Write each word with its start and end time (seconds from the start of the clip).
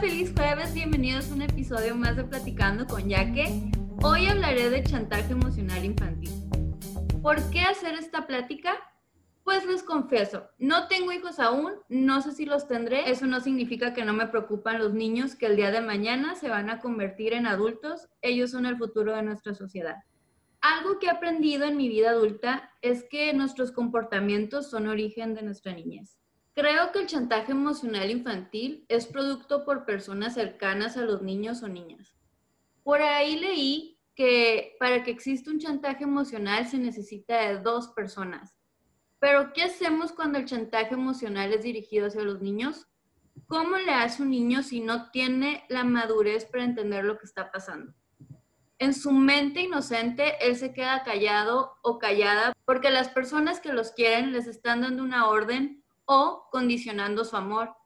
Feliz 0.00 0.30
jueves, 0.36 0.74
bienvenidos 0.74 1.30
a 1.30 1.34
un 1.34 1.40
episodio 1.40 1.96
más 1.96 2.16
de 2.16 2.24
Platicando 2.24 2.86
con 2.86 3.08
Yaque. 3.08 3.70
Hoy 4.02 4.26
hablaré 4.26 4.68
de 4.68 4.84
chantaje 4.84 5.32
emocional 5.32 5.82
infantil. 5.86 6.30
¿Por 7.22 7.36
qué 7.50 7.62
hacer 7.62 7.94
esta 7.94 8.26
plática? 8.26 8.76
Pues 9.42 9.64
les 9.64 9.82
confieso, 9.82 10.50
no 10.58 10.86
tengo 10.88 11.12
hijos 11.12 11.40
aún, 11.40 11.72
no 11.88 12.20
sé 12.20 12.32
si 12.32 12.44
los 12.44 12.68
tendré, 12.68 13.10
eso 13.10 13.24
no 13.24 13.40
significa 13.40 13.94
que 13.94 14.04
no 14.04 14.12
me 14.12 14.26
preocupan 14.26 14.78
los 14.78 14.92
niños 14.92 15.34
que 15.34 15.46
el 15.46 15.56
día 15.56 15.70
de 15.70 15.80
mañana 15.80 16.34
se 16.34 16.50
van 16.50 16.68
a 16.68 16.80
convertir 16.80 17.32
en 17.32 17.46
adultos, 17.46 18.06
ellos 18.20 18.50
son 18.50 18.66
el 18.66 18.76
futuro 18.76 19.16
de 19.16 19.22
nuestra 19.22 19.54
sociedad. 19.54 19.96
Algo 20.60 20.98
que 20.98 21.06
he 21.06 21.10
aprendido 21.10 21.64
en 21.64 21.78
mi 21.78 21.88
vida 21.88 22.10
adulta 22.10 22.70
es 22.82 23.04
que 23.08 23.32
nuestros 23.32 23.72
comportamientos 23.72 24.68
son 24.68 24.88
origen 24.88 25.34
de 25.34 25.42
nuestra 25.42 25.72
niñez. 25.72 26.18
Creo 26.56 26.90
que 26.90 27.00
el 27.00 27.06
chantaje 27.06 27.52
emocional 27.52 28.10
infantil 28.10 28.86
es 28.88 29.04
producto 29.06 29.66
por 29.66 29.84
personas 29.84 30.32
cercanas 30.32 30.96
a 30.96 31.02
los 31.02 31.20
niños 31.20 31.62
o 31.62 31.68
niñas. 31.68 32.16
Por 32.82 33.02
ahí 33.02 33.38
leí 33.38 34.00
que 34.14 34.74
para 34.80 35.04
que 35.04 35.10
exista 35.10 35.50
un 35.50 35.58
chantaje 35.58 36.04
emocional 36.04 36.66
se 36.66 36.78
necesita 36.78 37.36
de 37.36 37.58
dos 37.58 37.88
personas. 37.88 38.56
Pero 39.18 39.52
¿qué 39.52 39.64
hacemos 39.64 40.12
cuando 40.12 40.38
el 40.38 40.46
chantaje 40.46 40.94
emocional 40.94 41.52
es 41.52 41.62
dirigido 41.62 42.06
hacia 42.06 42.22
los 42.22 42.40
niños? 42.40 42.86
¿Cómo 43.48 43.76
le 43.76 43.92
hace 43.92 44.22
un 44.22 44.30
niño 44.30 44.62
si 44.62 44.80
no 44.80 45.10
tiene 45.10 45.64
la 45.68 45.84
madurez 45.84 46.46
para 46.46 46.64
entender 46.64 47.04
lo 47.04 47.18
que 47.18 47.26
está 47.26 47.52
pasando? 47.52 47.92
En 48.78 48.94
su 48.94 49.12
mente 49.12 49.60
inocente, 49.60 50.36
él 50.40 50.56
se 50.56 50.72
queda 50.72 51.02
callado 51.02 51.76
o 51.82 51.98
callada 51.98 52.54
porque 52.64 52.88
las 52.88 53.10
personas 53.10 53.60
que 53.60 53.74
los 53.74 53.92
quieren 53.92 54.32
les 54.32 54.46
están 54.46 54.80
dando 54.80 55.02
una 55.02 55.28
orden 55.28 55.82
o 56.06 56.48
condicionando 56.50 57.24
su 57.24 57.36
amor 57.36 57.76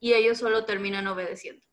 y 0.00 0.12
ellos 0.12 0.38
solo 0.38 0.64
terminan 0.64 1.06
obedeciendo. 1.06 1.64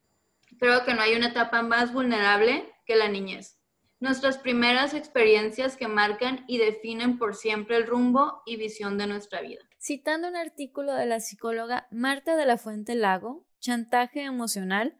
Creo 0.60 0.86
que 0.86 0.94
no 0.94 1.02
hay 1.02 1.16
una 1.16 1.30
etapa 1.30 1.62
más 1.62 1.94
vulnerable 1.94 2.72
que 2.86 2.96
la 2.96 3.10
niñez. 3.10 3.60
Nuestras 4.00 4.38
primeras 4.38 4.94
experiencias 4.94 5.76
que 5.76 5.88
marcan 5.88 6.46
y 6.48 6.58
definen 6.58 7.18
por 7.18 7.36
siempre 7.36 7.78
el 7.78 7.88
rumbo 7.88 8.42
y 8.46 8.58
visión 8.58 8.98
de 8.98 9.08
nuestra 9.08 9.42
vida. 9.42 9.62
Citando 9.80 10.28
un 10.28 10.36
artículo 10.36 10.94
de 10.94 11.06
la 11.06 11.20
psicóloga 11.20 11.88
Marta 11.92 12.36
de 12.36 12.46
la 12.46 12.58
Fuente 12.58 12.96
Lago, 12.96 13.46
Chantaje 13.60 14.22
emocional, 14.22 15.00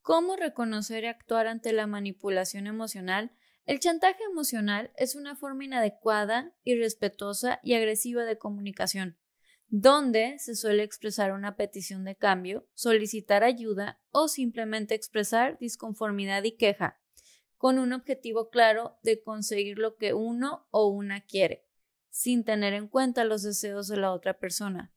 cómo 0.00 0.36
reconocer 0.36 1.02
y 1.02 1.08
actuar 1.08 1.48
ante 1.48 1.72
la 1.72 1.88
manipulación 1.88 2.68
emocional, 2.68 3.32
el 3.64 3.80
chantaje 3.80 4.22
emocional 4.30 4.92
es 4.96 5.16
una 5.16 5.34
forma 5.34 5.64
inadecuada, 5.64 6.52
irrespetuosa 6.62 7.58
y 7.62 7.74
agresiva 7.74 8.24
de 8.24 8.38
comunicación 8.38 9.18
donde 9.68 10.38
se 10.38 10.54
suele 10.54 10.82
expresar 10.82 11.32
una 11.32 11.56
petición 11.56 12.04
de 12.04 12.16
cambio, 12.16 12.66
solicitar 12.74 13.44
ayuda 13.44 14.00
o 14.10 14.28
simplemente 14.28 14.94
expresar 14.94 15.58
disconformidad 15.58 16.44
y 16.44 16.52
queja, 16.52 17.00
con 17.56 17.78
un 17.78 17.92
objetivo 17.92 18.50
claro 18.50 18.98
de 19.02 19.22
conseguir 19.22 19.78
lo 19.78 19.96
que 19.96 20.12
uno 20.12 20.66
o 20.70 20.88
una 20.88 21.22
quiere, 21.22 21.66
sin 22.10 22.44
tener 22.44 22.74
en 22.74 22.88
cuenta 22.88 23.24
los 23.24 23.42
deseos 23.42 23.88
de 23.88 23.96
la 23.96 24.12
otra 24.12 24.38
persona. 24.38 24.92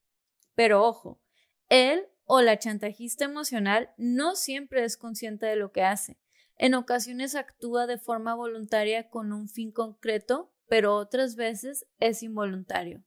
Pero 0.54 0.84
ojo, 0.84 1.22
él 1.70 2.08
o 2.26 2.42
la 2.42 2.60
chantajista 2.60 3.26
emocional 3.26 3.92
no 3.98 4.36
siempre 4.36 4.84
es 4.84 4.98
consciente 4.98 5.46
de 5.46 5.56
lo 5.56 5.72
que 5.72 5.84
hace. 5.84 6.20
En 6.58 6.74
ocasiones 6.74 7.36
actúa 7.36 7.88
de 7.88 7.98
forma 7.98 8.36
voluntaria 8.36 9.10
con 9.10 9.32
un 9.32 9.48
fin 9.48 9.72
concreto, 9.72 10.52
pero 10.68 10.96
otras 10.96 11.36
veces 11.36 11.88
es 12.00 12.24
involuntario. 12.24 13.04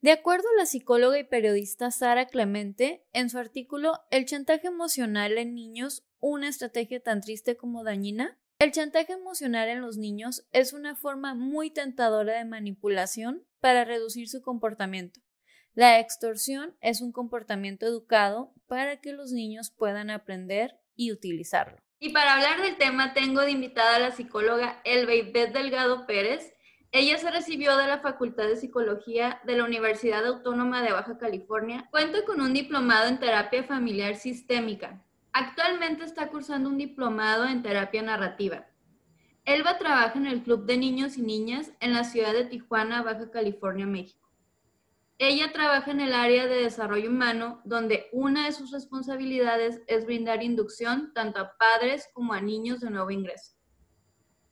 De 0.00 0.10
acuerdo 0.12 0.44
a 0.48 0.58
la 0.58 0.66
psicóloga 0.66 1.18
y 1.18 1.24
periodista 1.24 1.90
Sara 1.90 2.26
Clemente, 2.26 3.04
en 3.12 3.30
su 3.30 3.38
artículo 3.38 4.00
El 4.10 4.24
chantaje 4.26 4.66
emocional 4.66 5.38
en 5.38 5.54
niños, 5.54 6.04
una 6.20 6.48
estrategia 6.48 7.02
tan 7.02 7.20
triste 7.20 7.56
como 7.56 7.84
dañina, 7.84 8.38
el 8.58 8.72
chantaje 8.72 9.12
emocional 9.12 9.68
en 9.68 9.80
los 9.80 9.98
niños 9.98 10.44
es 10.50 10.72
una 10.72 10.96
forma 10.96 11.34
muy 11.34 11.70
tentadora 11.70 12.38
de 12.38 12.44
manipulación 12.44 13.46
para 13.60 13.84
reducir 13.84 14.28
su 14.28 14.42
comportamiento. 14.42 15.20
La 15.74 16.00
extorsión 16.00 16.76
es 16.80 17.00
un 17.00 17.12
comportamiento 17.12 17.86
educado 17.86 18.52
para 18.66 19.00
que 19.00 19.12
los 19.12 19.30
niños 19.30 19.70
puedan 19.70 20.10
aprender 20.10 20.74
y 20.96 21.12
utilizarlo. 21.12 21.78
Y 22.00 22.08
para 22.10 22.34
hablar 22.34 22.60
del 22.60 22.76
tema 22.76 23.12
tengo 23.14 23.42
de 23.42 23.52
invitada 23.52 23.94
a 23.94 24.00
la 24.00 24.10
psicóloga 24.10 24.80
Elba 24.84 25.14
Ivette 25.14 25.52
Delgado 25.52 26.04
Pérez, 26.06 26.52
ella 26.90 27.18
se 27.18 27.30
recibió 27.30 27.76
de 27.76 27.86
la 27.86 27.98
Facultad 27.98 28.44
de 28.44 28.56
Psicología 28.56 29.42
de 29.44 29.56
la 29.56 29.64
Universidad 29.64 30.24
Autónoma 30.24 30.82
de 30.82 30.92
Baja 30.92 31.18
California. 31.18 31.86
Cuenta 31.90 32.24
con 32.24 32.40
un 32.40 32.54
diplomado 32.54 33.08
en 33.08 33.18
terapia 33.18 33.62
familiar 33.62 34.16
sistémica. 34.16 35.04
Actualmente 35.32 36.04
está 36.04 36.28
cursando 36.28 36.70
un 36.70 36.78
diplomado 36.78 37.44
en 37.44 37.62
terapia 37.62 38.00
narrativa. 38.00 38.66
Elba 39.44 39.76
trabaja 39.76 40.18
en 40.18 40.26
el 40.26 40.42
Club 40.42 40.64
de 40.64 40.78
Niños 40.78 41.18
y 41.18 41.22
Niñas 41.22 41.72
en 41.80 41.92
la 41.92 42.04
ciudad 42.04 42.32
de 42.32 42.46
Tijuana, 42.46 43.02
Baja 43.02 43.30
California, 43.30 43.86
México. 43.86 44.26
Ella 45.18 45.52
trabaja 45.52 45.90
en 45.90 46.00
el 46.00 46.14
área 46.14 46.46
de 46.46 46.62
desarrollo 46.62 47.10
humano, 47.10 47.60
donde 47.64 48.08
una 48.12 48.46
de 48.46 48.52
sus 48.52 48.70
responsabilidades 48.70 49.82
es 49.88 50.06
brindar 50.06 50.42
inducción 50.42 51.12
tanto 51.12 51.40
a 51.40 51.52
padres 51.58 52.08
como 52.14 52.32
a 52.32 52.40
niños 52.40 52.80
de 52.80 52.90
nuevo 52.90 53.10
ingreso. 53.10 53.57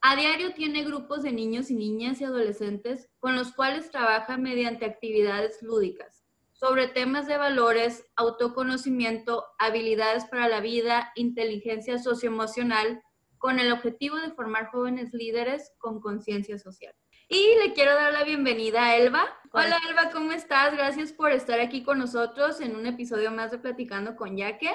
A 0.08 0.14
diario 0.14 0.54
tiene 0.54 0.84
grupos 0.84 1.24
de 1.24 1.32
niños 1.32 1.68
y 1.68 1.74
niñas 1.74 2.20
y 2.20 2.24
adolescentes 2.24 3.10
con 3.18 3.34
los 3.34 3.52
cuales 3.52 3.90
trabaja 3.90 4.36
mediante 4.36 4.84
actividades 4.84 5.60
lúdicas 5.62 6.24
sobre 6.52 6.86
temas 6.86 7.26
de 7.26 7.36
valores, 7.36 8.04
autoconocimiento, 8.14 9.44
habilidades 9.58 10.24
para 10.26 10.46
la 10.46 10.60
vida, 10.60 11.10
inteligencia 11.16 11.98
socioemocional, 11.98 13.02
con 13.36 13.58
el 13.58 13.72
objetivo 13.72 14.14
de 14.14 14.30
formar 14.30 14.70
jóvenes 14.70 15.12
líderes 15.12 15.72
con 15.78 16.00
conciencia 16.00 16.56
social. 16.56 16.94
Y 17.28 17.56
le 17.64 17.72
quiero 17.72 17.92
dar 17.94 18.12
la 18.12 18.22
bienvenida 18.22 18.84
a 18.84 18.96
Elba. 18.96 19.26
Hola 19.50 19.76
Elba, 19.88 20.12
¿cómo 20.12 20.30
estás? 20.30 20.72
Gracias 20.72 21.10
por 21.10 21.32
estar 21.32 21.58
aquí 21.58 21.82
con 21.82 21.98
nosotros 21.98 22.60
en 22.60 22.76
un 22.76 22.86
episodio 22.86 23.32
más 23.32 23.50
de 23.50 23.58
Platicando 23.58 24.14
con 24.14 24.36
Yaque. 24.36 24.72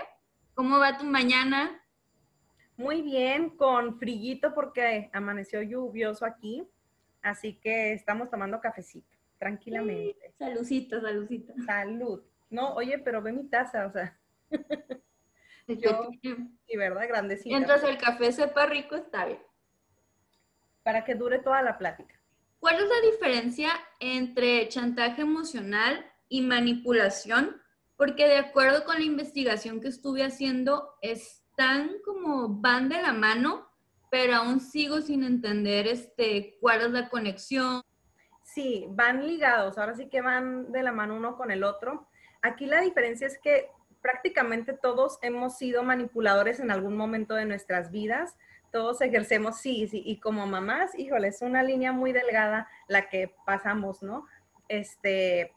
¿Cómo 0.56 0.78
va 0.78 0.98
tu 0.98 1.06
mañana? 1.06 1.82
Muy 2.78 3.02
bien, 3.02 3.52
con 3.52 4.00
frillito 4.00 4.54
porque 4.54 5.10
amaneció 5.14 5.62
lluvioso 5.62 6.26
aquí, 6.26 6.68
así 7.22 7.54
que 7.60 7.94
estamos 7.94 8.30
tomando 8.30 8.60
cafecito, 8.60 9.18
tranquilamente. 9.38 10.34
Saludcita, 10.38 11.02
saludcita. 11.02 11.54
Salud. 11.66 12.22
No, 12.50 12.74
oye, 12.74 13.00
pero 13.00 13.22
ve 13.22 13.32
mi 13.32 13.46
taza, 13.46 13.86
o 13.86 13.92
sea. 13.92 14.18
Yo, 15.68 16.10
sí, 16.22 16.78
¿verdad? 16.78 17.08
Grandecita. 17.08 17.50
Mientras 17.50 17.84
el 17.84 17.98
café 17.98 18.32
sepa 18.32 18.66
rico, 18.66 18.96
está 18.96 19.26
bien. 19.26 19.40
Para 20.84 21.06
que 21.06 21.16
dure 21.16 21.40
toda 21.40 21.62
la 21.62 21.78
plática. 21.78 22.20
¿Cuál 22.60 22.76
es 22.76 22.90
la 22.90 23.12
diferencia 23.12 23.72
entre 24.00 24.68
chantaje 24.68 25.22
emocional 25.22 26.06
y 26.28 26.42
manipulación? 26.42 27.62
Porque 27.96 28.28
de 28.28 28.38
acuerdo 28.38 28.84
con 28.84 28.98
la 28.98 29.04
investigación 29.04 29.80
que 29.80 29.88
estuve 29.88 30.24
haciendo, 30.24 30.96
es 31.02 31.41
están 31.52 31.92
como 32.04 32.50
van 32.50 32.90
de 32.90 33.02
la 33.02 33.14
mano, 33.14 33.68
pero 34.10 34.36
aún 34.36 34.60
sigo 34.60 35.02
sin 35.02 35.24
entender 35.24 35.88
este, 35.88 36.58
cuál 36.60 36.82
es 36.82 36.92
la 36.92 37.10
conexión. 37.10 37.82
Sí, 38.44 38.88
van 38.90 39.28
ligados, 39.28 39.78
ahora 39.78 39.96
sí 39.96 40.08
que 40.08 40.22
van 40.22 40.72
de 40.72 40.84
la 40.84 40.92
mano 40.92 41.16
uno 41.16 41.38
con 41.38 41.52
el 41.52 41.64
otro. 41.64 42.08
Aquí 42.42 42.66
la 42.66 42.82
diferencia 42.82 43.28
es 43.28 43.38
que 43.38 43.70
prácticamente 44.02 44.74
todos 44.74 45.20
hemos 45.22 45.58
sido 45.58 45.84
manipuladores 45.84 46.60
en 46.60 46.72
algún 46.72 46.98
momento 46.98 47.36
de 47.36 47.46
nuestras 47.46 47.92
vidas, 47.92 48.36
todos 48.72 49.02
ejercemos, 49.02 49.58
sí, 49.58 49.88
sí, 49.88 50.02
y 50.06 50.20
como 50.20 50.48
mamás, 50.48 50.98
híjole, 50.98 51.28
es 51.28 51.42
una 51.42 51.62
línea 51.62 51.92
muy 51.92 52.14
delgada 52.14 52.70
la 52.88 53.10
que 53.10 53.36
pasamos, 53.46 54.02
¿no? 54.02 54.26
Este, 54.70 55.54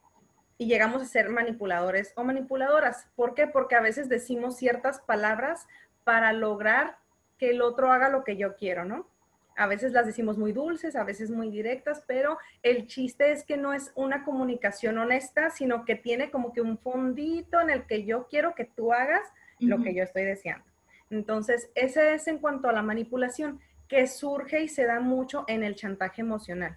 y 0.59 0.66
llegamos 0.66 1.03
a 1.03 1.06
ser 1.06 1.31
manipuladores 1.31 2.12
o 2.16 2.25
manipuladoras. 2.25 3.09
¿Por 3.16 3.34
qué? 3.34 3.47
Porque 3.47 3.76
a 3.76 3.81
veces 3.81 4.09
decimos 4.09 4.56
ciertas 4.56 5.00
palabras 5.00 5.66
para 6.05 6.33
lograr 6.33 6.99
que 7.39 7.51
el 7.51 7.62
otro 7.62 7.91
haga 7.91 8.09
lo 8.09 8.25
que 8.25 8.37
yo 8.37 8.56
quiero, 8.56 8.85
¿no? 8.85 9.09
A 9.56 9.67
veces 9.67 9.93
las 9.93 10.06
decimos 10.06 10.37
muy 10.37 10.53
dulces, 10.53 10.97
a 10.97 11.05
veces 11.05 11.31
muy 11.31 11.49
directas, 11.49 12.03
pero 12.06 12.39
el 12.62 12.87
chiste 12.87 13.31
es 13.31 13.45
que 13.45 13.56
no 13.56 13.73
es 13.73 13.93
una 13.95 14.25
comunicación 14.25 14.99
honesta, 14.99 15.51
sino 15.51 15.85
que 15.85 15.95
tiene 15.95 16.31
como 16.31 16.53
que 16.53 16.61
un 16.61 16.77
fondito 16.77 17.61
en 17.61 17.71
el 17.71 17.87
que 17.87 18.05
yo 18.05 18.27
quiero 18.29 18.55
que 18.55 18.65
tú 18.65 18.93
hagas 18.93 19.23
lo 19.61 19.83
que 19.83 19.95
yo 19.95 20.03
estoy 20.03 20.25
deseando. 20.25 20.67
Entonces, 21.11 21.71
ese 21.77 22.15
es 22.15 22.27
en 22.27 22.39
cuanto 22.39 22.69
a 22.69 22.73
la 22.73 22.83
manipulación 22.83 23.61
que 23.89 24.07
surge 24.09 24.62
y 24.62 24.69
se 24.69 24.87
da 24.87 24.99
mucho 24.99 25.45
en 25.47 25.62
el 25.62 25.77
chantaje 25.77 26.23
emocional. 26.23 26.77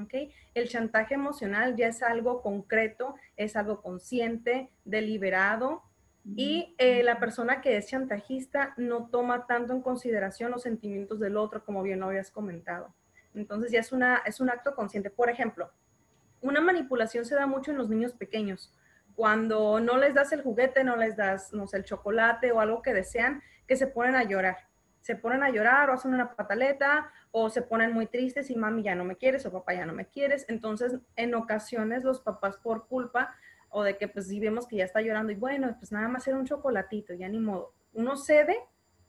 ¿Okay? 0.00 0.32
El 0.54 0.68
chantaje 0.68 1.14
emocional 1.14 1.74
ya 1.74 1.88
es 1.88 2.02
algo 2.04 2.40
concreto, 2.40 3.16
es 3.36 3.56
algo 3.56 3.82
consciente, 3.82 4.70
deliberado, 4.84 5.82
y 6.36 6.74
eh, 6.78 7.02
la 7.02 7.18
persona 7.18 7.60
que 7.60 7.76
es 7.76 7.86
chantajista 7.86 8.74
no 8.76 9.08
toma 9.08 9.46
tanto 9.46 9.72
en 9.72 9.80
consideración 9.80 10.50
los 10.50 10.62
sentimientos 10.62 11.20
del 11.20 11.36
otro, 11.36 11.64
como 11.64 11.82
bien 11.82 12.00
lo 12.00 12.06
habías 12.06 12.30
comentado. 12.30 12.94
Entonces 13.34 13.70
ya 13.72 13.80
es, 13.80 13.92
una, 13.92 14.18
es 14.18 14.40
un 14.40 14.50
acto 14.50 14.74
consciente. 14.74 15.10
Por 15.10 15.30
ejemplo, 15.30 15.72
una 16.40 16.60
manipulación 16.60 17.24
se 17.24 17.34
da 17.34 17.46
mucho 17.46 17.70
en 17.70 17.78
los 17.78 17.88
niños 17.88 18.12
pequeños, 18.12 18.74
cuando 19.18 19.80
no 19.80 19.98
les 19.98 20.14
das 20.14 20.30
el 20.30 20.42
juguete, 20.42 20.84
no 20.84 20.94
les 20.94 21.16
das, 21.16 21.52
no 21.52 21.66
sé, 21.66 21.78
el 21.78 21.84
chocolate 21.84 22.52
o 22.52 22.60
algo 22.60 22.82
que 22.82 22.94
desean, 22.94 23.42
que 23.66 23.74
se 23.74 23.88
ponen 23.88 24.14
a 24.14 24.22
llorar. 24.22 24.68
Se 25.00 25.16
ponen 25.16 25.42
a 25.42 25.50
llorar 25.50 25.90
o 25.90 25.94
hacen 25.94 26.14
una 26.14 26.36
pataleta 26.36 27.10
o 27.32 27.50
se 27.50 27.62
ponen 27.62 27.92
muy 27.92 28.06
tristes 28.06 28.48
y 28.48 28.54
mami 28.54 28.84
ya 28.84 28.94
no 28.94 29.04
me 29.04 29.16
quieres 29.16 29.44
o 29.44 29.50
papá 29.50 29.74
ya 29.74 29.86
no 29.86 29.92
me 29.92 30.06
quieres. 30.06 30.46
Entonces, 30.48 31.00
en 31.16 31.34
ocasiones 31.34 32.04
los 32.04 32.20
papás 32.20 32.58
por 32.58 32.86
culpa 32.86 33.34
o 33.70 33.82
de 33.82 33.96
que 33.96 34.08
pues 34.08 34.28
si 34.28 34.40
vemos 34.40 34.66
que 34.66 34.76
ya 34.76 34.84
está 34.84 35.00
llorando 35.00 35.32
y 35.32 35.36
bueno, 35.36 35.74
pues 35.78 35.92
nada 35.92 36.08
más 36.08 36.26
era 36.26 36.36
un 36.36 36.46
chocolatito, 36.46 37.14
ya 37.14 37.28
ni 37.28 37.38
modo. 37.38 37.72
Uno 37.92 38.16
cede 38.16 38.58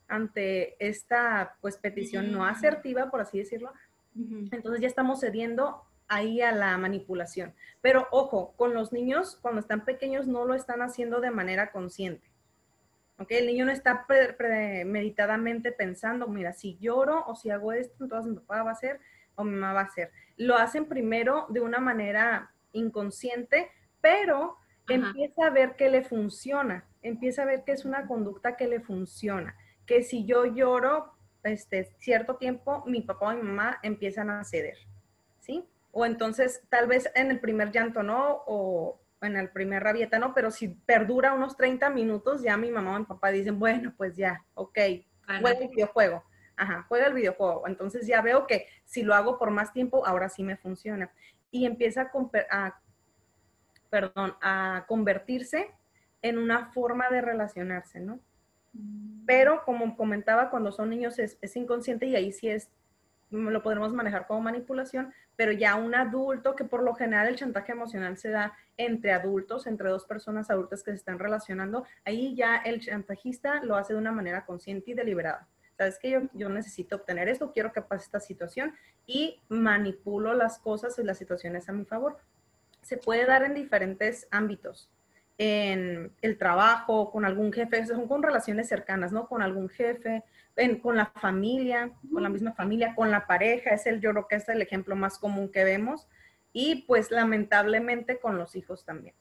ante 0.08 0.76
esta 0.84 1.56
pues 1.60 1.76
petición 1.76 2.32
no 2.32 2.44
asertiva, 2.44 3.10
por 3.10 3.20
así 3.20 3.38
decirlo. 3.38 3.72
Entonces 4.50 4.80
ya 4.80 4.88
estamos 4.88 5.20
cediendo 5.20 5.82
ahí 6.08 6.42
a 6.42 6.52
la 6.52 6.76
manipulación. 6.76 7.54
Pero 7.80 8.08
ojo, 8.10 8.52
con 8.56 8.74
los 8.74 8.92
niños, 8.92 9.38
cuando 9.40 9.60
están 9.60 9.84
pequeños, 9.84 10.26
no 10.26 10.44
lo 10.44 10.54
están 10.54 10.82
haciendo 10.82 11.20
de 11.20 11.30
manera 11.30 11.70
consciente. 11.70 12.28
¿Ok? 13.18 13.30
El 13.30 13.46
niño 13.46 13.66
no 13.66 13.70
está 13.70 14.06
premeditadamente 14.06 15.72
pensando, 15.72 16.26
mira, 16.26 16.52
si 16.52 16.76
lloro 16.78 17.24
o 17.26 17.36
si 17.36 17.50
hago 17.50 17.72
esto, 17.72 18.04
entonces 18.04 18.32
mi 18.32 18.38
papá 18.38 18.64
va 18.64 18.70
a 18.70 18.72
hacer 18.72 18.98
o 19.36 19.44
mi 19.44 19.52
mamá 19.52 19.72
va 19.72 19.80
a 19.82 19.84
hacer. 19.84 20.10
Lo 20.36 20.56
hacen 20.56 20.86
primero 20.86 21.46
de 21.50 21.60
una 21.60 21.78
manera 21.78 22.50
inconsciente, 22.72 23.70
pero 24.00 24.56
empieza 24.88 25.46
a 25.46 25.50
ver 25.50 25.76
que 25.76 25.88
le 25.88 26.02
funciona, 26.02 26.84
empieza 27.02 27.42
a 27.42 27.46
ver 27.46 27.64
que 27.64 27.72
es 27.72 27.84
una 27.84 28.06
conducta 28.06 28.56
que 28.56 28.66
le 28.66 28.80
funciona, 28.80 29.56
que 29.86 30.02
si 30.02 30.24
yo 30.24 30.46
lloro 30.46 31.12
este 31.42 31.84
cierto 31.98 32.36
tiempo, 32.36 32.84
mi 32.86 33.02
papá 33.02 33.28
o 33.28 33.34
mi 33.34 33.42
mamá 33.42 33.78
empiezan 33.82 34.30
a 34.30 34.44
ceder, 34.44 34.76
¿sí? 35.40 35.64
O 35.92 36.04
entonces 36.04 36.62
tal 36.68 36.86
vez 36.86 37.10
en 37.14 37.30
el 37.30 37.40
primer 37.40 37.72
llanto 37.72 38.02
no, 38.02 38.42
o 38.46 39.00
en 39.22 39.36
el 39.36 39.50
primer 39.50 39.82
rabieta 39.82 40.18
no, 40.18 40.34
pero 40.34 40.50
si 40.50 40.68
perdura 40.68 41.32
unos 41.32 41.56
30 41.56 41.90
minutos, 41.90 42.42
ya 42.42 42.56
mi 42.56 42.70
mamá 42.70 42.96
o 42.96 42.98
mi 42.98 43.04
papá 43.04 43.30
dicen, 43.30 43.58
bueno, 43.58 43.92
pues 43.96 44.16
ya, 44.16 44.44
ok, 44.54 44.78
juega 45.40 45.58
el 45.58 45.68
videojuego. 45.68 46.24
Ajá, 46.56 46.84
juega 46.88 47.06
el 47.06 47.14
videojuego. 47.14 47.66
Entonces 47.66 48.06
ya 48.06 48.20
veo 48.20 48.46
que 48.46 48.66
si 48.84 49.02
lo 49.02 49.14
hago 49.14 49.38
por 49.38 49.50
más 49.50 49.72
tiempo, 49.72 50.06
ahora 50.06 50.28
sí 50.28 50.42
me 50.42 50.58
funciona. 50.58 51.10
Y 51.50 51.64
empieza 51.64 52.10
a, 52.50 52.80
perdón, 53.90 54.34
a 54.40 54.84
convertirse 54.88 55.70
en 56.22 56.38
una 56.38 56.66
forma 56.66 57.08
de 57.10 57.20
relacionarse, 57.20 58.00
¿no? 58.00 58.20
Mm. 58.72 59.24
Pero 59.26 59.62
como 59.64 59.96
comentaba, 59.96 60.50
cuando 60.50 60.72
son 60.72 60.90
niños 60.90 61.18
es, 61.18 61.38
es 61.40 61.56
inconsciente 61.56 62.06
y 62.06 62.16
ahí 62.16 62.32
sí 62.32 62.48
es 62.48 62.70
lo 63.30 63.62
podremos 63.62 63.92
manejar 63.92 64.26
como 64.26 64.40
manipulación, 64.40 65.12
pero 65.36 65.52
ya 65.52 65.76
un 65.76 65.94
adulto, 65.94 66.56
que 66.56 66.64
por 66.64 66.82
lo 66.82 66.94
general 66.94 67.28
el 67.28 67.36
chantaje 67.36 67.72
emocional 67.72 68.18
se 68.18 68.30
da 68.30 68.54
entre 68.76 69.12
adultos, 69.12 69.66
entre 69.66 69.88
dos 69.88 70.04
personas 70.04 70.50
adultas 70.50 70.82
que 70.82 70.90
se 70.90 70.96
están 70.96 71.18
relacionando, 71.18 71.84
ahí 72.04 72.34
ya 72.34 72.56
el 72.56 72.80
chantajista 72.80 73.62
lo 73.62 73.76
hace 73.76 73.92
de 73.92 73.98
una 73.98 74.12
manera 74.12 74.44
consciente 74.44 74.90
y 74.90 74.94
deliberada. 74.94 75.48
Sabes 75.76 75.98
que 75.98 76.10
yo, 76.10 76.20
yo 76.34 76.48
necesito 76.48 76.96
obtener 76.96 77.28
esto, 77.28 77.52
quiero 77.52 77.72
que 77.72 77.80
pase 77.80 78.04
esta 78.04 78.20
situación 78.20 78.74
y 79.06 79.40
manipulo 79.48 80.34
las 80.34 80.58
cosas 80.58 80.98
y 80.98 81.04
las 81.04 81.16
situaciones 81.16 81.68
a 81.68 81.72
mi 81.72 81.84
favor. 81.84 82.18
Se 82.90 82.96
puede 82.96 83.24
dar 83.24 83.44
en 83.44 83.54
diferentes 83.54 84.26
ámbitos 84.32 84.90
en 85.38 86.12
el 86.22 86.36
trabajo, 86.38 87.12
con 87.12 87.24
algún 87.24 87.52
jefe, 87.52 87.86
son 87.86 88.08
con 88.08 88.20
relaciones 88.20 88.68
cercanas, 88.68 89.12
¿no? 89.12 89.28
Con 89.28 89.42
algún 89.42 89.68
jefe, 89.68 90.24
con 90.82 90.96
la 90.96 91.06
familia, 91.06 91.92
con 92.12 92.24
la 92.24 92.28
misma 92.28 92.52
familia, 92.52 92.96
con 92.96 93.12
la 93.12 93.28
pareja, 93.28 93.70
es 93.70 93.86
el, 93.86 94.00
yo 94.00 94.10
creo 94.10 94.26
que 94.26 94.34
es 94.34 94.48
el 94.48 94.60
ejemplo 94.60 94.96
más 94.96 95.20
común 95.20 95.52
que 95.52 95.62
vemos, 95.62 96.08
y 96.52 96.82
pues 96.88 97.12
lamentablemente 97.12 98.18
con 98.18 98.36
los 98.38 98.56
hijos 98.56 98.84
también. 98.84 99.14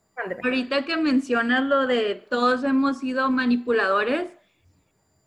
Ahorita 0.44 0.83
que 0.83 0.98
mencionas 0.98 1.62
lo 1.62 1.86
de 1.86 2.25
todos 2.27 2.63
hemos 2.63 2.98
sido 2.98 3.30
manipuladores, 3.30 4.31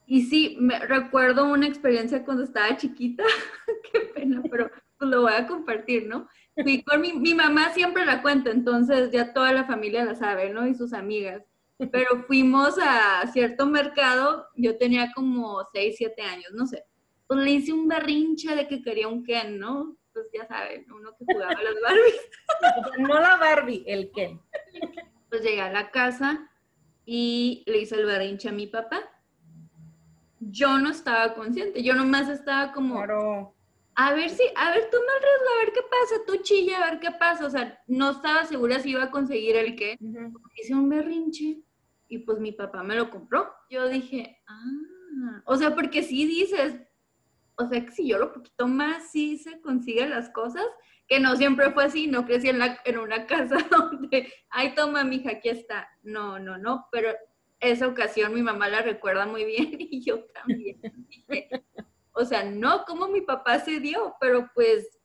y 0.04 0.24
sí, 0.24 0.56
me 0.58 0.80
recuerdo 0.80 1.44
una 1.44 1.68
experiencia 1.68 2.24
cuando 2.24 2.42
estaba 2.42 2.76
chiquita, 2.76 3.22
qué 3.92 4.00
pena, 4.12 4.42
pero 4.50 4.68
lo 5.06 5.22
voy 5.22 5.32
a 5.32 5.46
compartir, 5.46 6.06
¿no? 6.06 6.28
Fui 6.62 6.82
con 6.82 7.00
mi, 7.00 7.12
mi 7.14 7.34
mamá 7.34 7.70
siempre 7.72 8.04
la 8.04 8.22
cuenta, 8.22 8.50
entonces 8.50 9.10
ya 9.10 9.32
toda 9.32 9.52
la 9.52 9.64
familia 9.64 10.04
la 10.04 10.14
sabe, 10.14 10.50
¿no? 10.50 10.66
Y 10.66 10.74
sus 10.74 10.92
amigas 10.92 11.42
pero 11.90 12.24
fuimos 12.26 12.76
a 12.80 13.26
cierto 13.32 13.66
mercado, 13.66 14.46
yo 14.56 14.76
tenía 14.76 15.12
como 15.14 15.64
6, 15.72 15.94
7 15.98 16.22
años, 16.22 16.50
no 16.52 16.66
sé. 16.66 16.84
Pues 17.26 17.40
le 17.40 17.50
hice 17.50 17.72
un 17.72 17.88
berrinche 17.88 18.54
de 18.54 18.68
que 18.68 18.82
quería 18.82 19.08
un 19.08 19.24
Ken, 19.24 19.58
¿no? 19.58 19.96
Pues 20.12 20.26
ya 20.32 20.46
saben, 20.46 20.86
uno 20.92 21.16
que 21.16 21.24
jugaba 21.24 21.52
a 21.52 21.62
las 21.62 21.74
Barbies. 21.80 22.30
no 22.98 23.20
la 23.20 23.36
Barbie, 23.36 23.84
el 23.86 24.10
Ken. 24.12 24.40
Pues 25.30 25.42
llegué 25.42 25.62
a 25.62 25.72
la 25.72 25.90
casa 25.90 26.50
y 27.06 27.64
le 27.66 27.78
hice 27.78 27.96
el 27.96 28.06
berrinche 28.06 28.50
a 28.50 28.52
mi 28.52 28.66
papá. 28.66 29.00
Yo 30.40 30.78
no 30.78 30.90
estaba 30.90 31.34
consciente, 31.34 31.82
yo 31.82 31.94
nomás 31.94 32.28
estaba 32.28 32.72
como... 32.72 32.96
Claro. 32.96 33.54
A 33.94 34.14
ver 34.14 34.30
si, 34.30 34.42
a 34.56 34.70
ver, 34.70 34.88
tú 34.90 34.96
me 34.96 35.26
riesgo, 35.26 35.54
a 35.54 35.64
ver 35.64 35.72
qué 35.74 35.80
pasa, 35.82 36.24
tú 36.26 36.36
chilla, 36.42 36.78
a 36.78 36.90
ver 36.90 37.00
qué 37.00 37.10
pasa. 37.10 37.46
O 37.46 37.50
sea, 37.50 37.82
no 37.86 38.10
estaba 38.10 38.44
segura 38.44 38.80
si 38.80 38.90
iba 38.90 39.04
a 39.04 39.10
conseguir 39.10 39.56
el 39.56 39.76
qué. 39.76 39.98
Hice 40.56 40.74
un 40.74 40.88
berrinche 40.88 41.62
y 42.08 42.18
pues 42.18 42.38
mi 42.38 42.52
papá 42.52 42.82
me 42.82 42.94
lo 42.94 43.10
compró. 43.10 43.52
Yo 43.70 43.88
dije, 43.88 44.42
ah, 44.46 45.42
o 45.44 45.56
sea, 45.56 45.74
porque 45.74 46.02
si 46.02 46.24
dices, 46.26 46.74
o 47.56 47.68
sea, 47.68 47.84
que 47.84 47.92
si 47.92 48.08
yo 48.08 48.18
lo 48.18 48.32
poquito 48.32 48.66
más 48.66 49.10
sí 49.10 49.38
se 49.38 49.60
consiguen 49.60 50.10
las 50.10 50.30
cosas, 50.30 50.64
que 51.06 51.20
no 51.20 51.36
siempre 51.36 51.70
fue 51.72 51.84
así, 51.84 52.06
no 52.06 52.24
crecí 52.24 52.48
en, 52.48 52.58
la, 52.58 52.80
en 52.84 52.98
una 52.98 53.26
casa 53.26 53.56
donde, 53.70 54.32
ay, 54.50 54.74
toma, 54.74 55.04
mija, 55.04 55.32
aquí 55.32 55.48
está. 55.48 55.88
No, 56.02 56.38
no, 56.38 56.58
no, 56.58 56.86
pero 56.90 57.10
esa 57.60 57.86
ocasión 57.86 58.34
mi 58.34 58.42
mamá 58.42 58.68
la 58.68 58.82
recuerda 58.82 59.26
muy 59.26 59.44
bien 59.44 59.70
y 59.78 60.02
yo 60.02 60.24
también. 60.34 60.80
O 62.12 62.24
sea, 62.24 62.44
no, 62.44 62.84
como 62.84 63.08
mi 63.08 63.22
papá 63.22 63.58
se 63.60 63.80
dio, 63.80 64.14
pero 64.20 64.50
pues 64.54 64.98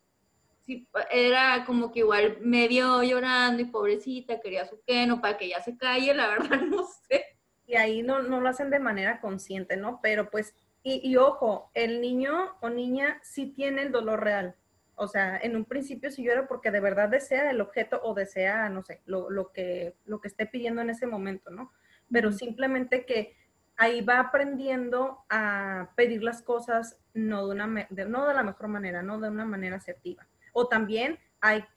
era 1.12 1.63
como 1.65 1.92
que 1.92 2.00
igual 2.00 2.38
medio 2.42 3.01
llorando 3.04 3.62
y 3.62 3.65
pobrecita, 3.65 4.42
quería 4.42 4.65
su 4.65 4.81
queno 4.86 5.21
para 5.21 5.38
que 5.38 5.50
ya 5.50 5.62
se 5.62 5.77
calle, 5.77 6.13
la 6.13 6.27
verdad 6.39 6.62
no 6.62 6.86
sé. 7.07 7.25
Y 7.65 7.75
ahí 7.75 8.01
no, 8.01 8.21
no 8.21 8.39
lo 8.39 8.50
hacen 8.50 8.69
de 8.69 8.80
manera 8.80 9.19
consciente, 9.19 9.77
¿no? 9.77 10.00
Pero 10.01 10.30
pues, 10.30 10.56
y, 10.83 11.18
ojo, 11.18 11.69
el 11.74 12.00
niño 12.00 12.56
o 12.62 12.69
niña 12.69 13.19
sí 13.21 13.48
tiene 13.48 13.81
el 13.81 13.92
dolor 13.92 14.24
real. 14.24 14.56
O 14.95 15.07
sea, 15.07 15.38
en 15.38 15.56
un 15.57 15.65
principio 15.65 16.09
si 16.09 16.24
llora 16.24 16.48
porque 16.48 16.71
de 16.71 16.80
verdad 16.80 17.09
desea 17.09 17.51
el 17.51 17.59
objeto 17.59 18.00
o 18.04 18.13
desea, 18.13 18.69
no 18.69 18.83
sé, 18.83 19.01
lo, 19.06 19.30
lo, 19.30 19.51
que, 19.51 19.95
lo 20.06 20.21
que 20.21 20.30
esté 20.30 20.45
pidiendo 20.45 20.81
en 20.81 20.89
ese 20.89 21.06
momento, 21.06 21.51
¿no? 21.51 21.74
Pero 22.09 22.31
simplemente 22.31 23.06
que 23.06 23.36
ahí 23.77 24.01
va 24.01 24.19
aprendiendo 24.19 25.24
a 25.29 25.91
pedir 25.95 26.24
las 26.24 26.41
cosas 26.41 26.97
no 27.13 27.47
de, 27.47 27.54
una, 27.54 27.68
no 27.68 28.28
de 28.28 28.33
la 28.33 28.44
mejor 28.44 28.68
manera, 28.68 29.04
no 29.04 29.19
de 29.19 29.30
una 29.30 29.45
manera 29.45 29.78
asertiva. 29.78 30.28
O 30.52 30.68
también 30.68 31.19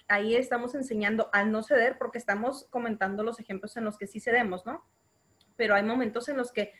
ahí 0.08 0.34
estamos 0.34 0.74
enseñando 0.74 1.28
al 1.32 1.52
no 1.52 1.62
ceder 1.62 1.98
porque 1.98 2.18
estamos 2.18 2.66
comentando 2.70 3.22
los 3.22 3.38
ejemplos 3.38 3.76
en 3.76 3.84
los 3.84 3.98
que 3.98 4.06
sí 4.06 4.18
cedemos, 4.18 4.64
¿no? 4.64 4.84
Pero 5.56 5.74
hay 5.74 5.82
momentos 5.82 6.28
en 6.30 6.38
los 6.38 6.50
que 6.50 6.72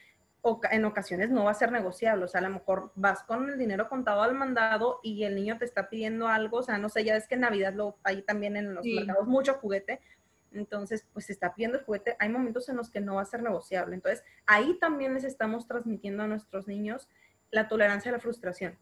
en 0.71 0.85
ocasiones 0.87 1.31
no 1.31 1.45
va 1.45 1.51
a 1.51 1.55
ser 1.55 1.71
negociable, 1.71 2.25
o 2.25 2.29
sea, 2.29 2.41
a 2.41 2.45
lo 2.45 2.49
mejor 2.49 2.93
vas 2.95 3.23
con 3.25 3.51
el 3.51 3.59
dinero 3.59 3.91
contado 3.91 4.23
al 4.23 4.35
mandado 4.35 5.01
y 5.03 5.25
el 5.25 5.35
niño 5.35 5.59
te 5.59 5.67
está 5.67 5.91
pidiendo 5.91 6.29
algo, 6.29 6.59
o 6.59 6.63
sea, 6.63 6.79
no 6.79 6.89
sé, 6.89 7.05
ya 7.05 7.15
es 7.15 7.29
que 7.29 7.35
en 7.35 7.43
Navidad 7.43 7.75
lo 7.75 7.99
hay 8.03 8.23
también 8.23 8.57
en 8.57 8.75
los 8.75 8.85
mercados 8.85 9.27
mucho 9.27 9.55
juguete, 9.55 10.01
entonces, 10.53 11.07
pues 11.13 11.27
se 11.27 11.33
está 11.33 11.55
pidiendo 11.55 11.79
el 11.79 11.85
juguete, 11.85 12.17
hay 12.19 12.29
momentos 12.29 12.69
en 12.69 12.77
los 12.77 12.91
que 12.91 13.01
no 13.01 13.17
va 13.17 13.23
a 13.23 13.27
ser 13.27 13.43
negociable, 13.43 13.95
entonces 13.95 14.25
ahí 14.47 14.79
también 14.79 15.15
les 15.15 15.25
estamos 15.25 15.67
transmitiendo 15.67 16.23
a 16.23 16.27
nuestros 16.27 16.67
niños 16.67 17.09
la 17.51 17.69
tolerancia 17.69 18.11
a 18.11 18.13
la 18.13 18.21
frustración 18.21 18.79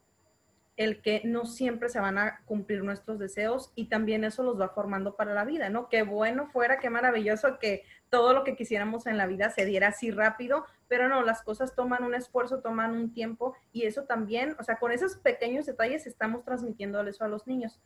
el 0.78 1.02
que 1.02 1.22
no 1.24 1.44
siempre 1.44 1.88
se 1.88 1.98
van 1.98 2.18
a 2.18 2.40
cumplir 2.44 2.84
nuestros 2.84 3.18
deseos 3.18 3.72
y 3.74 3.88
también 3.88 4.22
eso 4.22 4.44
los 4.44 4.58
va 4.58 4.68
formando 4.68 5.16
para 5.16 5.34
la 5.34 5.44
vida, 5.44 5.70
¿no? 5.70 5.88
Qué 5.88 6.02
bueno 6.02 6.46
fuera, 6.46 6.78
qué 6.78 6.88
maravilloso 6.88 7.58
que 7.58 7.82
todo 8.10 8.32
lo 8.32 8.44
que 8.44 8.54
quisiéramos 8.54 9.06
en 9.08 9.16
la 9.16 9.26
vida 9.26 9.50
se 9.50 9.64
diera 9.66 9.88
así 9.88 10.12
rápido, 10.12 10.64
pero 10.86 11.08
no, 11.08 11.24
las 11.24 11.42
cosas 11.42 11.74
toman 11.74 12.04
un 12.04 12.14
esfuerzo, 12.14 12.60
toman 12.60 12.92
un 12.92 13.12
tiempo 13.12 13.56
y 13.72 13.86
eso 13.86 14.04
también, 14.04 14.54
o 14.60 14.62
sea, 14.62 14.78
con 14.78 14.92
esos 14.92 15.16
pequeños 15.16 15.66
detalles 15.66 16.06
estamos 16.06 16.44
transmitiendo 16.44 17.00
eso 17.02 17.24
a 17.24 17.28
los 17.28 17.48
niños. 17.48 17.80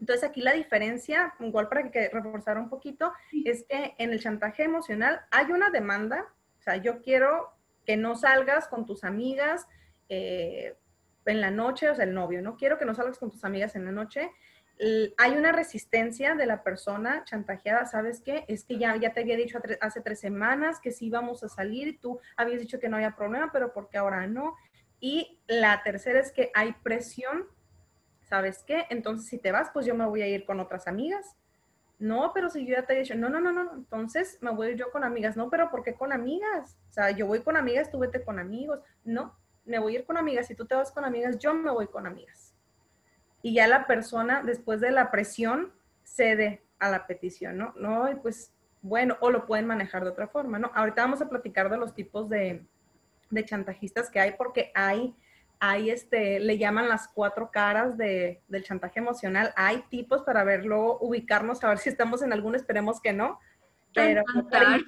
Entonces 0.00 0.28
aquí 0.28 0.40
la 0.40 0.52
diferencia, 0.52 1.34
igual 1.40 1.68
para 1.68 1.90
que 1.90 2.08
reforzar 2.08 2.58
un 2.58 2.68
poquito, 2.68 3.12
es 3.44 3.64
que 3.68 3.94
en 3.98 4.12
el 4.12 4.20
chantaje 4.20 4.64
emocional 4.64 5.20
hay 5.30 5.46
una 5.52 5.70
demanda, 5.70 6.26
o 6.58 6.62
sea, 6.62 6.76
yo 6.76 7.00
quiero 7.00 7.50
que 7.84 7.96
no 7.96 8.16
salgas 8.16 8.68
con 8.68 8.86
tus 8.86 9.04
amigas, 9.04 9.66
eh, 10.08 10.76
en 11.26 11.40
la 11.40 11.50
noche, 11.50 11.88
o 11.88 11.94
sea, 11.94 12.04
el 12.04 12.14
novio, 12.14 12.42
no 12.42 12.56
quiero 12.56 12.78
que 12.78 12.84
no 12.84 12.94
salgas 12.94 13.18
con 13.18 13.30
tus 13.30 13.44
amigas 13.44 13.76
en 13.76 13.84
la 13.84 13.92
noche. 13.92 14.30
Hay 15.18 15.32
una 15.32 15.52
resistencia 15.52 16.34
de 16.34 16.46
la 16.46 16.62
persona 16.62 17.24
chantajeada, 17.24 17.86
¿sabes 17.86 18.20
qué? 18.20 18.44
Es 18.48 18.64
que 18.64 18.76
ya, 18.76 18.96
ya 18.96 19.12
te 19.12 19.20
había 19.20 19.36
dicho 19.36 19.58
hace 19.80 20.00
tres 20.00 20.20
semanas 20.20 20.80
que 20.80 20.90
sí 20.90 21.06
íbamos 21.06 21.44
a 21.44 21.48
salir 21.48 21.88
y 21.88 21.96
tú 21.96 22.18
habías 22.36 22.60
dicho 22.60 22.80
que 22.80 22.88
no 22.88 22.96
había 22.96 23.14
problema, 23.14 23.50
pero 23.52 23.72
porque 23.72 23.98
ahora 23.98 24.26
no. 24.26 24.56
Y 25.00 25.40
la 25.46 25.82
tercera 25.82 26.18
es 26.18 26.32
que 26.32 26.50
hay 26.54 26.72
presión, 26.82 27.46
¿sabes 28.24 28.62
qué? 28.66 28.86
Entonces, 28.90 29.28
si 29.28 29.38
te 29.38 29.52
vas, 29.52 29.70
pues 29.72 29.86
yo 29.86 29.94
me 29.94 30.06
voy 30.06 30.22
a 30.22 30.28
ir 30.28 30.44
con 30.44 30.60
otras 30.60 30.86
amigas 30.88 31.36
No, 31.98 32.32
pero 32.34 32.50
si 32.50 32.66
yo 32.66 32.76
ya 32.76 32.86
te 32.86 32.94
he 32.94 33.00
dicho, 33.00 33.14
no, 33.14 33.28
no, 33.30 33.40
no, 33.40 33.52
no, 33.52 33.72
entonces 33.74 34.38
me 34.42 34.50
voy 34.52 34.76
yo 34.76 34.90
con 34.92 35.04
amigas. 35.04 35.36
No, 35.36 35.50
pero 35.50 35.70
¿por 35.70 35.82
qué 35.84 35.94
con 35.94 36.12
amigas? 36.12 36.76
O 36.90 36.92
sea, 36.92 37.10
yo 37.12 37.26
voy 37.26 37.40
con 37.42 37.56
amigas, 37.56 37.90
tú 37.90 37.98
vete 38.00 38.22
con 38.24 38.38
amigos. 38.38 38.80
No, 39.04 39.36
me 39.64 39.78
voy 39.78 39.96
a 39.96 40.00
ir 40.00 40.06
con 40.06 40.16
amigas. 40.18 40.48
Si 40.48 40.54
tú 40.54 40.66
te 40.66 40.74
vas 40.74 40.92
con 40.92 41.04
amigas, 41.04 41.38
yo 41.38 41.54
me 41.54 41.70
voy 41.70 41.86
con 41.88 42.06
amigas. 42.06 42.54
Y 43.42 43.54
ya 43.54 43.66
la 43.68 43.86
persona, 43.86 44.42
después 44.42 44.80
de 44.80 44.90
la 44.90 45.10
presión, 45.10 45.72
cede 46.02 46.64
a 46.78 46.90
la 46.90 47.06
petición, 47.06 47.58
¿no? 47.58 47.72
No, 47.76 48.10
y 48.10 48.16
pues 48.16 48.52
bueno, 48.82 49.16
o 49.20 49.30
lo 49.30 49.46
pueden 49.46 49.66
manejar 49.66 50.04
de 50.04 50.10
otra 50.10 50.28
forma, 50.28 50.58
¿no? 50.58 50.70
Ahorita 50.74 51.02
vamos 51.02 51.22
a 51.22 51.28
platicar 51.28 51.70
de 51.70 51.78
los 51.78 51.94
tipos 51.94 52.28
de, 52.28 52.66
de 53.30 53.44
chantajistas 53.44 54.10
que 54.10 54.20
hay, 54.20 54.32
porque 54.36 54.72
hay 54.74 55.14
hay 55.66 55.90
este, 55.90 56.40
le 56.40 56.58
llaman 56.58 56.90
las 56.90 57.08
cuatro 57.08 57.50
caras 57.50 57.96
de, 57.96 58.42
del 58.48 58.64
chantaje 58.64 58.98
emocional. 58.98 59.52
Hay 59.56 59.82
tipos 59.88 60.22
para 60.22 60.44
verlo, 60.44 60.98
ubicarnos, 61.00 61.64
a 61.64 61.68
ver 61.68 61.78
si 61.78 61.88
estamos 61.88 62.20
en 62.20 62.34
alguno, 62.34 62.56
esperemos 62.56 63.00
que 63.00 63.14
no. 63.14 63.40
Pero 63.94 64.22
para 64.50 64.78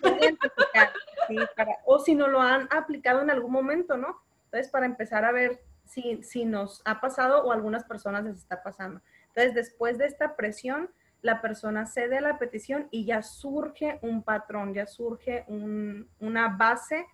sí, 1.29 1.37
para, 1.57 1.73
o 1.87 1.99
si 1.99 2.15
no 2.15 2.29
lo 2.29 2.43
han 2.43 2.69
aplicado 2.71 3.23
en 3.23 3.31
algún 3.31 3.53
momento, 3.53 3.97
¿no? 3.97 4.21
Entonces, 4.45 4.71
para 4.71 4.85
empezar 4.85 5.25
a 5.25 5.33
ver 5.33 5.63
si, 5.85 6.23
si 6.23 6.45
nos 6.45 6.83
ha 6.85 7.01
pasado 7.01 7.45
o 7.45 7.53
a 7.53 7.55
algunas 7.55 7.85
personas 7.85 8.25
les 8.25 8.37
está 8.37 8.63
pasando. 8.63 9.01
Entonces, 9.29 9.55
después 9.55 9.97
de 9.97 10.07
esta 10.07 10.37
presión, 10.37 10.91
la 11.23 11.41
persona 11.41 11.87
cede 11.87 12.19
a 12.19 12.21
la 12.21 12.39
petición 12.39 12.89
y 12.91 13.07
ya 13.07 13.23
surge 13.23 13.99
un 14.03 14.23
patrón, 14.23 14.75
ya 14.75 14.87
surge 14.87 15.45
un, 15.49 16.11
una 16.19 16.49
base 16.49 17.07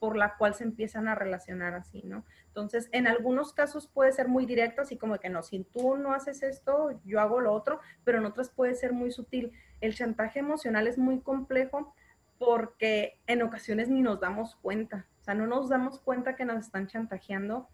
por 0.00 0.16
la 0.16 0.36
cual 0.36 0.54
se 0.54 0.64
empiezan 0.64 1.06
a 1.06 1.14
relacionar 1.14 1.74
así, 1.74 2.02
¿no? 2.02 2.24
Entonces, 2.46 2.88
en 2.90 3.06
algunos 3.06 3.52
casos 3.52 3.86
puede 3.86 4.12
ser 4.12 4.28
muy 4.28 4.46
directo, 4.46 4.80
así 4.82 4.96
como 4.96 5.18
que 5.20 5.28
no, 5.28 5.42
si 5.42 5.62
tú 5.62 5.96
no 5.96 6.14
haces 6.14 6.42
esto, 6.42 6.98
yo 7.04 7.20
hago 7.20 7.40
lo 7.40 7.52
otro, 7.52 7.80
pero 8.02 8.18
en 8.18 8.24
otras 8.24 8.48
puede 8.48 8.74
ser 8.74 8.94
muy 8.94 9.12
sutil. 9.12 9.52
El 9.80 9.94
chantaje 9.94 10.40
emocional 10.40 10.88
es 10.88 10.96
muy 10.96 11.20
complejo 11.20 11.94
porque 12.38 13.20
en 13.26 13.42
ocasiones 13.42 13.90
ni 13.90 14.00
nos 14.00 14.18
damos 14.18 14.56
cuenta, 14.56 15.06
o 15.20 15.22
sea, 15.22 15.34
no 15.34 15.46
nos 15.46 15.68
damos 15.68 16.00
cuenta 16.00 16.34
que 16.34 16.46
nos 16.46 16.64
están 16.64 16.86
chantajeando 16.86 17.68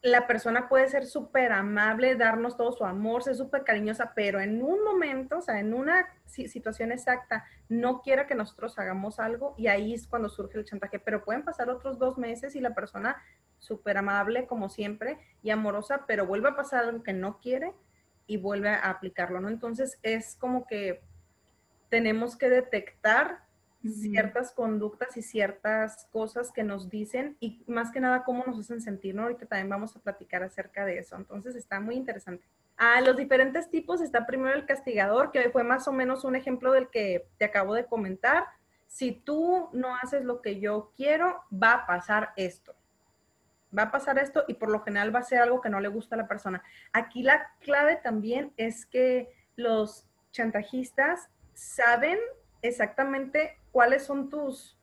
la 0.00 0.28
persona 0.28 0.68
puede 0.68 0.88
ser 0.88 1.06
súper 1.06 1.50
amable, 1.52 2.14
darnos 2.14 2.56
todo 2.56 2.72
su 2.72 2.84
amor, 2.84 3.24
ser 3.24 3.34
súper 3.34 3.64
cariñosa, 3.64 4.12
pero 4.14 4.40
en 4.40 4.62
un 4.62 4.84
momento, 4.84 5.38
o 5.38 5.42
sea, 5.42 5.58
en 5.58 5.74
una 5.74 6.06
situación 6.24 6.92
exacta, 6.92 7.44
no 7.68 8.00
quiera 8.00 8.26
que 8.26 8.36
nosotros 8.36 8.78
hagamos 8.78 9.18
algo 9.18 9.54
y 9.58 9.66
ahí 9.66 9.94
es 9.94 10.06
cuando 10.06 10.28
surge 10.28 10.58
el 10.58 10.64
chantaje. 10.64 11.00
Pero 11.00 11.24
pueden 11.24 11.44
pasar 11.44 11.68
otros 11.68 11.98
dos 11.98 12.16
meses 12.16 12.54
y 12.54 12.60
la 12.60 12.74
persona 12.74 13.16
súper 13.58 13.98
amable, 13.98 14.46
como 14.46 14.68
siempre, 14.68 15.18
y 15.42 15.50
amorosa, 15.50 16.04
pero 16.06 16.26
vuelve 16.26 16.50
a 16.50 16.56
pasar 16.56 16.84
algo 16.84 17.02
que 17.02 17.12
no 17.12 17.40
quiere 17.40 17.74
y 18.28 18.36
vuelve 18.36 18.68
a 18.68 18.90
aplicarlo, 18.90 19.40
¿no? 19.40 19.48
Entonces 19.48 19.98
es 20.02 20.36
como 20.36 20.66
que 20.66 21.02
tenemos 21.88 22.36
que 22.36 22.48
detectar 22.48 23.47
ciertas 23.88 24.52
conductas 24.52 25.16
y 25.16 25.22
ciertas 25.22 26.06
cosas 26.12 26.52
que 26.52 26.62
nos 26.62 26.90
dicen 26.90 27.36
y 27.40 27.64
más 27.66 27.90
que 27.90 28.00
nada 28.00 28.24
cómo 28.24 28.44
nos 28.46 28.58
hacen 28.58 28.80
sentir, 28.80 29.14
¿no? 29.14 29.22
Ahorita 29.22 29.46
también 29.46 29.68
vamos 29.68 29.96
a 29.96 30.00
platicar 30.00 30.42
acerca 30.42 30.84
de 30.84 30.98
eso, 30.98 31.16
entonces 31.16 31.54
está 31.56 31.80
muy 31.80 31.96
interesante. 31.96 32.44
A 32.76 33.00
los 33.00 33.16
diferentes 33.16 33.70
tipos 33.70 34.00
está 34.00 34.24
primero 34.24 34.54
el 34.54 34.64
castigador, 34.64 35.32
que 35.32 35.50
fue 35.50 35.64
más 35.64 35.88
o 35.88 35.92
menos 35.92 36.24
un 36.24 36.36
ejemplo 36.36 36.72
del 36.72 36.88
que 36.88 37.28
te 37.36 37.44
acabo 37.44 37.74
de 37.74 37.86
comentar. 37.86 38.46
Si 38.86 39.12
tú 39.12 39.68
no 39.72 39.96
haces 39.96 40.24
lo 40.24 40.40
que 40.40 40.60
yo 40.60 40.92
quiero, 40.96 41.42
va 41.52 41.72
a 41.72 41.86
pasar 41.86 42.32
esto. 42.36 42.76
Va 43.76 43.82
a 43.84 43.90
pasar 43.90 44.18
esto 44.18 44.44
y 44.46 44.54
por 44.54 44.70
lo 44.70 44.80
general 44.80 45.14
va 45.14 45.18
a 45.18 45.24
ser 45.24 45.40
algo 45.40 45.60
que 45.60 45.68
no 45.68 45.80
le 45.80 45.88
gusta 45.88 46.14
a 46.14 46.18
la 46.18 46.28
persona. 46.28 46.62
Aquí 46.92 47.22
la 47.22 47.50
clave 47.60 47.96
también 47.96 48.52
es 48.56 48.86
que 48.86 49.28
los 49.56 50.06
chantajistas 50.30 51.28
saben 51.54 52.18
exactamente 52.62 53.57
cuáles 53.72 54.04
son 54.04 54.28
tus, 54.28 54.78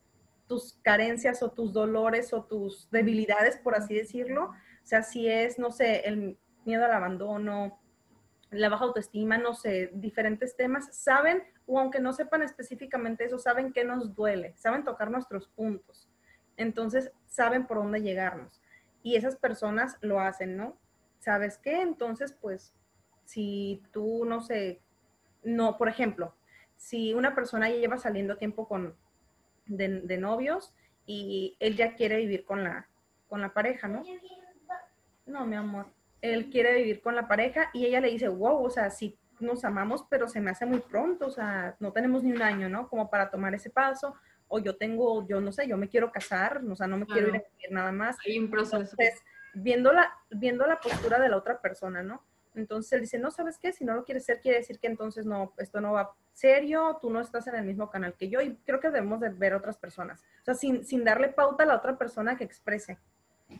tus 0.48 0.80
carencias 0.82 1.42
o 1.44 1.52
tus 1.52 1.74
dolores 1.74 2.34
o 2.34 2.44
tus 2.44 2.90
debilidades, 2.92 3.58
por 3.58 3.76
así 3.76 3.96
decirlo. 3.96 4.46
O 4.46 4.88
sea, 4.88 5.04
si 5.04 5.28
es, 5.28 5.58
no 5.60 5.72
sé, 5.72 6.08
el 6.08 6.38
miedo 6.66 6.86
al 6.86 6.94
abandono, 6.94 7.80
la 8.52 8.70
baja 8.70 8.86
autoestima, 8.86 9.38
no 9.38 9.54
sé, 9.54 9.92
diferentes 9.94 10.56
temas, 10.56 10.96
saben, 10.96 11.44
o 11.66 11.80
aunque 11.80 12.00
no 12.00 12.14
sepan 12.14 12.44
específicamente 12.44 13.26
eso, 13.26 13.40
saben 13.40 13.74
qué 13.74 13.84
nos 13.84 14.16
duele, 14.16 14.54
saben 14.58 14.84
tocar 14.84 15.12
nuestros 15.12 15.48
puntos. 15.48 16.10
Entonces, 16.58 17.12
saben 17.28 17.68
por 17.68 17.78
dónde 17.78 18.02
llegarnos. 18.02 18.62
Y 19.04 19.16
esas 19.16 19.36
personas 19.36 19.98
lo 20.02 20.20
hacen, 20.20 20.58
¿no? 20.58 20.78
¿Sabes 21.20 21.58
qué? 21.58 21.82
Entonces, 21.82 22.34
pues, 22.40 22.74
si 23.26 23.84
tú, 23.92 24.26
no 24.26 24.42
sé, 24.42 24.82
no, 25.44 25.78
por 25.78 25.90
ejemplo, 25.90 26.36
si 26.76 27.14
una 27.14 27.36
persona 27.36 27.70
ya 27.70 27.78
lleva 27.78 27.98
saliendo 27.98 28.38
tiempo 28.38 28.68
con, 28.68 28.96
de, 29.66 30.18
novios 30.18 30.74
y 31.06 31.56
él 31.60 31.76
ya 31.76 31.96
quiere 31.96 32.18
vivir 32.18 32.46
con 32.46 32.64
la, 32.64 32.88
con 33.28 33.42
la 33.42 33.54
pareja, 33.54 33.88
¿no? 33.88 34.04
No, 35.26 35.46
mi 35.46 35.56
amor. 35.56 35.88
Él 36.22 36.50
quiere 36.50 36.76
vivir 36.76 37.02
con 37.02 37.16
la 37.16 37.28
pareja 37.28 37.70
y 37.74 37.86
ella 37.86 38.02
le 38.02 38.10
dice, 38.10 38.28
wow, 38.28 38.64
o 38.64 38.70
sea, 38.70 38.90
sí 38.90 39.18
nos 39.40 39.66
amamos, 39.66 40.06
pero 40.10 40.28
se 40.28 40.40
me 40.40 40.52
hace 40.52 40.66
muy 40.66 40.80
pronto, 40.80 41.28
o 41.28 41.32
sea, 41.32 41.76
no 41.80 41.92
tenemos 41.92 42.24
ni 42.24 42.32
un 42.32 42.42
año, 42.42 42.70
¿no? 42.70 42.88
Como 42.88 43.10
para 43.10 43.30
tomar 43.30 43.54
ese 43.54 43.70
paso. 43.70 44.16
O 44.48 44.60
yo 44.60 44.78
tengo, 44.78 45.28
yo 45.28 45.42
no 45.42 45.52
sé, 45.52 45.68
yo 45.68 45.76
me 45.76 45.90
quiero 45.90 46.12
casar, 46.12 46.62
o 46.70 46.76
sea, 46.76 46.86
no 46.86 46.98
me 46.98 47.08
quiero 47.08 47.30
ir 47.30 47.36
a 47.36 47.40
vivir 47.40 47.72
nada 47.72 47.92
más. 47.92 48.16
Hay 48.26 48.38
un 48.38 48.50
proceso. 48.50 48.78
Entonces, 48.78 49.24
viendo 49.56 49.92
la, 49.92 50.14
viendo 50.30 50.68
la 50.68 50.80
postura 50.80 51.20
de 51.20 51.30
la 51.30 51.38
otra 51.38 51.60
persona, 51.60 52.04
¿no? 52.04 52.24
Entonces 52.56 52.94
él 52.94 53.02
dice, 53.02 53.20
no, 53.20 53.32
¿sabes 53.32 53.58
qué? 53.58 53.74
Si 53.74 53.84
no 53.84 53.96
lo 53.96 54.04
quieres 54.04 54.26
ser, 54.26 54.40
quiere 54.40 54.60
decir 54.60 54.80
que 54.80 54.88
entonces 54.88 55.26
no, 55.26 55.54
esto 55.58 55.82
no 55.82 55.94
va 55.94 56.16
serio, 56.34 56.98
tú 57.02 57.10
no 57.10 57.22
estás 57.22 57.48
en 57.48 57.56
el 57.56 57.66
mismo 57.66 57.90
canal 57.90 58.14
que 58.14 58.30
yo 58.30 58.42
y 58.42 58.56
creo 58.66 58.80
que 58.80 58.90
debemos 58.90 59.20
de 59.20 59.30
ver 59.30 59.54
otras 59.54 59.78
personas. 59.78 60.22
O 60.42 60.46
sea, 60.46 60.54
sin, 60.54 60.86
sin 60.86 61.04
darle 61.04 61.30
pauta 61.30 61.64
a 61.64 61.68
la 61.68 61.78
otra 61.78 61.98
persona 61.98 62.38
que 62.38 62.44
exprese. 62.44 62.98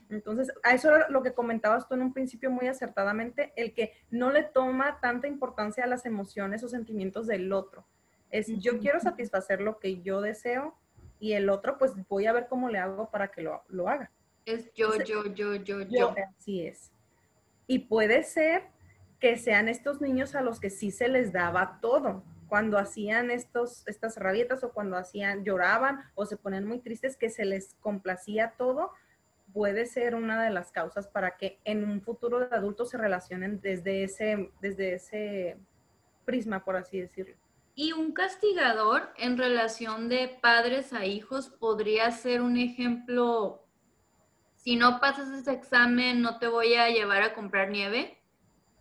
Entonces, 0.10 0.52
a 0.64 0.74
eso 0.74 0.90
era 0.90 1.10
lo 1.10 1.22
que 1.22 1.34
comentabas 1.34 1.88
tú 1.88 1.94
en 1.94 2.02
un 2.02 2.14
principio 2.14 2.50
muy 2.50 2.68
acertadamente, 2.68 3.54
el 3.56 3.74
que 3.74 3.94
no 4.10 4.32
le 4.32 4.44
toma 4.44 5.00
tanta 5.00 5.28
importancia 5.28 5.84
a 5.84 5.88
las 5.88 6.06
emociones 6.06 6.64
o 6.64 6.70
sentimientos 6.70 7.28
del 7.28 7.54
otro. 7.54 7.86
Es 8.32 8.48
yo 8.60 8.80
quiero 8.80 9.00
satisfacer 9.00 9.62
lo 9.62 9.80
que 9.80 10.02
yo 10.02 10.22
deseo 10.22 10.76
y 11.20 11.34
el 11.34 11.50
otro, 11.50 11.78
pues 11.78 11.94
voy 12.10 12.26
a 12.26 12.34
ver 12.34 12.48
cómo 12.48 12.70
le 12.70 12.80
hago 12.80 13.10
para 13.10 13.30
que 13.30 13.42
lo, 13.42 13.64
lo 13.70 13.88
haga. 13.88 14.12
Es 14.46 14.74
yo, 14.74 14.96
yo, 15.04 15.26
yo, 15.28 15.56
yo, 15.56 15.82
yo. 15.82 16.14
Así 16.38 16.66
es. 16.66 16.92
Y 17.68 17.80
puede 17.80 18.24
ser 18.24 18.64
que 19.20 19.38
sean 19.38 19.68
estos 19.68 20.02
niños 20.02 20.36
a 20.36 20.42
los 20.42 20.60
que 20.60 20.70
sí 20.70 20.92
se 20.92 21.08
les 21.08 21.32
daba 21.32 21.80
todo. 21.82 22.24
Cuando 22.48 22.78
hacían 22.78 23.32
estos, 23.32 23.88
estas 23.88 24.18
rabietas 24.18 24.64
o 24.64 24.72
cuando 24.72 24.98
hacían, 24.98 25.44
lloraban 25.44 26.04
o 26.16 26.26
se 26.26 26.38
ponen 26.38 26.66
muy 26.66 26.80
tristes, 26.80 27.18
que 27.18 27.30
se 27.30 27.46
les 27.46 27.76
complacía 27.82 28.54
todo, 28.58 28.92
puede 29.54 29.86
ser 29.86 30.16
una 30.16 30.44
de 30.44 30.52
las 30.52 30.72
causas 30.72 31.08
para 31.08 31.38
que 31.38 31.60
en 31.64 31.84
un 31.84 32.02
futuro 32.02 32.40
de 32.40 32.56
adultos 32.56 32.90
se 32.90 32.98
relacionen 32.98 33.62
desde 33.62 34.04
ese, 34.04 34.52
desde 34.62 34.96
ese 34.96 35.58
prisma, 36.26 36.64
por 36.64 36.76
así 36.76 37.00
decirlo. 37.00 37.36
Y 37.74 37.94
un 37.94 38.14
castigador 38.14 39.10
en 39.18 39.38
relación 39.38 40.08
de 40.08 40.38
padres 40.42 40.94
a 40.94 41.06
hijos 41.06 41.50
podría 41.50 42.12
ser 42.12 42.42
un 42.42 42.58
ejemplo, 42.58 43.66
si 44.56 44.76
no 44.76 45.00
pasas 45.00 45.30
ese 45.30 45.52
examen, 45.52 46.22
no 46.22 46.38
te 46.38 46.48
voy 46.48 46.76
a 46.76 46.90
llevar 46.90 47.24
a 47.24 47.34
comprar 47.34 47.70
nieve 47.70 48.18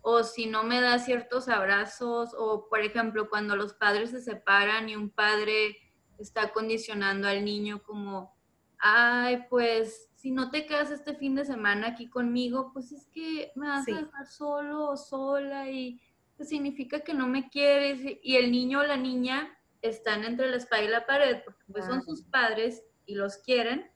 o 0.07 0.21
si 0.21 0.45
no 0.45 0.63
me 0.63 0.81
da 0.81 0.99
ciertos 0.99 1.49
abrazos, 1.49 2.35
o 2.37 2.69
por 2.69 2.81
ejemplo, 2.81 3.27
cuando 3.27 3.55
los 3.55 3.73
padres 3.73 4.11
se 4.11 4.21
separan 4.21 4.87
y 4.87 4.95
un 4.95 5.09
padre 5.09 5.77
está 6.19 6.53
condicionando 6.53 7.27
al 7.27 7.43
niño 7.43 7.81
como, 7.81 8.37
ay, 8.77 9.47
pues 9.49 10.11
si 10.13 10.29
no 10.29 10.51
te 10.51 10.67
quedas 10.67 10.91
este 10.91 11.15
fin 11.15 11.33
de 11.33 11.43
semana 11.43 11.87
aquí 11.87 12.07
conmigo, 12.07 12.69
pues 12.71 12.91
es 12.91 13.07
que 13.07 13.51
me 13.55 13.67
vas 13.67 13.87
a 13.87 13.95
dejar 13.95 14.27
solo 14.27 14.89
o 14.89 14.95
sola 14.95 15.71
y 15.71 15.99
pues 16.37 16.49
significa 16.49 16.99
que 16.99 17.15
no 17.15 17.27
me 17.27 17.49
quieres 17.49 17.99
y 18.21 18.35
el 18.35 18.51
niño 18.51 18.81
o 18.81 18.83
la 18.83 18.97
niña 18.97 19.57
están 19.81 20.23
entre 20.23 20.51
la 20.51 20.57
espalda 20.57 20.85
y 20.85 20.89
la 20.89 21.07
pared 21.07 21.41
porque 21.43 21.63
pues 21.71 21.83
son 21.83 22.03
sus 22.03 22.21
padres 22.21 22.83
y 23.07 23.15
los 23.15 23.37
quieren 23.37 23.89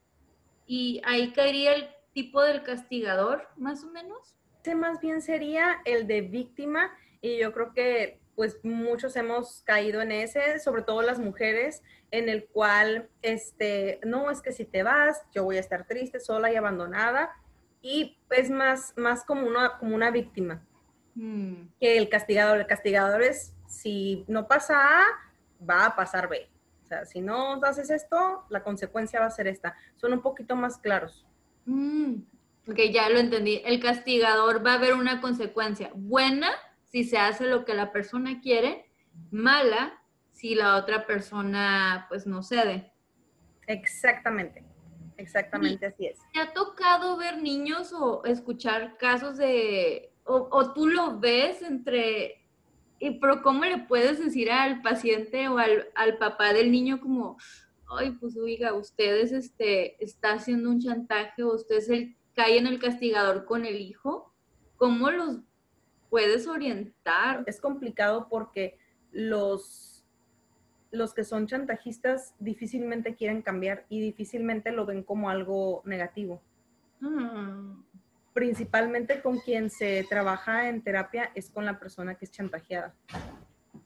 y 0.66 1.00
ahí 1.04 1.32
caería 1.32 1.72
el 1.74 1.88
tipo 2.12 2.42
del 2.42 2.64
castigador, 2.64 3.46
más 3.56 3.84
o 3.84 3.92
menos. 3.92 4.39
Este 4.60 4.74
más 4.74 5.00
bien 5.00 5.22
sería 5.22 5.80
el 5.86 6.06
de 6.06 6.20
víctima 6.20 6.92
y 7.22 7.38
yo 7.38 7.50
creo 7.54 7.72
que 7.72 8.20
pues 8.34 8.58
muchos 8.62 9.16
hemos 9.16 9.62
caído 9.62 10.02
en 10.02 10.12
ese, 10.12 10.58
sobre 10.58 10.82
todo 10.82 11.00
las 11.00 11.18
mujeres, 11.18 11.82
en 12.10 12.28
el 12.28 12.44
cual, 12.44 13.08
este, 13.22 14.00
no, 14.04 14.30
es 14.30 14.42
que 14.42 14.52
si 14.52 14.66
te 14.66 14.82
vas, 14.82 15.22
yo 15.32 15.44
voy 15.44 15.56
a 15.56 15.60
estar 15.60 15.86
triste, 15.86 16.20
sola 16.20 16.52
y 16.52 16.56
abandonada, 16.56 17.30
y 17.80 18.18
es 18.28 18.50
más, 18.50 18.92
más 18.98 19.24
como, 19.24 19.46
una, 19.46 19.78
como 19.78 19.94
una 19.94 20.10
víctima 20.10 20.62
mm. 21.14 21.68
que 21.80 21.96
el 21.96 22.10
castigador. 22.10 22.58
El 22.58 22.66
castigador 22.66 23.22
es, 23.22 23.54
si 23.66 24.26
no 24.28 24.46
pasa 24.46 24.76
A, 24.78 25.04
va 25.66 25.86
a 25.86 25.96
pasar 25.96 26.28
B. 26.28 26.50
O 26.84 26.86
sea, 26.86 27.06
si 27.06 27.22
no 27.22 27.54
haces 27.64 27.88
esto, 27.88 28.44
la 28.50 28.62
consecuencia 28.62 29.20
va 29.20 29.26
a 29.26 29.30
ser 29.30 29.46
esta. 29.46 29.74
Son 29.96 30.12
un 30.12 30.20
poquito 30.20 30.54
más 30.54 30.76
claros. 30.76 31.26
Mm. 31.64 32.16
Ok, 32.70 32.78
ya 32.92 33.08
lo 33.08 33.18
entendí. 33.18 33.60
El 33.64 33.80
castigador 33.80 34.64
va 34.64 34.72
a 34.72 34.76
haber 34.76 34.94
una 34.94 35.20
consecuencia 35.20 35.90
buena 35.94 36.48
si 36.84 37.02
se 37.02 37.18
hace 37.18 37.46
lo 37.46 37.64
que 37.64 37.74
la 37.74 37.90
persona 37.90 38.40
quiere 38.40 38.90
mala 39.32 40.00
si 40.32 40.54
la 40.54 40.76
otra 40.76 41.04
persona 41.04 42.06
pues 42.08 42.26
no 42.26 42.42
cede. 42.42 42.92
Exactamente, 43.66 44.64
exactamente 45.16 45.86
así 45.86 46.06
es. 46.06 46.18
¿Te 46.32 46.40
ha 46.40 46.52
tocado 46.52 47.16
ver 47.16 47.42
niños 47.42 47.92
o 47.92 48.24
escuchar 48.24 48.96
casos 48.98 49.36
de, 49.36 50.12
o, 50.24 50.72
tú 50.72 50.86
lo 50.86 51.18
ves 51.18 51.62
entre, 51.62 52.46
y, 53.00 53.18
pero 53.18 53.42
¿cómo 53.42 53.64
le 53.64 53.78
puedes 53.78 54.18
decir 54.18 54.50
al 54.50 54.80
paciente 54.80 55.48
o 55.48 55.58
al, 55.58 55.88
al 55.94 56.18
papá 56.18 56.52
del 56.52 56.70
niño 56.70 57.00
como, 57.00 57.36
ay, 57.98 58.12
pues 58.12 58.36
oiga, 58.36 58.74
ustedes 58.74 59.32
este, 59.32 60.02
está 60.02 60.32
haciendo 60.32 60.70
un 60.70 60.80
chantaje 60.80 61.42
o 61.42 61.54
usted 61.54 61.82
el, 61.90 62.16
cae 62.40 62.56
en 62.56 62.66
el 62.66 62.78
castigador 62.78 63.44
con 63.44 63.66
el 63.66 63.82
hijo? 63.82 64.32
¿Cómo 64.76 65.10
los 65.10 65.40
puedes 66.08 66.46
orientar? 66.46 67.44
Es 67.46 67.60
complicado 67.60 68.28
porque 68.30 68.78
los, 69.12 70.06
los 70.90 71.12
que 71.12 71.24
son 71.24 71.46
chantajistas 71.46 72.34
difícilmente 72.38 73.14
quieren 73.14 73.42
cambiar 73.42 73.84
y 73.90 74.00
difícilmente 74.00 74.72
lo 74.72 74.86
ven 74.86 75.02
como 75.02 75.28
algo 75.28 75.82
negativo. 75.84 76.40
Mm. 77.00 77.82
Principalmente 78.32 79.20
con 79.20 79.38
quien 79.40 79.68
se 79.68 80.06
trabaja 80.08 80.70
en 80.70 80.82
terapia 80.82 81.30
es 81.34 81.50
con 81.50 81.66
la 81.66 81.78
persona 81.78 82.14
que 82.14 82.24
es 82.24 82.30
chantajeada, 82.30 82.94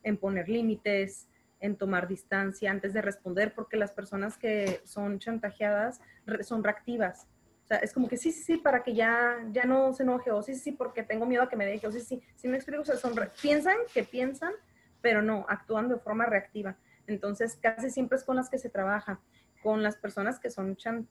en 0.05 0.17
poner 0.17 0.49
límites, 0.49 1.27
en 1.59 1.75
tomar 1.75 2.07
distancia 2.07 2.71
antes 2.71 2.93
de 2.93 3.03
responder, 3.03 3.53
porque 3.53 3.77
las 3.77 3.91
personas 3.91 4.39
que 4.39 4.81
son 4.85 5.19
chantajeadas 5.19 6.01
son 6.43 6.63
reactivas. 6.63 7.27
O 7.65 7.67
sea, 7.67 7.79
es 7.79 7.95
como 7.95 8.09
que 8.09 8.19
sí, 8.19 8.31
sí, 8.31 8.43
sí, 8.43 8.57
para 8.59 8.83
que 8.83 8.95
ya, 8.95 9.39
ya 9.51 9.65
no 9.65 9.93
se 9.95 10.03
enoje, 10.03 10.31
o 10.31 10.43
sí, 10.43 10.55
sí, 10.55 10.61
sí, 10.61 10.73
porque 10.73 11.03
tengo 11.03 11.25
miedo 11.25 11.43
a 11.43 11.49
que 11.49 11.57
me 11.57 11.65
deje, 11.65 11.87
o 11.87 11.93
sí, 11.93 12.01
sí, 12.01 12.23
sí 12.37 12.47
me 12.47 12.57
explico, 12.57 12.83
o 12.83 12.85
sea, 12.85 12.97
son, 12.97 13.15
piensan 13.41 13.77
que 13.95 14.05
piensan, 14.05 14.53
pero 15.01 15.23
no, 15.23 15.47
actúan 15.49 15.89
de 15.89 15.97
forma 15.97 16.27
reactiva. 16.27 16.77
Entonces, 17.07 17.57
casi 17.61 17.91
siempre 17.91 18.19
es 18.19 18.25
con 18.25 18.37
las 18.37 18.51
que 18.51 18.59
se 18.59 18.69
trabaja. 18.69 19.21
Con 19.63 19.83
las 19.83 19.97
personas 19.97 20.39
que 20.39 20.51
son 20.51 20.77
chan, 20.77 21.09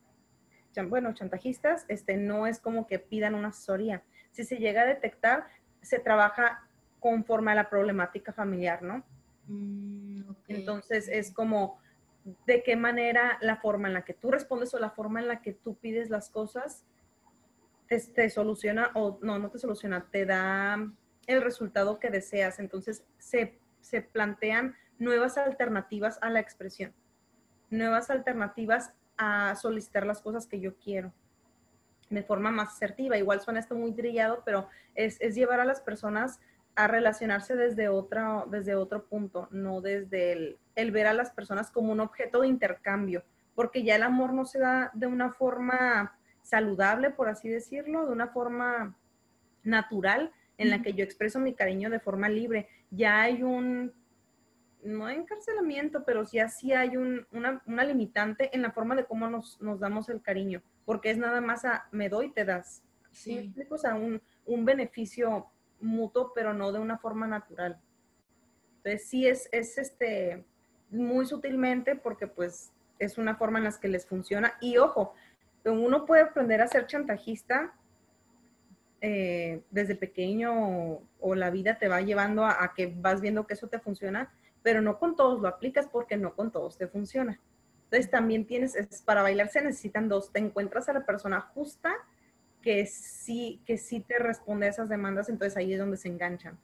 bueno, 0.88 1.14
chantajistas, 1.14 1.86
este, 1.88 2.18
no 2.18 2.46
es 2.46 2.60
como 2.60 2.86
que 2.86 3.00
pidan 3.00 3.34
una 3.34 3.50
asesoría. 3.50 4.04
Si 4.32 4.44
se 4.44 4.58
llega 4.58 4.84
a 4.84 4.86
detectar, 4.86 5.48
se 5.82 6.00
trabaja 6.00 6.68
conforme 7.00 7.52
a 7.52 7.56
la 7.56 7.70
problemática 7.70 8.32
familiar, 8.32 8.82
¿no? 8.82 9.04
Mm, 9.48 10.34
Entonces, 10.48 11.08
es 11.08 11.32
como 11.32 11.80
de 12.46 12.64
qué 12.64 12.76
manera 12.76 13.38
la 13.42 13.58
forma 13.58 13.88
en 13.88 13.94
la 13.94 14.06
que 14.06 14.14
tú 14.14 14.32
respondes 14.32 14.74
o 14.74 14.80
la 14.80 14.92
forma 14.92 15.20
en 15.20 15.28
la 15.28 15.42
que 15.42 15.54
tú 15.54 15.76
pides 15.76 16.10
las 16.10 16.30
cosas 16.30 16.86
te, 17.88 18.00
te 18.00 18.30
soluciona 18.30 18.92
o 18.94 19.20
no, 19.22 19.40
no 19.40 19.50
te 19.50 19.60
soluciona, 19.60 20.10
te 20.10 20.26
da 20.26 20.78
el 21.28 21.42
resultado 21.42 22.00
que 22.00 22.10
deseas. 22.10 22.60
Entonces, 22.60 23.06
se 23.18 23.60
se 23.84 24.02
plantean 24.02 24.76
nuevas 24.98 25.38
alternativas 25.38 26.18
a 26.22 26.30
la 26.30 26.40
expresión, 26.40 26.94
nuevas 27.70 28.10
alternativas 28.10 28.94
a 29.18 29.56
solicitar 29.56 30.06
las 30.06 30.22
cosas 30.22 30.48
que 30.48 30.60
yo 30.60 30.78
quiero 30.78 31.14
de 32.10 32.24
forma 32.24 32.52
más 32.52 32.76
asertiva. 32.76 33.18
Igual 33.18 33.42
suena 33.42 33.60
esto 33.60 33.76
muy 33.76 33.94
trillado, 33.94 34.42
pero 34.46 34.70
es, 34.96 35.20
llevar 35.36 35.60
a 35.60 35.66
las 35.66 35.82
personas 35.82 36.40
a 36.76 36.88
relacionarse 36.88 37.56
desde, 37.56 37.90
otra, 37.90 38.46
desde 38.50 38.76
otro 38.76 39.06
punto, 39.06 39.48
no 39.52 39.82
desde 39.82 40.32
el, 40.32 40.60
el, 40.76 40.92
ver 40.92 41.08
a 41.08 41.14
las 41.14 41.32
personas 41.32 41.72
como 41.72 41.92
un 41.92 42.00
objeto 42.00 42.42
de 42.42 42.48
intercambio, 42.48 43.24
porque 43.54 43.84
ya 43.84 43.96
el 43.96 44.04
amor 44.04 44.34
no 44.34 44.46
se 44.46 44.60
da 44.60 44.90
de 44.94 45.08
una 45.08 45.32
forma 45.32 46.18
saludable, 46.42 47.12
por 47.12 47.30
así 47.30 47.50
decirlo, 47.50 48.06
de 48.06 48.12
una 48.12 48.28
forma 48.28 48.96
natural, 49.64 50.32
en 50.58 50.70
la 50.70 50.82
que 50.82 50.94
yo 50.94 51.04
expreso 51.04 51.40
mi 51.40 51.54
cariño 51.54 51.90
de 51.90 52.00
forma 52.00 52.30
libre. 52.30 52.68
Ya 52.92 53.22
hay 53.22 53.44
un, 53.44 53.94
no 54.84 55.10
encarcelamiento, 55.10 56.04
pero 56.06 56.24
ya 56.24 56.48
sí 56.50 56.74
hay 56.74 56.96
una, 56.98 57.62
limitante 57.86 58.56
en 58.56 58.62
la 58.62 58.72
forma 58.72 58.96
de 58.96 59.06
cómo 59.06 59.28
nos, 59.30 59.58
damos 59.80 60.10
el 60.10 60.22
cariño, 60.22 60.62
porque 60.86 61.12
es 61.12 61.18
nada 61.18 61.42
más 61.42 61.66
a 61.66 61.88
me 61.92 62.10
doy, 62.10 62.32
te 62.32 62.46
das. 62.46 62.84
Sí. 63.12 63.54
O 63.70 63.78
sea, 63.78 63.96
un, 63.96 64.22
un 64.46 64.66
beneficio 64.66 65.48
mutuo, 65.84 66.32
pero 66.34 66.54
no 66.54 66.72
de 66.72 66.80
una 66.80 66.98
forma 66.98 67.28
natural. 67.28 67.80
Entonces 68.78 69.08
sí 69.08 69.28
es, 69.28 69.48
es 69.52 69.78
este, 69.78 70.44
muy 70.90 71.26
sutilmente 71.26 71.96
porque 71.96 72.28
pues 72.28 72.72
es 73.00 73.18
una 73.18 73.36
forma 73.36 73.60
en 73.60 73.66
la 73.66 73.72
que 73.80 73.88
les 73.88 74.06
funciona. 74.06 74.56
Y 74.62 74.78
ojo, 74.78 75.14
uno 75.66 76.06
puede 76.06 76.24
aprender 76.24 76.62
a 76.62 76.68
ser 76.68 76.88
chantajista 76.88 77.74
eh, 79.02 79.62
desde 79.72 79.96
pequeño 79.96 81.02
o, 81.20 81.36
la 81.36 81.50
vida 81.50 81.78
te 81.78 81.88
va 81.88 82.02
llevando 82.02 82.46
a, 82.46 82.74
que 82.76 82.94
vas 82.96 83.22
viendo 83.22 83.46
que 83.46 83.54
eso 83.54 83.68
te 83.68 83.80
funciona, 83.80 84.32
pero 84.62 84.82
no 84.82 85.00
con 85.00 85.16
todos 85.16 85.42
lo 85.42 85.48
aplicas 85.48 85.88
porque 85.88 86.16
no 86.16 86.36
con 86.36 86.52
todos 86.52 86.78
te 86.78 86.88
funciona. 86.88 87.40
Entonces 87.86 88.10
también 88.10 88.46
tienes, 88.46 88.76
para 89.06 89.22
bailar 89.22 89.50
se 89.50 89.62
necesitan 89.62 90.08
dos, 90.08 90.32
te 90.32 90.40
encuentras 90.40 90.90
a 90.90 90.94
la 90.94 91.06
persona 91.06 91.42
justa 91.42 91.94
que 92.64 92.88
sí, 92.88 93.62
que 93.66 93.78
sí 93.78 94.00
te 94.00 94.18
responde 94.18 94.66
a 94.66 94.70
esas 94.70 94.90
demandas, 94.90 95.30
entonces 95.30 95.56
ahí 95.56 95.74
es 95.74 95.80
donde 95.80 95.98
se 95.98 96.08
enganchan. 96.08 96.58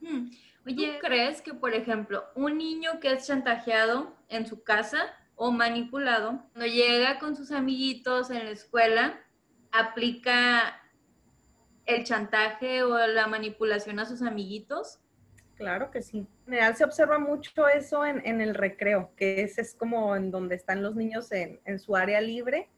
Hmm. 0.00 0.30
Oye, 0.66 0.98
¿crees 1.00 1.42
que, 1.42 1.52
por 1.52 1.74
ejemplo, 1.74 2.24
un 2.34 2.56
niño 2.56 3.00
que 3.00 3.12
es 3.12 3.26
chantajeado 3.26 4.16
en 4.28 4.46
su 4.46 4.62
casa 4.62 5.12
o 5.34 5.50
manipulado, 5.50 6.46
cuando 6.52 6.66
llega 6.66 7.18
con 7.18 7.36
sus 7.36 7.50
amiguitos 7.50 8.30
en 8.30 8.46
la 8.46 8.50
escuela, 8.50 9.20
aplica 9.72 10.80
el 11.84 12.04
chantaje 12.04 12.82
o 12.82 13.06
la 13.06 13.26
manipulación 13.26 13.98
a 13.98 14.06
sus 14.06 14.22
amiguitos? 14.22 15.00
Claro 15.56 15.90
que 15.90 16.02
sí. 16.02 16.18
En 16.18 16.44
general 16.46 16.76
se 16.76 16.84
observa 16.84 17.18
mucho 17.18 17.68
eso 17.68 18.04
en, 18.06 18.40
el 18.40 18.54
recreo, 18.54 19.12
que 19.16 19.42
es, 19.42 19.58
es 19.58 19.74
como 19.74 20.16
en 20.16 20.30
donde 20.30 20.54
están 20.54 20.82
los 20.82 20.96
niños 20.96 21.30
en, 21.32 21.60
en, 21.64 21.78
su 21.78 21.94
área 21.94 22.20
libre, 22.20 22.70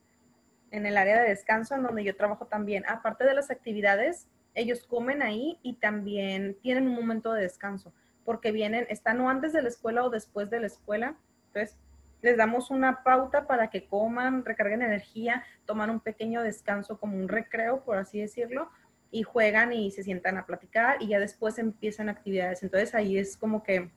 en 0.71 0.87
el 0.87 0.97
área 0.97 1.21
de 1.21 1.29
descanso, 1.29 1.75
en 1.75 1.83
donde 1.83 2.05
yo 2.05 2.17
trabajo 2.17 2.47
también. 2.47 2.85
Aparte 2.89 3.25
de 3.25 3.35
las 3.35 3.51
actividades, 3.51 4.29
ellos 4.55 4.87
comen 4.87 5.23
ahí 5.23 5.59
y 5.63 5.75
también 5.75 6.57
tienen 6.63 6.89
un 6.89 6.95
momento 6.95 7.33
de 7.33 7.43
descanso, 7.43 7.93
porque 8.25 8.53
vienen, 8.53 8.87
están 8.89 9.21
o 9.21 9.31
antes 9.31 9.53
de 9.53 9.63
la 9.63 9.69
escuela 9.69 10.05
o 10.05 10.11
después 10.11 10.51
de 10.51 10.61
la 10.61 10.67
escuela. 10.67 11.17
Entonces, 11.49 11.77
les 12.23 12.37
damos 12.37 12.71
una 12.71 13.03
pauta 13.03 13.47
para 13.47 13.71
que 13.71 13.87
coman, 13.87 14.45
recarguen 14.45 14.83
energía, 14.83 15.45
toman 15.65 15.91
un 15.91 16.01
pequeño 16.01 16.43
descanso 16.43 16.99
como 16.99 17.17
un 17.17 17.29
recreo, 17.29 17.85
por 17.85 17.99
así 17.99 18.21
decirlo, 18.21 18.71
y 19.11 19.23
juegan 19.23 19.73
y 19.73 19.91
se 19.91 20.03
sientan 20.03 20.37
a 20.37 20.47
platicar 20.47 21.01
y 21.01 21.09
ya 21.09 21.21
después 21.21 21.59
empiezan 21.59 22.09
actividades. 22.09 22.63
Entonces 22.63 22.95
ahí 22.95 23.19
es 23.19 23.37
como 23.37 23.63
que 23.63 23.91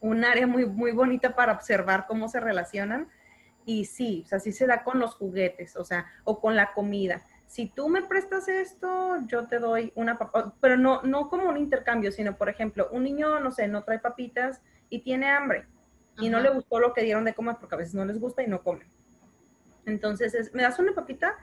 un 0.00 0.24
área 0.24 0.46
muy, 0.46 0.66
muy 0.66 0.92
bonita 0.92 1.34
para 1.34 1.52
observar 1.52 2.06
cómo 2.06 2.28
se 2.28 2.40
relacionan. 2.40 3.08
Y 3.68 3.84
sí, 3.84 4.22
o 4.24 4.28
sea, 4.28 4.40
sí 4.40 4.50
se 4.50 4.66
da 4.66 4.82
con 4.82 4.98
los 4.98 5.14
juguetes, 5.14 5.76
o 5.76 5.84
sea, 5.84 6.06
o 6.24 6.40
con 6.40 6.56
la 6.56 6.72
comida. 6.72 7.20
Si 7.46 7.68
tú 7.68 7.90
me 7.90 8.00
prestas 8.00 8.48
esto, 8.48 9.18
yo 9.26 9.46
te 9.46 9.58
doy 9.58 9.92
una 9.94 10.16
papá, 10.16 10.54
pero 10.62 10.78
no, 10.78 11.02
no 11.02 11.28
como 11.28 11.50
un 11.50 11.58
intercambio, 11.58 12.10
sino, 12.10 12.38
por 12.38 12.48
ejemplo, 12.48 12.88
un 12.92 13.02
niño, 13.02 13.40
no 13.40 13.50
sé, 13.50 13.68
no 13.68 13.84
trae 13.84 13.98
papitas 13.98 14.62
y 14.88 15.00
tiene 15.00 15.28
hambre 15.28 15.66
y 16.18 16.30
no 16.30 16.40
le 16.40 16.48
gustó 16.48 16.80
lo 16.80 16.94
que 16.94 17.02
dieron 17.02 17.26
de 17.26 17.34
comer, 17.34 17.56
porque 17.60 17.74
a 17.74 17.78
veces 17.78 17.94
no 17.94 18.06
les 18.06 18.18
gusta 18.18 18.42
y 18.42 18.46
no 18.46 18.62
comen. 18.62 18.88
Entonces, 19.84 20.50
¿me 20.54 20.62
das 20.62 20.78
una 20.78 20.94
papita? 20.94 21.36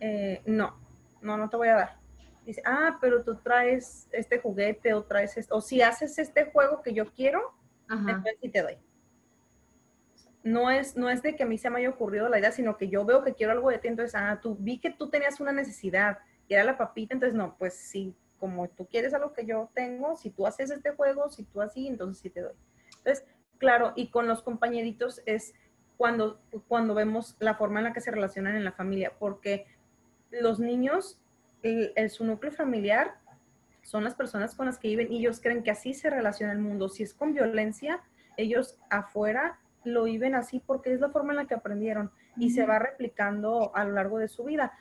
Eh, 0.00 0.42
no, 0.44 0.78
no, 1.22 1.38
no 1.38 1.48
te 1.48 1.56
voy 1.56 1.68
a 1.68 1.76
dar 1.76 2.00
dice, 2.44 2.62
ah, 2.64 2.98
pero 3.00 3.22
tú 3.22 3.36
traes 3.36 4.08
este 4.12 4.38
juguete 4.38 4.92
o 4.92 5.04
traes 5.04 5.36
esto, 5.36 5.56
o 5.56 5.60
si 5.60 5.80
haces 5.82 6.18
este 6.18 6.50
juego 6.50 6.82
que 6.82 6.92
yo 6.92 7.10
quiero, 7.12 7.54
entonces 7.88 8.36
sí 8.40 8.48
te 8.50 8.62
doy. 8.62 8.78
No 10.42 10.70
es, 10.70 10.96
no 10.96 11.10
es 11.10 11.22
de 11.22 11.36
que 11.36 11.42
a 11.42 11.46
mí 11.46 11.58
se 11.58 11.68
me 11.68 11.78
haya 11.78 11.90
ocurrido 11.90 12.28
la 12.28 12.38
idea, 12.38 12.52
sino 12.52 12.76
que 12.76 12.88
yo 12.88 13.04
veo 13.04 13.22
que 13.22 13.34
quiero 13.34 13.52
algo 13.52 13.70
de 13.70 13.78
ti, 13.78 13.88
entonces, 13.88 14.14
ah, 14.14 14.38
tú 14.40 14.56
vi 14.58 14.78
que 14.78 14.90
tú 14.90 15.10
tenías 15.10 15.40
una 15.40 15.52
necesidad, 15.52 16.18
y 16.48 16.54
era 16.54 16.64
la 16.64 16.78
papita, 16.78 17.14
entonces 17.14 17.36
no, 17.36 17.56
pues 17.58 17.74
sí, 17.74 18.14
como 18.38 18.68
tú 18.68 18.86
quieres 18.86 19.12
algo 19.12 19.32
que 19.32 19.44
yo 19.44 19.70
tengo, 19.74 20.16
si 20.16 20.30
tú 20.30 20.46
haces 20.46 20.70
este 20.70 20.92
juego, 20.92 21.28
si 21.30 21.44
tú 21.44 21.60
así, 21.60 21.86
entonces 21.86 22.22
sí 22.22 22.30
te 22.30 22.40
doy. 22.40 22.54
Entonces, 22.98 23.24
claro, 23.58 23.92
y 23.96 24.10
con 24.10 24.26
los 24.26 24.42
compañeritos 24.42 25.22
es 25.26 25.52
cuando, 25.96 26.40
cuando 26.66 26.94
vemos 26.94 27.36
la 27.38 27.54
forma 27.54 27.80
en 27.80 27.84
la 27.84 27.92
que 27.92 28.00
se 28.00 28.10
relacionan 28.10 28.56
en 28.56 28.64
la 28.64 28.72
familia, 28.72 29.12
porque 29.18 29.66
los 30.30 30.58
niños 30.58 31.20
el, 31.62 32.10
su 32.10 32.24
núcleo 32.24 32.52
familiar 32.52 33.18
son 33.82 34.04
las 34.04 34.14
personas 34.14 34.54
con 34.54 34.66
las 34.66 34.78
que 34.78 34.88
viven 34.88 35.12
y 35.12 35.18
ellos 35.18 35.40
creen 35.40 35.62
que 35.62 35.70
así 35.70 35.94
se 35.94 36.10
relaciona 36.10 36.52
el 36.52 36.58
mundo. 36.58 36.88
Si 36.88 37.02
es 37.02 37.14
con 37.14 37.34
violencia, 37.34 38.02
ellos 38.36 38.78
afuera 38.88 39.58
lo 39.84 40.04
viven 40.04 40.34
así 40.34 40.62
porque 40.64 40.92
es 40.92 41.00
la 41.00 41.10
forma 41.10 41.32
en 41.32 41.36
la 41.36 41.46
que 41.46 41.54
aprendieron 41.54 42.10
y 42.36 42.50
se 42.50 42.66
va 42.66 42.78
replicando 42.78 43.74
a 43.74 43.84
lo 43.84 43.92
largo 43.92 44.18
de 44.18 44.28
su 44.28 44.44
vida. 44.44 44.72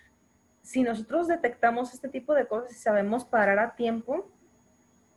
Si 0.61 0.83
nosotros 0.83 1.27
detectamos 1.27 1.93
este 1.93 2.09
tipo 2.09 2.33
de 2.33 2.47
cosas 2.47 2.71
y 2.71 2.75
sabemos 2.75 3.25
parar 3.25 3.59
a 3.59 3.75
tiempo, 3.75 4.29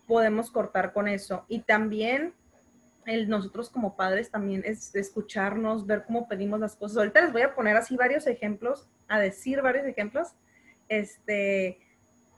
podemos 0.07 0.51
cortar 0.51 0.93
con 0.93 1.09
eso. 1.09 1.45
Y 1.49 1.61
también 1.61 2.35
el, 3.07 3.29
nosotros 3.29 3.71
como 3.71 3.97
padres 3.97 4.31
también 4.31 4.63
es 4.65 4.95
escucharnos, 4.95 5.87
ver 5.87 6.05
cómo 6.05 6.29
pedimos 6.29 6.61
las 6.61 6.77
cosas. 6.77 6.99
Ahorita 6.99 7.21
les 7.21 7.33
voy 7.33 7.43
a 7.43 7.55
poner 7.55 7.77
así 7.77 7.97
varios 7.97 8.27
ejemplos, 8.27 8.89
a 9.09 9.19
decir 9.19 9.63
varios 9.63 9.85
ejemplos 9.87 10.35
este, 10.89 11.79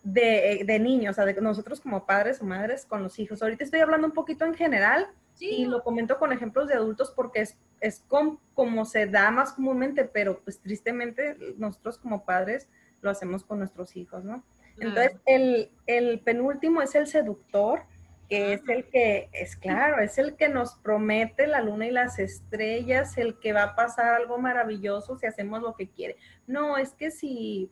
de, 0.02 0.62
de 0.66 0.78
niños, 0.78 1.12
o 1.12 1.14
sea, 1.14 1.26
de 1.26 1.40
nosotros 1.40 1.80
como 1.80 2.06
padres 2.06 2.40
o 2.40 2.44
madres 2.44 2.86
con 2.86 3.02
los 3.02 3.18
hijos. 3.18 3.42
Ahorita 3.42 3.64
estoy 3.64 3.80
hablando 3.80 4.06
un 4.06 4.14
poquito 4.14 4.44
en 4.44 4.54
general 4.54 5.08
y 5.38 5.64
lo 5.66 5.82
comento 5.82 6.18
con 6.18 6.32
ejemplos 6.32 6.68
de 6.68 6.74
adultos 6.74 7.12
porque 7.14 7.40
es, 7.40 7.56
es 7.80 8.04
como 8.08 8.84
se 8.84 9.06
da 9.06 9.30
más 9.30 9.52
comúnmente, 9.52 10.04
pero 10.04 10.40
pues 10.40 10.60
tristemente 10.60 11.36
nosotros 11.58 11.98
como 11.98 12.24
padres 12.24 12.68
lo 13.02 13.10
hacemos 13.10 13.44
con 13.44 13.58
nuestros 13.58 13.96
hijos, 13.96 14.24
¿no? 14.24 14.42
Entonces, 14.78 15.16
el, 15.26 15.70
el 15.86 16.20
penúltimo 16.20 16.82
es 16.82 16.94
el 16.94 17.06
seductor, 17.06 17.82
que 18.28 18.54
es 18.54 18.62
el 18.68 18.88
que, 18.88 19.28
es 19.32 19.56
claro, 19.56 20.02
es 20.02 20.18
el 20.18 20.34
que 20.34 20.48
nos 20.48 20.74
promete 20.76 21.46
la 21.46 21.60
luna 21.60 21.86
y 21.86 21.90
las 21.90 22.18
estrellas, 22.18 23.16
el 23.18 23.38
que 23.38 23.52
va 23.52 23.62
a 23.62 23.74
pasar 23.76 24.14
algo 24.14 24.38
maravilloso 24.38 25.16
si 25.16 25.26
hacemos 25.26 25.62
lo 25.62 25.76
que 25.76 25.88
quiere. 25.88 26.16
No, 26.46 26.76
es 26.76 26.92
que 26.92 27.10
si 27.10 27.70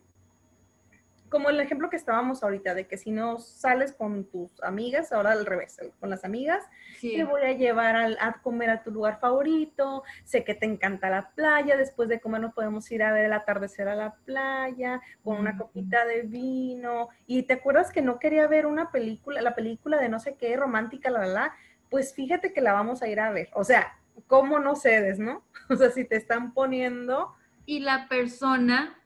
como 1.32 1.48
el 1.48 1.58
ejemplo 1.60 1.88
que 1.88 1.96
estábamos 1.96 2.42
ahorita, 2.42 2.74
de 2.74 2.86
que 2.86 2.98
si 2.98 3.10
no 3.10 3.38
sales 3.38 3.94
con 3.94 4.26
tus 4.26 4.62
amigas, 4.62 5.12
ahora 5.12 5.32
al 5.32 5.46
revés, 5.46 5.78
con 5.98 6.10
las 6.10 6.26
amigas, 6.26 6.62
te 7.00 7.24
voy 7.24 7.40
a 7.40 7.52
llevar 7.52 7.96
a, 7.96 8.40
comer 8.42 8.68
a 8.68 8.82
tu 8.82 8.90
lugar 8.90 9.18
favorito, 9.18 10.02
sé 10.24 10.44
que 10.44 10.54
te 10.54 10.66
encanta 10.66 11.08
la 11.08 11.30
playa, 11.30 11.78
después 11.78 12.10
de 12.10 12.20
comer 12.20 12.42
nos 12.42 12.52
podemos 12.52 12.88
ir 12.92 13.02
a 13.02 13.12
ver 13.12 13.24
el 13.24 13.32
atardecer 13.32 13.88
a 13.88 13.94
la 13.94 14.14
playa, 14.26 15.00
con 15.24 15.38
una 15.38 15.56
copita 15.56 16.04
de 16.04 16.20
vino, 16.20 17.08
y 17.26 17.44
te 17.44 17.54
acuerdas 17.54 17.90
que 17.90 18.02
no 18.02 18.18
quería 18.18 18.46
ver 18.46 18.66
una 18.66 18.92
película, 18.92 19.40
la 19.40 19.54
película 19.54 19.96
de 19.96 20.10
no 20.10 20.20
sé 20.20 20.34
qué, 20.34 20.54
romántica, 20.54 21.08
la, 21.08 21.20
la, 21.20 21.28
la, 21.28 21.56
pues 21.88 22.12
fíjate 22.12 22.52
que 22.52 22.60
la 22.60 22.74
vamos 22.74 23.00
a 23.00 23.08
ir 23.08 23.20
a 23.20 23.30
ver, 23.30 23.48
o 23.54 23.64
sea, 23.64 23.98
¿cómo 24.26 24.58
no 24.58 24.76
cedes, 24.76 25.18
no? 25.18 25.42
O 25.70 25.76
sea, 25.76 25.90
si 25.90 26.04
te 26.04 26.16
están 26.16 26.52
poniendo... 26.52 27.34
Y 27.64 27.78
la 27.78 28.08
persona 28.08 29.01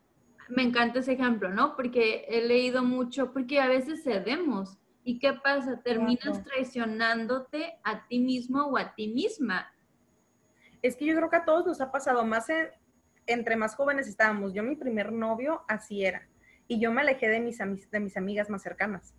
me 0.48 0.62
encanta 0.62 1.00
ese 1.00 1.12
ejemplo, 1.12 1.50
¿no? 1.50 1.76
Porque 1.76 2.24
he 2.28 2.46
leído 2.46 2.82
mucho, 2.82 3.32
porque 3.32 3.60
a 3.60 3.68
veces 3.68 4.02
cedemos. 4.04 4.78
¿Y 5.04 5.18
qué 5.18 5.34
pasa? 5.34 5.80
Terminas 5.82 6.42
traicionándote 6.44 7.78
a 7.84 8.06
ti 8.08 8.18
mismo 8.18 8.64
o 8.64 8.76
a 8.76 8.94
ti 8.94 9.08
misma. 9.08 9.72
Es 10.82 10.96
que 10.96 11.06
yo 11.06 11.14
creo 11.16 11.30
que 11.30 11.36
a 11.36 11.44
todos 11.44 11.66
nos 11.66 11.80
ha 11.80 11.92
pasado, 11.92 12.24
más 12.24 12.48
entre 13.26 13.56
más 13.56 13.74
jóvenes 13.76 14.08
estábamos. 14.08 14.52
Yo 14.52 14.62
mi 14.62 14.76
primer 14.76 15.12
novio 15.12 15.62
así 15.68 16.04
era. 16.04 16.28
Y 16.68 16.80
yo 16.80 16.90
me 16.90 17.02
alejé 17.02 17.28
de 17.28 17.40
mis, 17.40 17.58
de 17.58 18.00
mis 18.00 18.16
amigas 18.16 18.50
más 18.50 18.62
cercanas. 18.62 19.14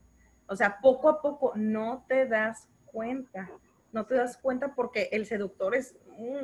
O 0.47 0.55
sea, 0.55 0.79
poco 0.81 1.09
a 1.09 1.21
poco 1.21 1.53
no 1.55 2.05
te 2.07 2.25
das 2.25 2.69
cuenta. 2.85 3.49
No 3.93 4.05
te 4.05 4.15
das 4.15 4.37
cuenta 4.37 4.75
porque 4.75 5.09
el 5.11 5.25
seductor 5.25 5.73
es, 5.75 5.95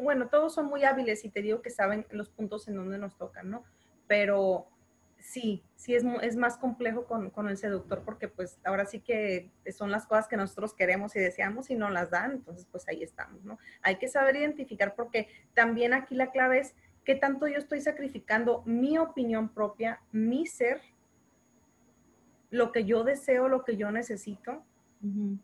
bueno, 0.01 0.29
todos 0.29 0.53
son 0.53 0.67
muy 0.67 0.83
hábiles 0.83 1.25
y 1.25 1.29
te 1.29 1.41
digo 1.41 1.61
que 1.61 1.69
saben 1.69 2.05
los 2.11 2.29
puntos 2.29 2.67
en 2.67 2.75
donde 2.75 2.97
nos 2.97 3.17
tocan, 3.17 3.49
¿no? 3.49 3.63
Pero 4.07 4.67
sí, 5.23 5.63
sí 5.77 5.95
es, 5.95 6.03
es 6.21 6.35
más 6.35 6.57
complejo 6.57 7.05
con, 7.05 7.29
con, 7.29 7.47
el 7.47 7.57
seductor 7.57 8.03
porque 8.03 8.27
pues 8.27 8.59
ahora 8.65 8.85
sí 8.85 8.99
que 8.99 9.51
son 9.75 9.89
las 9.89 10.05
cosas 10.05 10.27
que 10.27 10.35
nosotros 10.35 10.73
queremos 10.73 11.15
y 11.15 11.19
deseamos 11.19 11.69
y 11.69 11.75
no 11.75 11.89
las 11.89 12.11
dan, 12.11 12.33
entonces 12.33 12.67
pues 12.69 12.87
ahí 12.89 13.01
estamos, 13.01 13.43
¿no? 13.45 13.57
Hay 13.81 13.95
que 13.95 14.09
saber 14.09 14.35
identificar 14.35 14.95
porque 14.95 15.29
también 15.53 15.93
aquí 15.93 16.13
la 16.13 16.29
clave 16.29 16.59
es 16.59 16.75
qué 17.05 17.15
tanto 17.15 17.47
yo 17.47 17.57
estoy 17.57 17.79
sacrificando 17.79 18.63
mi 18.65 18.97
opinión 18.97 19.47
propia, 19.47 20.01
mi 20.11 20.45
ser, 20.45 20.81
lo 22.49 22.73
que 22.73 22.83
yo 22.83 23.05
deseo, 23.05 23.47
lo 23.47 23.63
que 23.63 23.77
yo 23.77 23.91
necesito, 23.91 24.63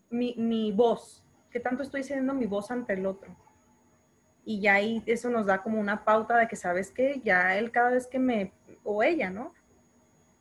mi, 0.10 0.36
mi 0.38 0.72
voz, 0.74 1.26
qué 1.52 1.60
tanto 1.60 1.84
estoy 1.84 2.04
cediendo 2.04 2.34
mi 2.34 2.46
voz 2.46 2.70
ante 2.70 2.94
el 2.94 3.06
otro 3.06 3.36
y 4.46 4.62
ya 4.62 4.76
ahí 4.76 5.04
eso 5.06 5.30
nos 5.30 5.46
da 5.46 5.62
como 5.62 5.80
una 5.80 6.04
pauta 6.04 6.38
de 6.38 6.48
que 6.48 6.56
sabes 6.56 6.92
que 6.92 7.22
ya 7.24 7.58
él 7.58 7.72
cada 7.72 7.92
vez 7.92 8.08
que 8.08 8.20
me, 8.20 8.52
o 8.84 9.04
ella, 9.04 9.30
¿no? 9.30 9.54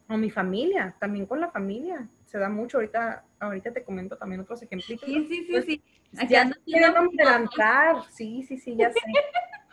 O 0.08 0.16
mi 0.16 0.30
familia, 0.30 0.94
también 0.98 1.26
con 1.26 1.40
la 1.40 1.50
familia. 1.50 2.08
Se 2.24 2.38
da 2.38 2.48
mucho. 2.48 2.78
Ahorita, 2.78 3.24
ahorita 3.38 3.72
te 3.72 3.82
comento 3.82 4.16
también 4.16 4.40
otros 4.40 4.62
ejemplos. 4.62 4.86
Sí, 4.86 4.98
sí, 4.98 5.26
sí, 5.28 5.46
pues, 5.50 5.64
sí. 5.64 5.82
Ya 6.28 6.44
no 6.44 6.54
adelantar. 7.00 7.96
Sí, 8.10 8.42
sí, 8.42 8.58
sí, 8.58 8.74
ya 8.76 8.90
sé. 8.90 9.00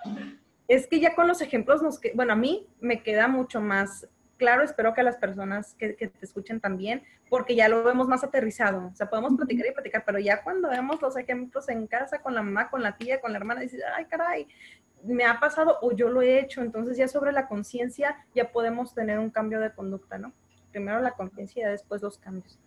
es 0.67 0.87
que 0.87 0.99
ya 0.99 1.15
con 1.15 1.27
los 1.27 1.41
ejemplos 1.41 1.81
nos 1.81 1.99
que, 1.99 2.11
bueno, 2.13 2.33
a 2.33 2.35
mí 2.35 2.67
me 2.79 3.01
queda 3.01 3.27
mucho 3.27 3.61
más 3.61 4.07
claro, 4.37 4.63
espero 4.63 4.93
que 4.93 5.01
a 5.01 5.03
las 5.03 5.17
personas 5.17 5.75
que, 5.75 5.95
que, 5.95 6.07
te 6.07 6.25
escuchen 6.25 6.59
también, 6.59 7.03
porque 7.29 7.55
ya 7.55 7.67
lo 7.67 7.83
vemos 7.83 8.07
más 8.07 8.23
aterrizado. 8.23 8.87
O 8.87 8.95
sea, 8.95 9.09
podemos 9.09 9.35
platicar 9.35 9.65
y 9.67 9.71
platicar, 9.71 10.03
pero 10.05 10.19
ya 10.19 10.43
cuando 10.43 10.69
vemos 10.69 11.01
los 11.01 11.17
ejemplos 11.17 11.69
en 11.69 11.87
casa, 11.87 12.21
con 12.21 12.35
la 12.35 12.41
mamá, 12.41 12.69
con 12.69 12.81
la 12.81 12.97
tía, 12.97 13.21
con 13.21 13.31
la 13.31 13.37
hermana, 13.37 13.61
dices, 13.61 13.81
ay, 13.95 14.05
caray, 14.05 14.47
me 15.05 15.25
ha 15.25 15.39
pasado 15.39 15.77
o 15.81 15.91
yo 15.91 16.09
lo 16.09 16.21
he 16.21 16.39
hecho, 16.39 16.61
entonces 16.61 16.97
ya 16.97 17.07
sobre 17.07 17.31
la 17.31 17.47
conciencia 17.47 18.25
ya 18.33 18.51
podemos 18.51 18.93
tener 18.93 19.19
un 19.19 19.29
cambio 19.29 19.59
de 19.59 19.73
conducta, 19.73 20.17
¿no? 20.17 20.33
Primero 20.71 20.99
la 20.99 21.11
conciencia 21.11 21.67
y 21.67 21.71
después 21.71 22.01
los 22.01 22.17
cambios. 22.17 22.59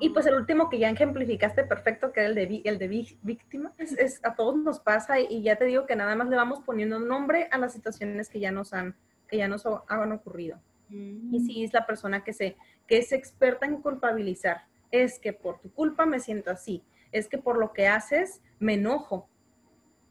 Y 0.00 0.10
pues 0.10 0.26
el 0.26 0.34
último 0.34 0.68
que 0.68 0.78
ya 0.78 0.90
ejemplificaste 0.90 1.64
perfecto, 1.64 2.12
que 2.12 2.20
era 2.20 2.28
el 2.28 2.34
de, 2.34 2.62
el 2.64 2.78
de 2.78 2.88
víctima, 3.22 3.72
es, 3.78 4.20
a 4.24 4.34
todos 4.34 4.56
nos 4.56 4.80
pasa 4.80 5.20
y, 5.20 5.42
ya 5.42 5.56
te 5.56 5.64
digo 5.64 5.86
que 5.86 5.94
nada 5.94 6.16
más 6.16 6.28
le 6.28 6.36
vamos 6.36 6.60
poniendo 6.60 6.98
nombre 6.98 7.48
a 7.52 7.58
las 7.58 7.72
situaciones 7.72 8.28
que 8.28 8.40
ya 8.40 8.50
nos 8.50 8.72
han, 8.72 8.96
que 9.28 9.36
ya 9.36 9.46
nos 9.46 9.64
han 9.86 10.12
ocurrido. 10.12 10.60
Y 10.90 11.40
si 11.46 11.64
es 11.64 11.72
la 11.72 11.86
persona 11.86 12.22
que, 12.22 12.32
se, 12.32 12.56
que 12.86 12.98
es 12.98 13.12
experta 13.12 13.64
en 13.64 13.80
culpabilizar. 13.80 14.64
Es 14.90 15.18
que 15.18 15.32
por 15.32 15.60
tu 15.60 15.72
culpa 15.72 16.04
me 16.04 16.20
siento 16.20 16.50
así. 16.50 16.82
Es 17.12 17.28
que 17.28 17.38
por 17.38 17.56
lo 17.56 17.72
que 17.72 17.86
haces 17.86 18.42
me 18.58 18.74
enojo 18.74 19.28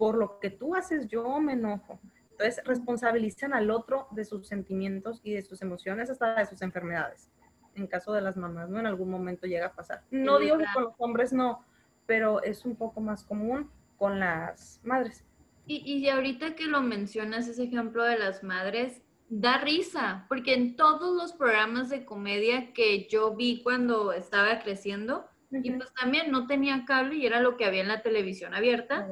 por 0.01 0.17
lo 0.17 0.39
que 0.39 0.49
tú 0.49 0.73
haces 0.73 1.07
yo 1.07 1.39
me 1.39 1.53
enojo. 1.53 1.99
Entonces 2.31 2.59
responsabilizan 2.65 3.53
al 3.53 3.69
otro 3.69 4.07
de 4.09 4.25
sus 4.25 4.47
sentimientos 4.47 5.21
y 5.23 5.33
de 5.33 5.43
sus 5.43 5.61
emociones 5.61 6.09
hasta 6.09 6.33
de 6.33 6.47
sus 6.47 6.63
enfermedades. 6.63 7.29
En 7.75 7.85
caso 7.85 8.11
de 8.11 8.21
las 8.21 8.35
mamás, 8.35 8.67
¿no? 8.67 8.79
En 8.79 8.87
algún 8.87 9.11
momento 9.11 9.45
llega 9.45 9.67
a 9.67 9.73
pasar. 9.73 10.01
No 10.09 10.39
digo 10.39 10.57
que 10.57 10.65
con 10.73 10.85
los 10.85 10.95
hombres 10.97 11.33
no, 11.33 11.63
pero 12.07 12.41
es 12.41 12.65
un 12.65 12.75
poco 12.75 12.99
más 12.99 13.23
común 13.23 13.69
con 13.99 14.19
las 14.19 14.81
madres. 14.83 15.23
Y, 15.67 15.83
y 15.85 16.09
ahorita 16.09 16.55
que 16.55 16.65
lo 16.65 16.81
mencionas, 16.81 17.47
ese 17.47 17.65
ejemplo 17.65 18.03
de 18.03 18.17
las 18.17 18.41
madres, 18.41 19.03
da 19.29 19.59
risa, 19.59 20.25
porque 20.29 20.55
en 20.55 20.75
todos 20.77 21.15
los 21.15 21.33
programas 21.33 21.89
de 21.89 22.05
comedia 22.05 22.73
que 22.73 23.07
yo 23.07 23.35
vi 23.35 23.61
cuando 23.61 24.13
estaba 24.13 24.63
creciendo, 24.63 25.29
y 25.51 25.69
pues 25.69 25.93
también 25.93 26.31
no 26.31 26.47
tenía 26.47 26.85
cable 26.85 27.17
y 27.17 27.25
era 27.27 27.39
lo 27.39 27.55
que 27.55 27.65
había 27.65 27.81
en 27.81 27.89
la 27.89 28.01
televisión 28.01 28.55
abierta, 28.55 29.07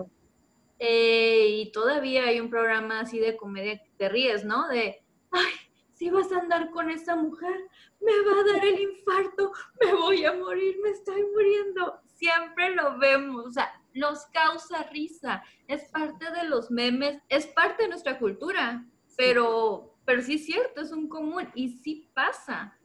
eh, 0.80 1.48
y 1.50 1.72
todavía 1.74 2.24
hay 2.24 2.39
un 2.39 2.50
programa 2.50 3.02
así 3.02 3.20
de 3.20 3.36
comedia 3.36 3.78
que 3.78 3.92
te 3.98 4.08
ríes, 4.08 4.46
¿no? 4.46 4.68
De, 4.70 5.04
ay, 5.32 5.54
si 5.94 6.10
vas 6.10 6.32
a 6.32 6.39
andar 6.39 6.72
con 6.72 6.89
esa 6.89 7.18
mujer, 7.18 7.68
me 8.00 8.13
va 8.22 8.39
a 8.39 8.54
dar 8.54 8.65
el 8.65 8.80
infarto, 8.80 9.52
me 9.82 9.94
voy 9.94 10.24
a 10.24 10.34
morir, 10.34 10.78
me 10.82 10.92
estoy 10.92 11.22
muriendo. 11.34 12.00
Siempre 12.15 12.74
lo 12.76 12.98
vemos, 12.98 13.46
o 13.46 13.52
sea, 13.52 13.70
nos 13.94 14.26
causa 14.28 14.84
risa, 14.84 15.44
es 15.68 15.89
parte 15.89 16.32
de 16.32 16.46
los 16.46 16.72
memes, 16.72 17.22
es 17.28 17.48
parte 17.48 17.84
de 17.84 17.89
nuestra 17.89 18.18
cultura, 18.18 18.86
pero, 19.18 19.98
pero 20.06 20.22
sí 20.22 20.36
es 20.36 20.46
cierto, 20.46 20.82
es 20.82 20.92
un 20.94 21.10
común 21.10 21.50
y 21.54 21.70
sí 21.80 22.10
pasa. 22.13 22.78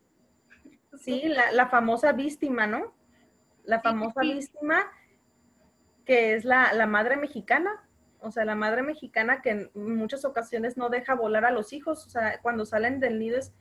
Sí, 0.99 1.23
la, 1.27 1.53
la 1.53 1.69
famosa 1.69 2.13
víctima, 2.13 2.67
¿no? 2.67 2.93
La 3.65 3.81
famosa 3.81 4.21
víctima 4.21 4.85
que 6.05 6.35
es 6.35 6.45
la, 6.45 6.73
la, 6.73 6.87
madre 6.87 7.17
mexicana, 7.17 7.71
o 8.21 8.31
sea, 8.31 8.45
la 8.45 8.55
madre 8.55 8.83
mexicana 8.83 9.43
que 9.43 9.51
en 9.51 9.71
muchas 9.75 10.25
ocasiones 10.25 10.77
no 10.77 10.89
deja 10.89 11.15
volar 11.15 11.45
a 11.45 11.51
los 11.51 11.73
hijos, 11.73 12.07
o 12.07 12.11
sea, 12.11 12.41
cuando 12.41 12.65
salen 12.65 13.01
del 13.01 13.19
nido 13.19 13.39
es, 13.39 13.53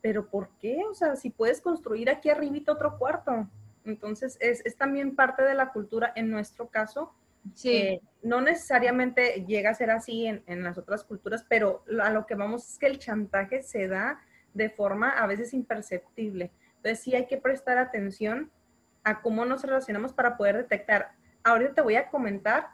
pero 0.00 0.28
¿por 0.28 0.50
qué? 0.60 0.82
O 0.90 0.94
sea, 0.94 1.16
si 1.16 1.30
puedes 1.30 1.60
construir 1.60 2.10
aquí 2.10 2.30
arribita 2.30 2.72
otro 2.72 2.98
cuarto. 2.98 3.48
Entonces, 3.84 4.36
es, 4.40 4.64
es 4.64 4.76
también 4.76 5.14
parte 5.14 5.42
de 5.42 5.54
la 5.54 5.72
cultura 5.72 6.12
en 6.16 6.30
nuestro 6.30 6.68
caso. 6.68 7.14
Sí. 7.54 7.72
Eh, 7.72 8.00
no 8.22 8.40
necesariamente 8.40 9.44
llega 9.46 9.70
a 9.70 9.74
ser 9.74 9.90
así 9.90 10.26
en, 10.26 10.42
en 10.46 10.62
las 10.62 10.78
otras 10.78 11.04
culturas, 11.04 11.44
pero 11.48 11.84
a 12.02 12.10
lo 12.10 12.26
que 12.26 12.34
vamos 12.34 12.70
es 12.70 12.78
que 12.78 12.86
el 12.86 12.98
chantaje 12.98 13.62
se 13.62 13.88
da 13.88 14.20
de 14.54 14.70
forma 14.70 15.10
a 15.10 15.26
veces 15.26 15.52
imperceptible. 15.52 16.50
Entonces, 16.76 17.00
sí 17.00 17.14
hay 17.14 17.26
que 17.26 17.36
prestar 17.36 17.76
atención 17.76 18.50
a 19.02 19.20
cómo 19.20 19.44
nos 19.44 19.62
relacionamos 19.62 20.12
para 20.12 20.36
poder 20.36 20.56
detectar 20.56 21.12
ahorita 21.44 21.74
te 21.74 21.82
voy 21.82 21.96
a 21.96 22.08
comentar 22.08 22.70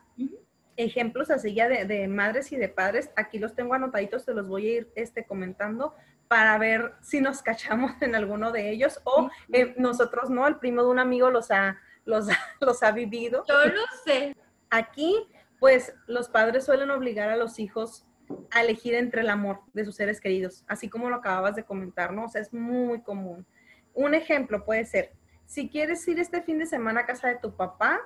ejemplos 0.77 1.31
así 1.31 1.55
ya 1.55 1.69
de, 1.69 2.09
madres 2.09 2.53
y 2.53 2.57
de 2.57 2.69
padres. 2.69 3.11
Aquí 3.17 3.39
los 3.39 3.55
tengo 3.55 3.75
anotaditos, 3.75 4.25
te 4.25 4.35
los 4.35 4.47
voy 4.47 4.67
a 4.67 4.77
ir 4.79 4.93
este, 4.95 5.25
comentando 5.25 5.95
para 6.29 6.57
ver 6.59 6.95
si 7.03 7.21
nos 7.21 7.43
cachamos 7.43 7.93
en 8.01 8.15
alguno 8.15 8.53
de 8.53 8.71
ellos 8.71 9.01
o 9.05 9.31
eh, 9.53 9.75
nosotros 9.77 10.31
no, 10.31 10.47
el 10.47 10.57
primo 10.57 10.83
de 10.83 10.89
un 10.89 10.99
amigo 10.99 11.31
los 11.31 11.51
ha, 11.51 11.79
los, 12.05 12.29
los 12.61 12.83
ha 12.83 12.93
vivido. 12.93 13.45
Yo 13.49 13.67
lo 13.67 13.83
sé. 14.05 14.37
Aquí, 14.71 15.29
pues 15.59 15.95
los 16.07 16.29
padres 16.29 16.65
suelen 16.65 16.91
obligar 16.91 17.29
a 17.29 17.37
los 17.37 17.59
hijos 17.59 18.07
a 18.53 18.63
elegir 18.63 18.95
entre 18.95 19.23
el 19.23 19.31
amor 19.31 19.63
de 19.73 19.85
sus 19.85 19.97
seres 19.97 20.21
queridos, 20.21 20.65
así 20.69 20.89
como 20.89 21.11
lo 21.11 21.17
acababas 21.17 21.57
de 21.57 21.65
comentar, 21.65 22.13
¿no? 22.13 22.27
O 22.27 22.29
sea, 22.29 22.41
es 22.41 22.53
muy 22.53 23.03
común. 23.03 23.45
Un 23.93 24.15
ejemplo 24.15 24.65
puede 24.65 24.85
ser, 24.85 25.13
si 25.47 25.69
quieres 25.69 26.07
ir 26.07 26.21
este 26.21 26.41
fin 26.43 26.61
de 26.61 26.67
semana 26.67 27.01
a 27.01 27.07
casa 27.07 27.27
de 27.27 27.39
tu 27.39 27.57
papá, 27.57 28.01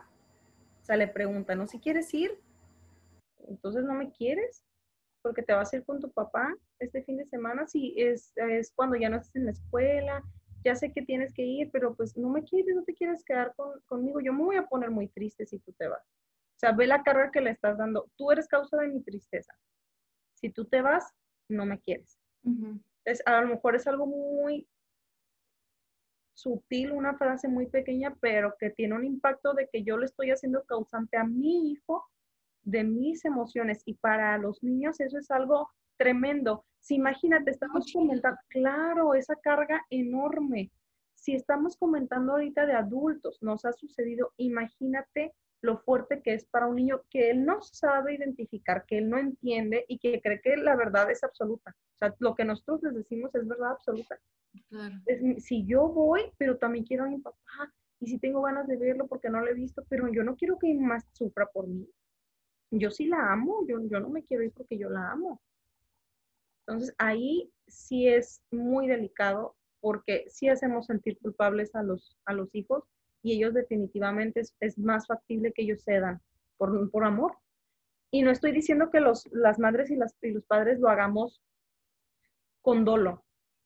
o 0.85 0.87
sea, 0.87 0.99
le 0.99 1.09
preguntan, 1.09 1.57
¿no? 1.57 1.67
Si 1.67 1.81
quieres 1.81 2.13
ir, 2.13 2.39
entonces 3.49 3.85
no 3.85 3.95
me 3.95 4.13
quieres, 4.13 4.63
porque 5.23 5.43
te 5.43 5.55
vas 5.55 5.73
a 5.73 5.77
ir 5.77 5.85
con 5.87 5.99
tu 5.99 6.13
papá 6.13 6.55
este 6.79 7.03
fin 7.05 7.17
de 7.17 7.25
semana, 7.25 7.67
si 7.67 7.95
es, 7.97 8.35
es 8.37 8.71
cuando 8.75 8.95
ya 8.95 9.09
no 9.09 9.17
estás 9.17 9.35
en 9.35 9.47
la 9.47 9.53
escuela, 9.53 10.23
ya 10.63 10.77
sé 10.77 10.93
que 10.93 11.01
tienes 11.01 11.33
que 11.33 11.41
ir, 11.41 11.71
pero 11.73 11.95
pues 11.95 12.19
no 12.19 12.29
me 12.29 12.45
quieres, 12.45 12.77
no 12.77 12.85
te 12.85 12.93
quieres 12.93 13.25
quedar 13.25 13.55
conmigo, 13.87 14.21
yo 14.21 14.35
me 14.35 14.45
voy 14.45 14.57
a 14.57 14.67
poner 14.67 14.91
muy 14.91 15.09
triste 15.09 15.47
si 15.47 15.59
tú 15.59 15.73
te 15.73 15.89
vas. 15.89 16.03
O 16.03 16.59
sea, 16.59 16.73
ve 16.73 16.87
la 16.87 17.03
carga 17.03 17.31
que 17.31 17.41
le 17.41 17.51
estás 17.51 17.79
dando. 17.79 18.11
Tú 18.17 18.31
eres 18.31 18.47
causa 18.47 18.77
de 18.77 18.89
mi 18.89 19.03
tristeza. 19.03 19.55
Si 20.35 20.51
tú 20.51 20.67
te 20.67 20.83
vas, 20.83 21.15
no 21.49 21.65
me 21.65 21.81
quieres. 21.81 22.21
es, 23.07 23.23
a 23.25 23.41
lo 23.41 23.49
mejor 23.49 23.75
es 23.75 23.87
algo 23.87 24.05
muy 24.05 24.69
sutil, 26.35 26.93
una 26.93 27.17
frase 27.17 27.49
muy 27.49 27.67
pequeña, 27.67 28.15
pero 28.21 28.55
que 28.59 28.71
tiene 28.71 28.95
un 28.95 29.05
impacto 29.05 29.55
de 29.55 29.69
que 29.73 29.83
yo 29.83 29.97
le 29.97 30.07
estoy 30.07 30.31
haciendo 30.31 30.65
causante 30.65 31.17
a 31.17 31.25
mi 31.25 31.71
hijo 31.73 32.05
de 32.63 32.85
mis 32.85 33.25
emociones. 33.25 33.83
Y 33.87 33.95
para 33.95 34.37
los 34.39 34.63
niños 34.63 35.01
eso 35.01 35.19
es 35.19 35.31
algo 35.31 35.71
tremendo. 35.97 36.65
Si 36.81 36.97
imagínate, 36.97 37.51
estamos 37.51 37.91
comentando, 37.93 38.39
claro, 38.49 39.15
esa 39.15 39.37
carga 39.37 39.83
enorme. 39.91 40.71
Si 41.15 41.35
estamos 41.35 41.77
comentando 41.77 42.33
ahorita 42.33 42.67
de 42.67 42.75
adultos, 42.75 43.39
nos 43.41 43.65
ha 43.65 43.73
sucedido, 43.73 44.33
imagínate 44.37 45.33
lo 45.63 45.79
fuerte 45.79 46.21
que 46.21 46.35
es 46.35 46.45
para 46.45 46.67
un 46.67 46.77
niño 46.77 47.03
que 47.09 47.31
él 47.31 47.47
no 47.47 47.63
sabe 47.63 48.15
identificar, 48.15 48.85
que 48.85 48.99
él 48.99 49.09
no 49.09 49.17
entiende 49.17 49.87
y 49.89 49.99
que 49.99 50.21
cree 50.21 50.43
que 50.43 50.59
la 50.59 50.77
verdad 50.77 51.11
es 51.11 51.25
absoluta. 51.25 51.75
O 51.95 51.97
sea, 51.97 52.15
lo 52.19 52.35
que 52.35 52.45
nosotros 52.45 52.83
les 52.83 52.95
decimos 52.95 53.35
es 53.35 53.49
verdad 53.49 53.71
absoluta. 53.71 54.21
Si 55.39 55.65
yo 55.67 55.89
voy, 55.89 56.33
pero 56.39 56.59
también 56.59 56.85
quiero 56.85 57.05
a 57.05 57.09
mi 57.09 57.19
papá, 57.19 57.73
y 58.01 58.07
si 58.07 58.19
tengo 58.19 58.43
ganas 58.43 58.67
de 58.67 58.77
verlo 58.77 59.07
porque 59.07 59.31
no 59.31 59.41
lo 59.41 59.49
he 59.49 59.55
visto, 59.55 59.85
pero 59.89 60.09
yo 60.13 60.23
no 60.25 60.37
quiero 60.37 60.59
que 60.59 60.75
mamá 60.75 60.99
sufra 61.13 61.47
por 61.47 61.67
mí. 61.67 61.89
Yo 62.71 62.91
sí 62.91 63.07
la 63.07 63.33
amo, 63.33 63.65
yo, 63.67 63.79
yo 63.89 64.01
no 64.01 64.11
me 64.11 64.25
quiero 64.25 64.43
ir 64.43 64.53
porque 64.53 64.77
yo 64.77 64.91
la 64.91 65.13
amo. 65.13 65.41
Entonces 66.67 66.95
ahí 66.99 67.51
sí 67.67 68.09
es 68.09 68.43
muy 68.51 68.89
delicado 68.89 69.57
porque 69.81 70.25
sí 70.29 70.49
hacemos 70.49 70.87
sentir 70.87 71.19
culpables 71.19 71.75
a 71.75 71.83
los, 71.83 72.17
a 72.25 72.33
los 72.33 72.55
hijos 72.55 72.85
y 73.23 73.33
ellos 73.37 73.55
definitivamente 73.55 74.43
es, 74.61 74.79
más 74.79 75.07
factible 75.07 75.53
que 75.53 75.63
ellos 75.63 75.83
cedan 75.83 76.21
por, 76.57 76.91
por 76.91 77.05
amor. 77.05 77.39
Y 78.11 78.23
no 78.23 78.31
estoy 78.31 78.53
diciendo 78.53 78.91
que 78.91 79.01
los, 79.01 79.27
las 79.33 79.59
madres 79.59 79.91
y, 79.91 79.97
las, 79.97 80.15
y 80.23 80.31
los 80.31 80.45
padres 80.45 80.79
lo 80.79 80.89
hagamos 80.89 81.43
con 82.63 82.85
dolo, 82.85 83.24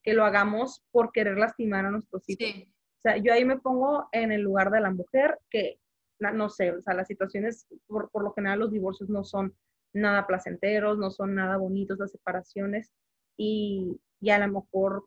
que 0.08 0.14
lo 0.14 0.24
hagamos 0.24 0.82
por 0.90 1.12
querer 1.12 1.36
lastimar 1.36 1.84
a 1.84 1.90
nuestros 1.90 2.26
hijos. 2.30 2.66
O 2.66 3.00
sea, 3.02 3.18
yo 3.18 3.30
ahí 3.30 3.44
me 3.44 3.58
pongo 3.58 4.08
en 4.12 4.32
el 4.32 4.40
lugar 4.40 4.70
de 4.70 4.80
la 4.80 4.90
mujer 4.90 5.38
que, 5.50 5.78
no 6.18 6.48
sé, 6.48 6.72
o 6.72 6.80
sea, 6.80 6.94
las 6.94 7.08
situaciones, 7.08 7.66
por, 7.86 8.10
por 8.10 8.24
lo 8.24 8.32
general 8.32 8.60
los 8.60 8.72
divorcios 8.72 9.10
no 9.10 9.22
son 9.22 9.54
nada 9.92 10.26
placenteros, 10.26 10.96
no 10.96 11.10
son 11.10 11.34
nada 11.34 11.58
bonitos 11.58 11.98
las 11.98 12.10
separaciones 12.10 12.90
y, 13.36 14.00
y 14.18 14.30
a 14.30 14.38
lo 14.38 14.62
mejor 14.62 15.04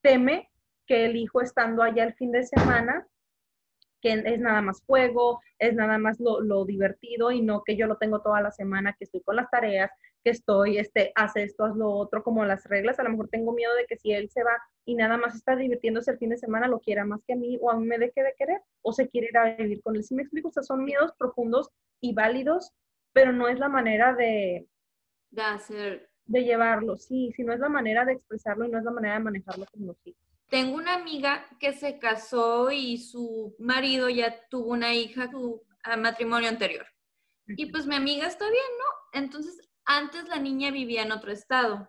teme 0.00 0.48
que 0.86 1.04
el 1.04 1.16
hijo 1.16 1.42
estando 1.42 1.82
allá 1.82 2.04
el 2.04 2.14
fin 2.14 2.32
de 2.32 2.44
semana, 2.44 3.06
que 4.00 4.14
es 4.24 4.40
nada 4.40 4.62
más 4.62 4.82
juego, 4.86 5.42
es 5.58 5.74
nada 5.74 5.98
más 5.98 6.18
lo, 6.18 6.40
lo, 6.40 6.64
divertido 6.64 7.30
y 7.30 7.42
no 7.42 7.62
que 7.62 7.76
yo 7.76 7.86
lo 7.86 7.98
tengo 7.98 8.22
toda 8.22 8.40
la 8.40 8.52
semana, 8.52 8.94
que 8.98 9.04
estoy 9.04 9.20
con 9.20 9.36
las 9.36 9.50
tareas, 9.50 9.90
que 10.24 10.30
estoy, 10.30 10.78
este, 10.78 11.12
hace 11.14 11.44
esto, 11.44 11.64
haz 11.64 11.76
lo 11.76 11.90
otro, 11.90 12.22
como 12.22 12.44
las 12.44 12.64
reglas. 12.64 12.98
A 12.98 13.04
lo 13.04 13.10
mejor 13.10 13.28
tengo 13.28 13.52
miedo 13.52 13.74
de 13.74 13.86
que 13.86 13.96
si 13.96 14.12
él 14.12 14.28
se 14.30 14.42
va 14.42 14.56
y 14.84 14.94
nada 14.94 15.16
más 15.16 15.34
está 15.34 15.56
divirtiéndose 15.56 16.10
el 16.10 16.18
fin 16.18 16.30
de 16.30 16.38
semana, 16.38 16.68
lo 16.68 16.80
quiera 16.80 17.04
más 17.04 17.20
que 17.26 17.34
a 17.34 17.36
mí 17.36 17.58
o 17.60 17.70
a 17.70 17.76
mí 17.76 17.86
me 17.86 17.98
deje 17.98 18.22
de 18.22 18.34
querer 18.36 18.60
o 18.82 18.92
se 18.92 19.08
quiere 19.08 19.28
ir 19.30 19.38
a 19.38 19.56
vivir 19.56 19.82
con 19.82 19.96
él. 19.96 20.04
Si 20.04 20.14
me 20.14 20.22
explico, 20.22 20.48
o 20.48 20.52
sea, 20.52 20.62
son 20.62 20.84
miedos 20.84 21.12
profundos 21.18 21.70
y 22.00 22.14
válidos 22.14 22.72
pero 23.12 23.32
no 23.32 23.48
es 23.48 23.58
la 23.58 23.68
manera 23.68 24.14
de, 24.14 24.68
de 25.30 25.42
hacer. 25.42 26.10
De 26.24 26.44
llevarlo, 26.44 26.96
sí, 26.98 27.32
sí, 27.34 27.42
no 27.42 27.54
es 27.54 27.58
la 27.58 27.68
manera 27.68 28.04
de 28.04 28.12
expresarlo 28.12 28.66
y 28.66 28.68
no 28.68 28.78
es 28.78 28.84
la 28.84 28.90
manera 28.90 29.14
de 29.14 29.20
manejarlo 29.20 29.66
con 29.72 29.86
los 29.86 29.96
hijos. 30.04 30.22
Tengo 30.48 30.76
una 30.76 30.94
amiga 30.94 31.48
que 31.58 31.72
se 31.72 31.98
casó 31.98 32.70
y 32.70 32.98
su 32.98 33.56
marido 33.58 34.08
ya 34.08 34.46
tuvo 34.48 34.70
una 34.70 34.94
hija, 34.94 35.30
su 35.30 35.62
matrimonio 35.98 36.48
anterior. 36.48 36.86
Y 37.48 37.72
pues 37.72 37.86
mi 37.86 37.96
amiga 37.96 38.26
está 38.26 38.44
bien, 38.44 38.62
¿no? 38.78 39.20
Entonces, 39.20 39.67
antes 39.88 40.28
la 40.28 40.38
niña 40.38 40.70
vivía 40.70 41.02
en 41.02 41.12
otro 41.12 41.32
estado. 41.32 41.88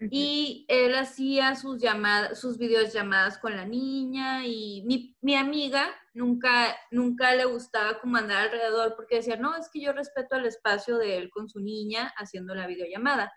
Y 0.00 0.64
él 0.68 0.94
hacía 0.94 1.56
sus 1.56 1.82
llamadas, 1.82 2.40
sus 2.40 2.56
videollamadas 2.56 3.36
con 3.38 3.56
la 3.56 3.64
niña 3.64 4.46
y 4.46 4.84
mi, 4.86 5.16
mi, 5.20 5.34
amiga 5.34 5.88
nunca, 6.14 6.76
nunca 6.92 7.34
le 7.34 7.46
gustaba 7.46 7.98
como 7.98 8.16
andar 8.16 8.44
alrededor 8.44 8.94
porque 8.94 9.16
decía, 9.16 9.36
no, 9.36 9.56
es 9.56 9.68
que 9.68 9.80
yo 9.80 9.92
respeto 9.92 10.36
el 10.36 10.46
espacio 10.46 10.98
de 10.98 11.18
él 11.18 11.30
con 11.30 11.48
su 11.48 11.58
niña 11.58 12.14
haciendo 12.16 12.54
la 12.54 12.68
videollamada. 12.68 13.32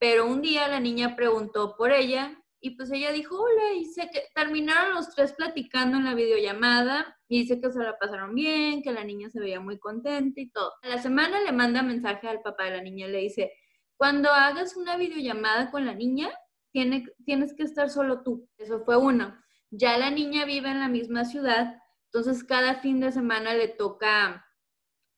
Pero 0.00 0.26
un 0.26 0.42
día 0.42 0.66
la 0.66 0.80
niña 0.80 1.14
preguntó 1.14 1.76
por 1.76 1.92
ella 1.92 2.36
y 2.66 2.70
pues 2.70 2.90
ella 2.90 3.12
dijo, 3.12 3.40
hola, 3.40 3.74
y 3.78 3.84
sé 3.84 4.10
que 4.12 4.24
terminaron 4.34 4.96
los 4.96 5.10
tres 5.14 5.32
platicando 5.34 5.98
en 5.98 6.04
la 6.04 6.14
videollamada 6.14 7.16
y 7.28 7.42
dice 7.42 7.60
que 7.60 7.70
se 7.70 7.78
la 7.78 7.96
pasaron 7.96 8.34
bien, 8.34 8.82
que 8.82 8.90
la 8.90 9.04
niña 9.04 9.30
se 9.30 9.38
veía 9.38 9.60
muy 9.60 9.78
contenta 9.78 10.40
y 10.40 10.50
todo. 10.50 10.72
A 10.82 10.88
la 10.88 10.98
semana 11.00 11.40
le 11.42 11.52
manda 11.52 11.84
mensaje 11.84 12.26
al 12.26 12.42
papá 12.42 12.64
de 12.64 12.72
la 12.72 12.82
niña 12.82 13.06
y 13.06 13.12
le 13.12 13.18
dice, 13.18 13.52
cuando 13.96 14.32
hagas 14.32 14.76
una 14.76 14.96
videollamada 14.96 15.70
con 15.70 15.86
la 15.86 15.94
niña, 15.94 16.28
tiene, 16.72 17.06
tienes 17.24 17.54
que 17.54 17.62
estar 17.62 17.88
solo 17.88 18.24
tú. 18.24 18.48
Eso 18.58 18.80
fue 18.80 18.96
uno. 18.96 19.38
Ya 19.70 19.96
la 19.96 20.10
niña 20.10 20.44
vive 20.44 20.68
en 20.68 20.80
la 20.80 20.88
misma 20.88 21.24
ciudad, 21.24 21.80
entonces 22.06 22.42
cada 22.42 22.80
fin 22.80 22.98
de 22.98 23.12
semana 23.12 23.54
le 23.54 23.68
toca 23.68 24.44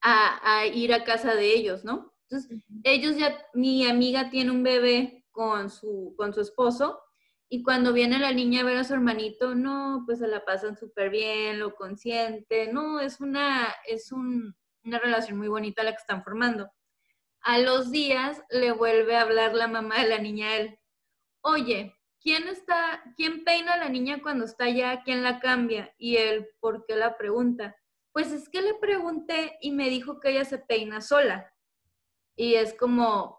a, 0.03 0.67
ir 0.67 0.93
a 0.93 1.05
casa 1.05 1.35
de 1.35 1.55
ellos, 1.55 1.83
¿no? 1.83 2.13
Entonces, 2.29 2.63
ellos 2.85 3.17
ya, 3.17 3.39
mi 3.55 3.87
amiga 3.87 4.29
tiene 4.29 4.51
un 4.51 4.63
bebé 4.63 5.25
con 5.31 5.71
su, 5.71 6.15
con 6.19 6.35
su 6.35 6.43
esposo 6.43 7.01
y 7.51 7.63
cuando 7.63 7.93
viene 7.93 8.19
la 8.19 8.33
niña 8.33 8.61
a 8.61 8.65
ver 8.65 8.77
a 8.77 8.85
su 8.85 8.93
hermanito, 8.93 9.55
no, 9.55 10.03
pues 10.05 10.19
se 10.19 10.29
la 10.29 10.45
pasan 10.45 10.77
súper 10.77 11.09
bien, 11.09 11.59
lo 11.59 11.75
consiente, 11.75 12.71
no, 12.73 13.01
es 13.01 13.21
una, 13.21 13.75
es 13.87 14.13
una 14.13 14.99
relación 14.99 15.39
muy 15.39 15.49
bonita 15.49 15.83
la 15.83 15.93
que 15.93 15.99
están 15.99 16.23
formando. 16.23 16.71
A 17.41 17.59
los 17.59 17.91
días 17.91 18.43
le 18.51 18.73
vuelve 18.73 19.17
a 19.17 19.23
hablar 19.23 19.55
la 19.55 19.67
mamá 19.67 20.03
de 20.03 20.09
la 20.09 20.19
niña 20.19 20.49
a 20.49 20.57
él. 20.57 20.79
Oye, 21.41 21.97
¿quién 22.21 22.49
está, 22.49 23.03
quién 23.17 23.45
peina 23.45 23.75
a 23.75 23.79
la 23.79 23.89
niña 23.89 24.21
cuando 24.21 24.45
está 24.45 24.65
allá? 24.65 25.03
¿Quién 25.03 25.23
la 25.23 25.41
cambia? 25.41 25.95
Y 25.97 26.17
él, 26.17 26.49
¿por 26.61 26.85
qué 26.85 26.97
la 26.97 27.17
pregunta? 27.17 27.75
Pues 28.13 28.31
es 28.33 28.51
que 28.51 28.61
le 28.61 28.75
pregunté 28.75 29.57
y 29.63 29.71
me 29.71 29.89
dijo 29.89 30.21
que 30.21 30.31
ella 30.31 30.45
se 30.45 30.59
peina 30.59 31.01
sola. 31.01 31.51
Y 32.37 32.55
es 32.55 32.75
como, 32.75 33.38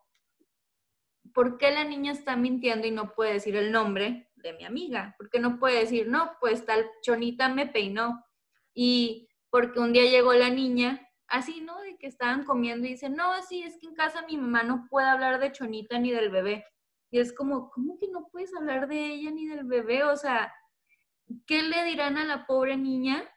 ¿por 1.34 1.58
qué 1.58 1.72
la 1.72 1.84
niña 1.84 2.12
está 2.12 2.36
mintiendo 2.36 2.88
y 2.88 2.92
no 2.92 3.14
puede 3.14 3.34
decir 3.34 3.56
el 3.56 3.72
nombre 3.72 4.30
de 4.36 4.54
mi 4.54 4.66
amiga? 4.66 5.16
¿Por 5.18 5.30
qué 5.30 5.40
no 5.40 5.60
puede 5.60 5.80
decir, 5.80 6.08
no, 6.08 6.32
pues 6.40 6.66
tal 6.66 6.90
chonita 7.02 7.50
me 7.50 7.68
peinó? 7.68 8.24
Y 8.74 9.30
porque 9.50 9.80
un 9.80 9.94
día 9.94 10.04
llegó 10.04 10.34
la 10.34 10.50
niña 10.50 11.10
así, 11.30 11.62
¿no? 11.62 11.80
De 11.82 11.98
que 11.98 12.08
estaban 12.08 12.44
comiendo 12.44 12.88
y 12.88 12.92
dicen, 12.92 13.16
no, 13.16 13.42
sí, 13.44 13.64
es 13.64 13.78
que 13.78 13.88
en 13.88 13.96
casa 13.96 14.26
mi 14.26 14.38
mamá 14.38 14.64
no 14.64 14.88
puede 14.90 15.08
hablar 15.08 15.40
de 15.40 15.52
Chonita 15.52 16.00
ni 16.00 16.12
del 16.12 16.30
bebé. 16.30 16.66
Y 17.12 17.20
es 17.20 17.34
como, 17.34 17.70
¿cómo 17.72 17.98
que 17.98 18.08
no 18.08 18.28
puedes 18.32 18.54
hablar 18.54 18.88
de 18.88 19.14
ella 19.14 19.32
ni 19.32 19.48
del 19.48 19.64
bebé? 19.64 20.04
O 20.04 20.16
sea, 20.16 20.54
¿qué 21.46 21.64
le 21.64 21.84
dirán 21.86 22.18
a 22.18 22.26
la 22.26 22.46
pobre 22.46 22.78
niña 22.78 23.28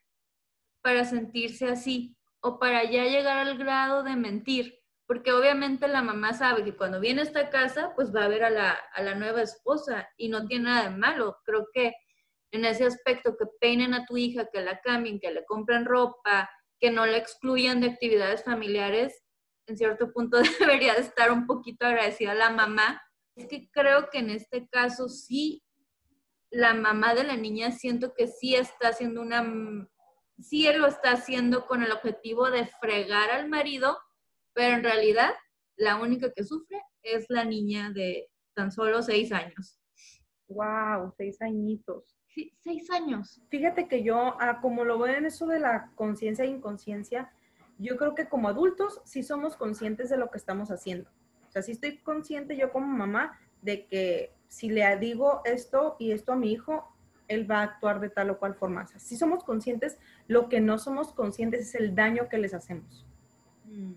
para 0.83 1.05
sentirse 1.05 1.69
así? 1.69 2.17
O 2.41 2.59
para 2.59 2.85
ya 2.85 3.05
llegar 3.05 3.39
al 3.39 3.57
grado 3.57 4.03
de 4.03 4.17
mentir. 4.17 4.82
Porque 5.13 5.31
obviamente 5.31 5.89
la 5.89 6.01
mamá 6.01 6.33
sabe 6.33 6.65
que 6.65 6.75
cuando 6.75 6.99
viene 6.99 7.21
a 7.21 7.25
esta 7.25 7.51
casa, 7.51 7.93
pues 7.95 8.15
va 8.17 8.25
a 8.25 8.29
ver 8.29 8.45
a 8.45 8.49
la, 8.49 8.71
a 8.71 9.03
la 9.03 9.15
nueva 9.15 9.43
esposa 9.43 10.09
y 10.17 10.31
no 10.31 10.47
tiene 10.47 10.65
nada 10.65 10.89
de 10.89 10.97
malo. 10.97 11.37
Creo 11.45 11.67
que 11.71 11.93
en 12.51 12.65
ese 12.65 12.87
aspecto 12.87 13.37
que 13.37 13.45
peinen 13.61 13.93
a 13.93 14.07
tu 14.07 14.17
hija, 14.17 14.49
que 14.51 14.63
la 14.63 14.81
cambien, 14.81 15.21
que 15.21 15.31
le 15.31 15.45
compren 15.45 15.85
ropa, 15.85 16.49
que 16.81 16.91
no 16.91 17.05
la 17.05 17.19
excluyan 17.19 17.83
de 17.83 17.89
actividades 17.89 18.43
familiares, 18.43 19.23
en 19.67 19.77
cierto 19.77 20.11
punto 20.15 20.39
debería 20.61 20.95
estar 20.95 21.31
un 21.31 21.47
poquito 21.47 21.85
agradecida 21.85 22.33
a 22.33 22.37
la 22.37 22.49
mamá. 22.49 23.03
Es 23.37 23.47
que 23.49 23.69
creo 23.71 24.09
que 24.09 24.17
en 24.21 24.31
este 24.31 24.67
caso 24.71 25.11
sí, 25.11 25.63
la 26.49 26.73
mamá 26.73 27.15
de 27.15 27.25
la 27.25 27.37
niña 27.37 27.71
siento 27.71 28.15
que 28.15 28.29
sí 28.29 28.55
está 28.55 28.89
haciendo 28.89 29.21
una, 29.21 29.45
sí 30.41 30.67
lo 30.73 30.87
está 30.87 31.13
haciendo 31.13 31.67
con 31.67 31.83
el 31.83 31.93
objetivo 31.93 32.51
de 32.51 32.65
fregar 32.81 33.31
al 33.31 33.51
marido, 33.51 33.99
pero 34.53 34.77
en 34.77 34.83
realidad 34.83 35.33
la 35.77 35.97
única 35.97 36.33
que 36.33 36.45
sufre 36.45 36.81
es 37.03 37.27
la 37.29 37.45
niña 37.45 37.91
de 37.91 38.29
tan 38.55 38.71
solo 38.71 39.03
seis 39.03 39.33
años. 39.33 39.79
Wow, 40.49 41.13
seis 41.17 41.41
añitos 41.41 42.17
seis 42.61 42.91
años. 42.91 43.41
Fíjate 43.49 43.89
que 43.89 44.03
yo, 44.03 44.37
ah, 44.41 44.61
como 44.61 44.85
lo 44.85 44.99
veo 44.99 45.15
en 45.15 45.27
eso 45.27 45.47
de 45.47 45.61
la 45.61 45.91
conciencia 45.95 46.45
e 46.45 46.49
inconsciencia, 46.49 47.31
yo 47.79 47.97
creo 47.97 48.15
que 48.15 48.29
como 48.29 48.49
adultos 48.49 49.01
sí 49.05 49.23
somos 49.23 49.57
conscientes 49.57 50.09
de 50.11 50.17
lo 50.17 50.31
que 50.31 50.39
estamos 50.39 50.71
haciendo. 50.71 51.11
O 51.49 51.53
sea, 51.53 51.63
sí 51.63 51.73
estoy 51.73 51.99
consciente 51.99 52.57
yo 52.57 52.73
como 52.73 52.87
mamá 52.87 53.39
de 53.61 53.87
que 53.87 54.33
si 54.49 54.71
le 54.71 54.97
digo 54.99 55.43
esto 55.45 55.97
y 55.99 56.13
esto 56.13 56.33
a 56.33 56.37
mi 56.37 56.53
hijo, 56.53 56.89
él 57.29 57.51
va 57.51 57.61
a 57.61 57.63
actuar 57.63 58.01
de 58.01 58.11
tal 58.11 58.31
o 58.31 58.39
cual 58.39 58.55
forma. 58.55 58.83
O 58.83 58.87
sea, 58.87 58.99
sí 58.99 59.17
somos 59.17 59.45
conscientes, 59.45 59.99
lo 60.29 60.49
que 60.49 60.61
no 60.61 60.79
somos 60.79 61.13
conscientes 61.13 61.61
es 61.61 61.75
el 61.75 61.95
daño 61.95 62.29
que 62.29 62.39
les 62.39 62.55
hacemos. 62.55 63.07
Mm. 63.65 63.93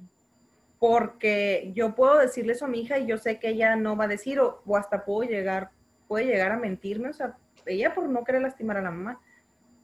Porque 0.80 1.72
yo 1.74 1.96
puedo 1.96 2.18
decirle 2.20 2.54
eso 2.54 2.66
a 2.66 2.70
mi 2.70 2.82
hija 2.82 2.98
y 3.00 3.08
yo 3.08 3.18
sé 3.18 3.40
que 3.40 3.50
ella 3.50 3.76
no 3.76 3.96
va 3.96 4.06
a 4.06 4.10
decir 4.10 4.40
o, 4.40 4.62
o 4.66 4.78
hasta 4.78 5.06
puedo 5.06 5.30
llegar 5.30 5.72
puede 6.08 6.26
llegar 6.26 6.52
a 6.52 6.58
mentirme, 6.58 7.10
o 7.10 7.14
sea, 7.14 7.38
ella 7.66 7.94
por 7.94 8.08
no 8.08 8.24
querer 8.24 8.42
lastimar 8.42 8.78
a 8.78 8.82
la 8.82 8.92
mamá. 8.92 9.22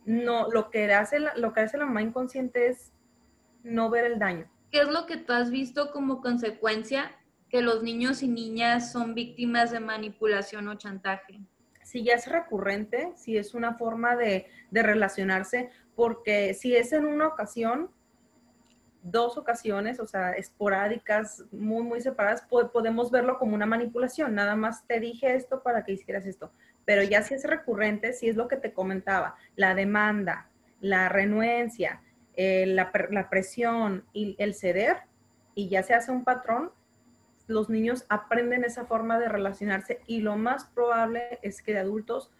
No, 0.05 0.49
lo 0.49 0.69
que 0.69 0.91
hace 0.93 1.19
la, 1.19 1.35
lo 1.35 1.53
que 1.53 1.61
hace 1.61 1.77
la 1.77 1.85
mamá 1.85 2.01
inconsciente 2.01 2.67
es 2.67 2.91
no 3.63 3.89
ver 3.89 4.05
el 4.05 4.19
daño. 4.19 4.49
¿Qué 4.71 4.81
es 4.81 4.87
lo 4.87 5.05
que 5.05 5.17
tú 5.17 5.33
has 5.33 5.51
visto 5.51 5.91
como 5.91 6.21
consecuencia 6.21 7.11
que 7.49 7.61
los 7.61 7.83
niños 7.83 8.23
y 8.23 8.27
niñas 8.27 8.91
son 8.91 9.13
víctimas 9.13 9.71
de 9.71 9.79
manipulación 9.79 10.67
o 10.67 10.75
chantaje? 10.75 11.41
Si 11.83 12.03
ya 12.03 12.13
es 12.13 12.27
recurrente, 12.27 13.11
si 13.15 13.37
es 13.37 13.53
una 13.53 13.73
forma 13.75 14.15
de, 14.15 14.47
de 14.71 14.83
relacionarse, 14.83 15.69
porque 15.95 16.53
si 16.53 16.75
es 16.75 16.93
en 16.93 17.05
una 17.05 17.27
ocasión, 17.27 17.91
dos 19.03 19.37
ocasiones, 19.37 19.99
o 19.99 20.07
sea, 20.07 20.31
esporádicas, 20.33 21.43
muy, 21.51 21.83
muy 21.83 22.01
separadas, 22.01 22.43
podemos 22.71 23.11
verlo 23.11 23.39
como 23.39 23.55
una 23.55 23.65
manipulación. 23.65 24.35
Nada 24.35 24.55
más 24.55 24.85
te 24.85 24.99
dije 24.99 25.35
esto 25.35 25.63
para 25.63 25.83
que 25.83 25.93
hicieras 25.93 26.25
esto. 26.25 26.51
Pero 26.85 27.03
ya 27.03 27.23
si 27.23 27.33
es 27.33 27.43
recurrente, 27.43 28.13
si 28.13 28.29
es 28.29 28.35
lo 28.35 28.47
que 28.47 28.57
te 28.57 28.73
comentaba, 28.73 29.35
la 29.55 29.75
demanda, 29.75 30.49
la 30.79 31.09
renuencia, 31.09 32.01
eh, 32.35 32.65
la, 32.67 32.91
la, 33.09 33.29
presión 33.29 34.05
y 34.13 34.35
el 34.39 34.55
ceder, 34.55 34.97
y 35.53 35.69
ya 35.69 35.83
se 35.83 35.93
hace 35.93 36.11
un 36.11 36.23
patrón, 36.23 36.71
los 37.47 37.69
niños 37.69 38.05
aprenden 38.09 38.63
esa 38.63 38.85
forma 38.85 39.19
de 39.19 39.27
relacionarse 39.27 39.99
y 40.07 40.21
lo 40.21 40.37
más 40.37 40.65
probable 40.65 41.39
es 41.41 41.61
que 41.61 41.73
de 41.73 41.79
adultos 41.79 42.31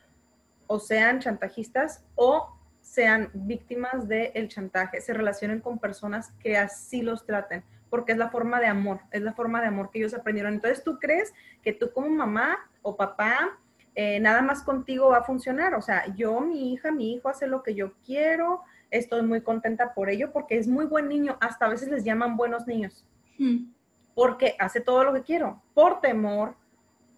o 0.67 0.80
sean 0.80 1.19
chantajistas 1.19 2.06
o 2.15 2.56
sean 2.82 3.30
víctimas 3.34 4.08
del 4.08 4.48
chantaje, 4.50 5.02
se 5.02 5.13
relacionen 5.13 5.62
con 5.62 5.80
personas 5.80 6.32
que 6.39 6.58
así 6.58 7.02
los 7.02 7.26
traten, 7.26 7.63
porque 7.89 8.12
es 8.12 8.17
la 8.17 8.30
forma 8.30 8.60
de 8.60 8.67
amor, 8.67 9.00
es 9.12 9.22
la 9.22 9.34
forma 9.34 9.62
de 9.62 9.67
amor 9.67 9.91
que 9.91 10.00
ellos 10.00 10.13
aprendieron. 10.13 10.54
Entonces, 10.54 10.84
¿tú 10.84 11.00
crees 11.00 11.34
que 11.62 11.74
tú 11.74 11.91
como 11.94 12.10
mamá 12.10 12.58
o 12.82 12.98
papá, 12.98 13.58
eh, 13.96 14.20
nada 14.20 14.41
más 14.41 14.63
contigo 14.63 15.10
va 15.10 15.17
a 15.17 15.24
funcionar? 15.24 15.74
O 15.76 15.82
sea, 15.82 16.13
yo, 16.15 16.41
mi 16.41 16.74
hija, 16.74 16.91
mi 16.91 17.13
hijo 17.13 17.30
hace 17.30 17.48
lo 17.48 17.63
que 17.63 17.76
yo 17.76 17.94
quiero, 18.06 18.62
estoy 18.89 19.22
muy 19.22 19.41
contenta 19.41 19.94
por 19.94 20.10
ello, 20.10 20.32
porque 20.34 20.58
es 20.58 20.67
muy 20.67 20.86
buen 20.86 21.08
niño, 21.08 21.38
hasta 21.39 21.65
a 21.65 21.70
veces 21.70 21.89
les 21.89 22.04
llaman 22.04 22.36
buenos 22.36 22.67
niños, 22.67 23.06
hmm. 23.38 23.72
porque 24.13 24.56
hace 24.60 24.82
todo 24.82 25.04
lo 25.04 25.13
que 25.13 25.24
quiero, 25.24 25.62
por 25.74 26.02
temor, 26.02 26.56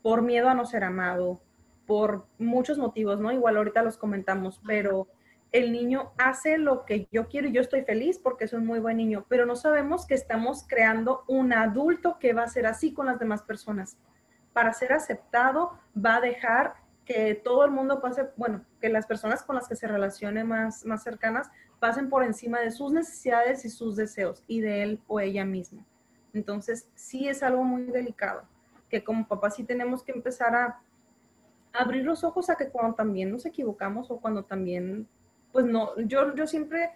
por 0.01 0.21
miedo 0.21 0.49
a 0.49 0.53
no 0.53 0.65
ser 0.65 0.83
amado, 0.83 1.41
por 1.87 2.27
muchos 2.37 2.77
motivos, 2.77 3.19
¿no? 3.19 3.31
Igual 3.31 3.57
ahorita 3.57 3.81
los 3.83 3.97
comentamos, 3.97 4.61
pero 4.65 5.07
el 5.53 5.71
niño 5.71 6.11
hace 6.17 6.57
lo 6.57 6.83
que 6.83 7.07
yo 7.11 7.29
quiero 7.29 7.47
y 7.47 7.51
yo 7.51 7.61
estoy 7.61 7.83
feliz 7.83 8.17
porque 8.17 8.45
es 8.45 8.53
un 8.53 8.65
muy 8.65 8.79
buen 8.79 8.97
niño, 8.97 9.25
pero 9.29 9.45
no 9.45 9.55
sabemos 9.55 10.07
que 10.07 10.15
estamos 10.15 10.65
creando 10.67 11.23
un 11.27 11.53
adulto 11.53 12.17
que 12.19 12.33
va 12.33 12.43
a 12.43 12.47
ser 12.47 12.65
así 12.65 12.91
con 12.91 13.05
las 13.05 13.19
demás 13.19 13.43
personas. 13.43 13.95
Para 14.51 14.73
ser 14.73 14.93
aceptado, 14.93 15.79
va 15.95 16.15
a 16.15 16.21
dejar 16.21 16.73
que 17.05 17.35
todo 17.35 17.65
el 17.65 17.71
mundo 17.71 18.01
pase, 18.01 18.29
bueno, 18.35 18.65
que 18.81 18.89
las 18.89 19.05
personas 19.05 19.43
con 19.43 19.55
las 19.55 19.67
que 19.67 19.75
se 19.75 19.87
relacione 19.87 20.43
más, 20.43 20.85
más 20.85 21.03
cercanas 21.03 21.51
pasen 21.79 22.09
por 22.09 22.23
encima 22.23 22.59
de 22.59 22.71
sus 22.71 22.91
necesidades 22.91 23.63
y 23.63 23.69
sus 23.69 23.95
deseos 23.95 24.43
y 24.47 24.61
de 24.61 24.81
él 24.81 25.01
o 25.05 25.19
ella 25.19 25.45
misma. 25.45 25.85
Entonces, 26.33 26.89
sí 26.95 27.27
es 27.27 27.43
algo 27.43 27.63
muy 27.63 27.83
delicado, 27.83 28.43
que 28.89 29.03
como 29.03 29.27
papá 29.27 29.51
sí 29.51 29.63
tenemos 29.63 30.01
que 30.03 30.13
empezar 30.13 30.55
a 30.55 30.79
abrir 31.73 32.05
los 32.05 32.23
ojos 32.23 32.49
a 32.49 32.55
que 32.55 32.69
cuando 32.69 32.95
también 32.95 33.31
nos 33.31 33.45
equivocamos 33.45 34.09
o 34.09 34.19
cuando 34.19 34.45
también 34.45 35.07
pues 35.53 35.65
no, 35.65 35.97
yo, 36.01 36.35
yo 36.35 36.45
siempre 36.45 36.89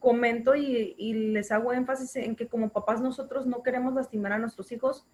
comento 0.00 0.56
y, 0.56 0.94
les 1.32 1.52
hago 1.52 1.72
énfasis 1.72 2.16
en 2.16 2.34
que 2.34 2.48
como 2.48 2.70
papás 2.70 3.00
nosotros 3.00 3.46
no 3.46 3.62
queremos 3.62 3.94
lastimar 3.94 4.32
a 4.32 4.38
nuestros 4.38 4.72
hijos. 4.72 5.06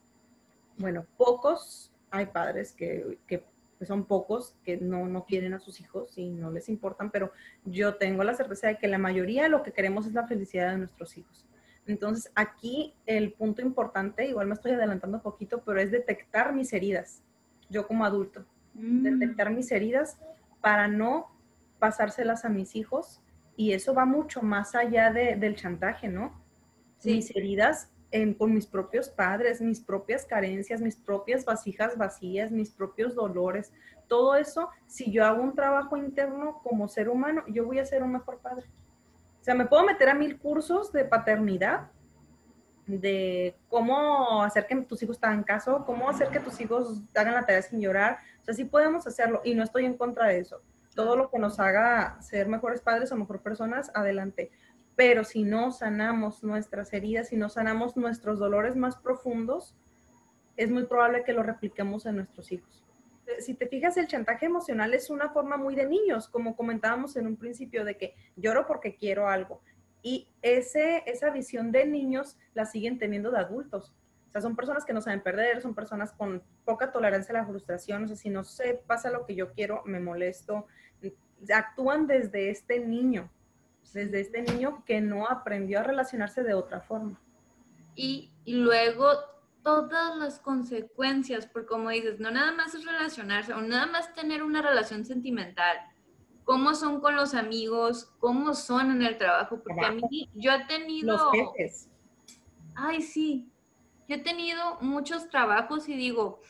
Bueno, 0.79 1.05
pocos, 1.19 1.93
hay 2.11 2.27
padres 2.27 2.73
que, 2.73 3.19
que 3.27 3.45
son 3.85 4.05
pocos 4.05 4.55
que 4.65 4.77
no, 4.77 5.07
no 5.07 5.25
quieren 5.25 5.55
a 5.55 5.59
sus 5.59 5.81
hijos 5.81 6.17
y 6.17 6.31
no 6.31 6.51
les 6.51 6.69
importan, 6.69 7.11
pero 7.11 7.33
yo 7.65 7.97
tengo 7.97 8.23
la 8.23 8.35
certeza 8.35 8.69
de 8.69 8.79
que 8.79 8.89
la 8.89 8.99
mayoría 8.99 9.49
lo 9.49 9.63
que 9.63 9.73
queremos 9.73 10.07
es 10.07 10.13
la 10.13 10.27
felicidad 10.27 10.71
de 10.71 10.79
nuestros 10.79 11.19
hijos. 11.19 11.45
Entonces, 11.87 12.31
aquí 12.37 12.95
el 13.07 13.33
punto 13.33 13.61
importante, 13.61 14.29
igual 14.29 14.47
me 14.47 14.55
estoy 14.55 14.73
adelantando 14.73 15.17
un 15.17 15.23
poquito, 15.23 15.63
pero 15.65 15.81
es 15.81 15.91
detectar 15.91 16.55
mis 16.55 16.73
heridas, 16.73 17.25
yo 17.69 17.89
como 17.89 18.05
adulto, 18.05 18.45
mm. 18.75 19.03
detectar 19.03 19.51
mis 19.51 19.73
heridas 19.73 20.17
para 20.61 20.87
no 20.87 21.33
pasárselas 21.83 22.45
a 22.45 22.49
mis 22.49 22.77
hijos 22.77 23.21
y 23.57 23.73
eso 23.73 23.93
va 23.93 24.05
mucho 24.05 24.41
más 24.41 24.77
allá 24.77 25.11
del 25.11 25.57
chantaje, 25.57 26.07
¿no? 26.07 26.41
Mis 27.03 27.35
heridas 27.35 27.91
en, 28.13 28.37
por 28.37 28.49
mis 28.49 28.69
propios 28.69 29.09
padres, 29.11 29.61
mis 29.61 29.81
propias 29.81 30.25
carencias, 30.25 30.81
mis 30.81 30.95
propias 30.95 31.45
vasijas 31.45 31.99
vacías, 31.99 32.53
mis 32.53 32.71
propios 32.71 33.17
dolores, 33.17 33.73
todo 34.07 34.37
eso, 34.37 34.69
si 34.87 35.11
yo 35.11 35.25
hago 35.25 35.43
un 35.43 35.57
trabajo 35.57 35.97
interno 35.97 36.61
como 36.63 36.87
ser 36.87 37.09
humano, 37.09 37.43
yo 37.49 37.67
voy 37.67 37.81
a 37.81 37.85
ser 37.85 38.05
un 38.05 38.13
mejor 38.13 38.39
padre. 38.39 38.67
O 39.41 39.43
sea, 39.43 39.57
me 39.57 39.67
puedo 39.67 39.83
meter 39.83 40.09
a 40.09 40.15
mil 40.15 40.39
cursos 40.39 40.93
de 40.93 41.05
paternidad, 41.05 41.91
de 42.87 43.57
cómo 43.69 44.45
hacer 44.45 44.69
que 44.69 44.77
tus 44.83 45.03
hijos 45.03 45.19
te 45.19 45.27
hagan 45.27 45.43
caso, 45.43 45.85
cómo 45.85 46.09
hacer 46.09 46.29
que 46.29 46.39
tus 46.39 46.61
hijos 46.61 47.03
hagan 47.13 47.35
la 47.35 47.45
tarea 47.45 47.63
sin 47.63 47.81
llorar. 47.81 48.19
O 48.41 48.45
sea, 48.45 48.55
sí 48.55 48.65
podemos 48.65 49.05
hacerlo 49.05 49.41
y 49.43 49.57
no 49.57 49.65
estoy 49.65 49.85
en 49.85 49.97
contra 49.97 50.29
de 50.29 50.39
eso 50.39 50.63
todo 50.95 51.17
lo 51.17 51.31
que 51.31 51.39
nos 51.39 51.59
haga 51.59 52.21
ser 52.21 52.49
mejores 52.49 52.81
padres 52.81 53.13
o 53.13 53.17
mejor 53.17 53.43
personas, 53.43 53.91
adelante. 53.95 54.51
Pero 54.97 55.25
si 55.25 55.45
no 55.45 55.73
sanamos 55.73 56.43
nuestras 56.43 56.93
heridas, 56.93 57.29
si 57.29 57.37
no 57.37 57.49
sanamos 57.49 57.97
nuestros 57.97 58.39
dolores 58.39 58.77
más 58.77 58.97
profundos, 58.97 59.77
es 60.57 60.71
muy 60.71 60.85
probable 60.85 61.25
que 61.25 61.33
lo 61.33 61.43
repliquemos 61.43 62.07
en 62.07 62.17
nuestros 62.17 62.53
hijos. 62.53 62.85
Si 63.39 63.55
te 63.55 63.67
fijas, 63.67 63.97
el 63.97 64.09
chantaje 64.09 64.47
emocional 64.47 64.93
es 64.93 65.09
una 65.09 65.31
forma 65.31 65.57
muy 65.57 65.75
de 65.75 65.87
niños, 65.87 66.29
como 66.29 66.57
comentábamos 66.57 67.17
en 67.17 67.27
un 67.27 67.37
principio, 67.37 67.85
de 67.85 67.97
que 67.97 68.15
lloro 68.37 68.67
porque 68.67 68.97
quiero 68.97 69.29
algo. 69.29 69.63
Y 70.03 70.29
ese, 70.43 71.05
esa 71.07 71.31
visión 71.31 71.73
de 71.73 71.87
niños 71.87 72.37
la 72.55 72.67
siguen 72.67 72.99
teniendo 72.99 73.31
de 73.31 73.39
adultos. 73.39 73.95
O 74.33 74.41
sea, 74.41 74.41
son 74.41 74.57
personas 74.57 74.87
que 74.87 74.95
no 74.95 75.03
saben 75.03 75.23
perder, 75.23 75.61
son 75.61 75.75
personas 75.75 76.11
con 76.11 76.43
poca 76.65 76.91
tolerancia 76.91 77.35
a 77.35 77.43
la 77.43 77.47
frustración. 77.47 78.05
O 78.05 78.07
sea, 78.07 78.17
si 78.17 78.31
no 78.31 78.45
se 78.45 78.83
pasa 78.87 79.11
lo 79.11 79.27
que 79.27 79.35
yo 79.35 79.53
quiero, 79.53 79.83
me 79.85 80.01
molesto. 80.01 80.67
Actúan 81.55 82.07
desde 82.07 82.49
este 82.49 82.81
niño, 82.81 83.31
desde 83.93 84.21
este 84.21 84.41
niño 84.41 84.85
que 84.87 85.03
no 85.03 85.29
aprendió 85.29 85.81
a 85.81 85.83
relacionarse 85.83 86.43
de 86.43 86.55
otra 86.55 86.81
forma. 86.81 87.21
Y, 87.95 88.31
y 88.47 88.55
luego 88.55 89.19
todas 89.63 90.17
las 90.17 90.39
consecuencias, 90.39 91.45
porque 91.45 91.69
como 91.69 91.91
dices, 91.91 92.19
no 92.19 92.31
nada 92.31 92.53
más 92.53 92.75
es 92.75 92.87
relacionarse 92.87 93.53
o 93.53 93.61
nada 93.61 93.85
más 93.85 94.15
tener 94.15 94.43
una 94.43 94.63
relación 94.63 95.05
sentimental, 95.05 95.77
cómo 96.45 96.75
son 96.75 97.03
con 97.03 97.17
los 97.17 97.35
amigos, 97.35 98.11
cómo 98.19 98.55
son 98.55 98.93
en 98.93 99.03
el 99.03 99.19
trabajo, 99.19 99.61
porque 99.63 99.85
a 99.85 99.93
mí 99.93 100.31
yo 100.35 100.53
he 100.53 100.65
tenido... 100.65 101.19
Los 101.19 101.33
jefes. 101.33 101.91
Ay, 102.75 103.03
sí, 103.03 103.52
yo 104.09 104.17
he 104.17 104.19
tenido 104.19 104.79
muchos 104.81 105.29
trabajos 105.29 105.89
y 105.89 105.97
digo, 105.97 106.41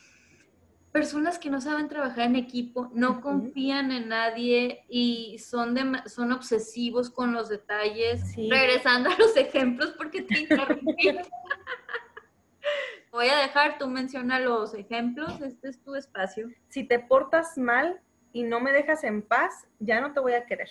personas 0.93 1.39
que 1.39 1.51
no 1.51 1.61
saben 1.61 1.89
trabajar 1.89 2.27
en 2.27 2.37
equipo, 2.37 2.91
no 2.95 3.21
confían 3.21 3.91
en 3.93 4.09
nadie 4.09 4.85
y 4.89 5.39
son, 5.39 5.77
son 6.07 6.33
obsesivos 6.33 7.11
con 7.11 7.33
los 7.33 7.49
detalles. 7.49 8.23
Regresando 8.37 9.11
a 9.11 9.17
los 9.19 9.37
ejemplos 9.37 9.95
porque 9.97 10.23
te 10.23 10.47
Voy 13.11 13.29
a 13.29 13.37
dejar, 13.37 13.79
tú 13.79 13.89
menciona 13.89 14.39
los 14.39 14.73
ejemplos, 14.75 15.41
este 15.43 15.69
es 15.69 15.83
tu 15.83 15.95
espacio. 15.95 16.49
Si 16.69 16.85
te 16.85 16.99
portas 16.99 17.59
mal 17.59 18.01
y 18.33 18.43
no 18.43 18.61
me 18.61 18.73
dejas 18.73 19.05
en 19.05 19.21
paz, 19.21 19.67
ya 19.79 20.01
no 20.01 20.13
te 20.13 20.21
voy 20.21 20.33
a 20.33 20.47
querer. 20.47 20.69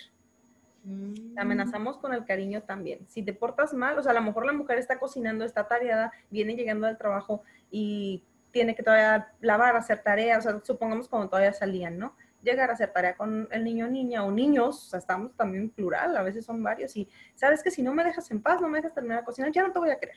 Mm. 0.84 1.38
Amenazamos 1.38 1.98
con 1.98 2.12
el 2.12 2.24
cariño 2.24 2.62
también. 2.62 3.06
Si 3.08 3.22
te 3.22 3.32
portas 3.32 3.72
mal, 3.72 3.98
o 3.98 4.02
sea, 4.02 4.12
a 4.12 4.14
lo 4.14 4.22
mejor 4.22 4.46
la 4.46 4.52
mujer 4.52 4.78
está 4.78 4.98
cocinando, 4.98 5.44
está 5.44 5.68
tareada, 5.68 6.12
viene 6.30 6.54
llegando 6.54 6.86
al 6.86 6.98
trabajo 6.98 7.42
y 7.70 8.24
tiene 8.50 8.74
que 8.74 8.82
todavía 8.82 9.32
lavar, 9.40 9.76
hacer 9.76 10.02
tareas, 10.02 10.46
o 10.46 10.50
sea, 10.50 10.60
supongamos 10.62 11.08
cuando 11.08 11.28
todavía 11.28 11.52
salían, 11.52 11.98
¿no? 11.98 12.14
Llegar 12.42 12.70
a 12.70 12.74
hacer 12.74 12.92
tarea 12.92 13.16
con 13.16 13.48
el 13.50 13.64
niño 13.64 13.88
niña 13.88 14.24
o 14.24 14.30
niños, 14.30 14.86
o 14.86 14.90
sea, 14.90 14.98
estamos 14.98 15.34
también 15.34 15.70
plural, 15.70 16.16
a 16.16 16.22
veces 16.22 16.44
son 16.44 16.62
varios, 16.62 16.96
y 16.96 17.08
sabes 17.34 17.62
que 17.62 17.70
si 17.70 17.82
no 17.82 17.94
me 17.94 18.04
dejas 18.04 18.30
en 18.30 18.42
paz, 18.42 18.60
no 18.60 18.68
me 18.68 18.78
dejas 18.78 18.94
terminar 18.94 19.20
de 19.20 19.24
cocinar, 19.24 19.52
ya 19.52 19.62
no 19.62 19.72
te 19.72 19.78
voy 19.78 19.90
a 19.90 19.98
querer. 19.98 20.16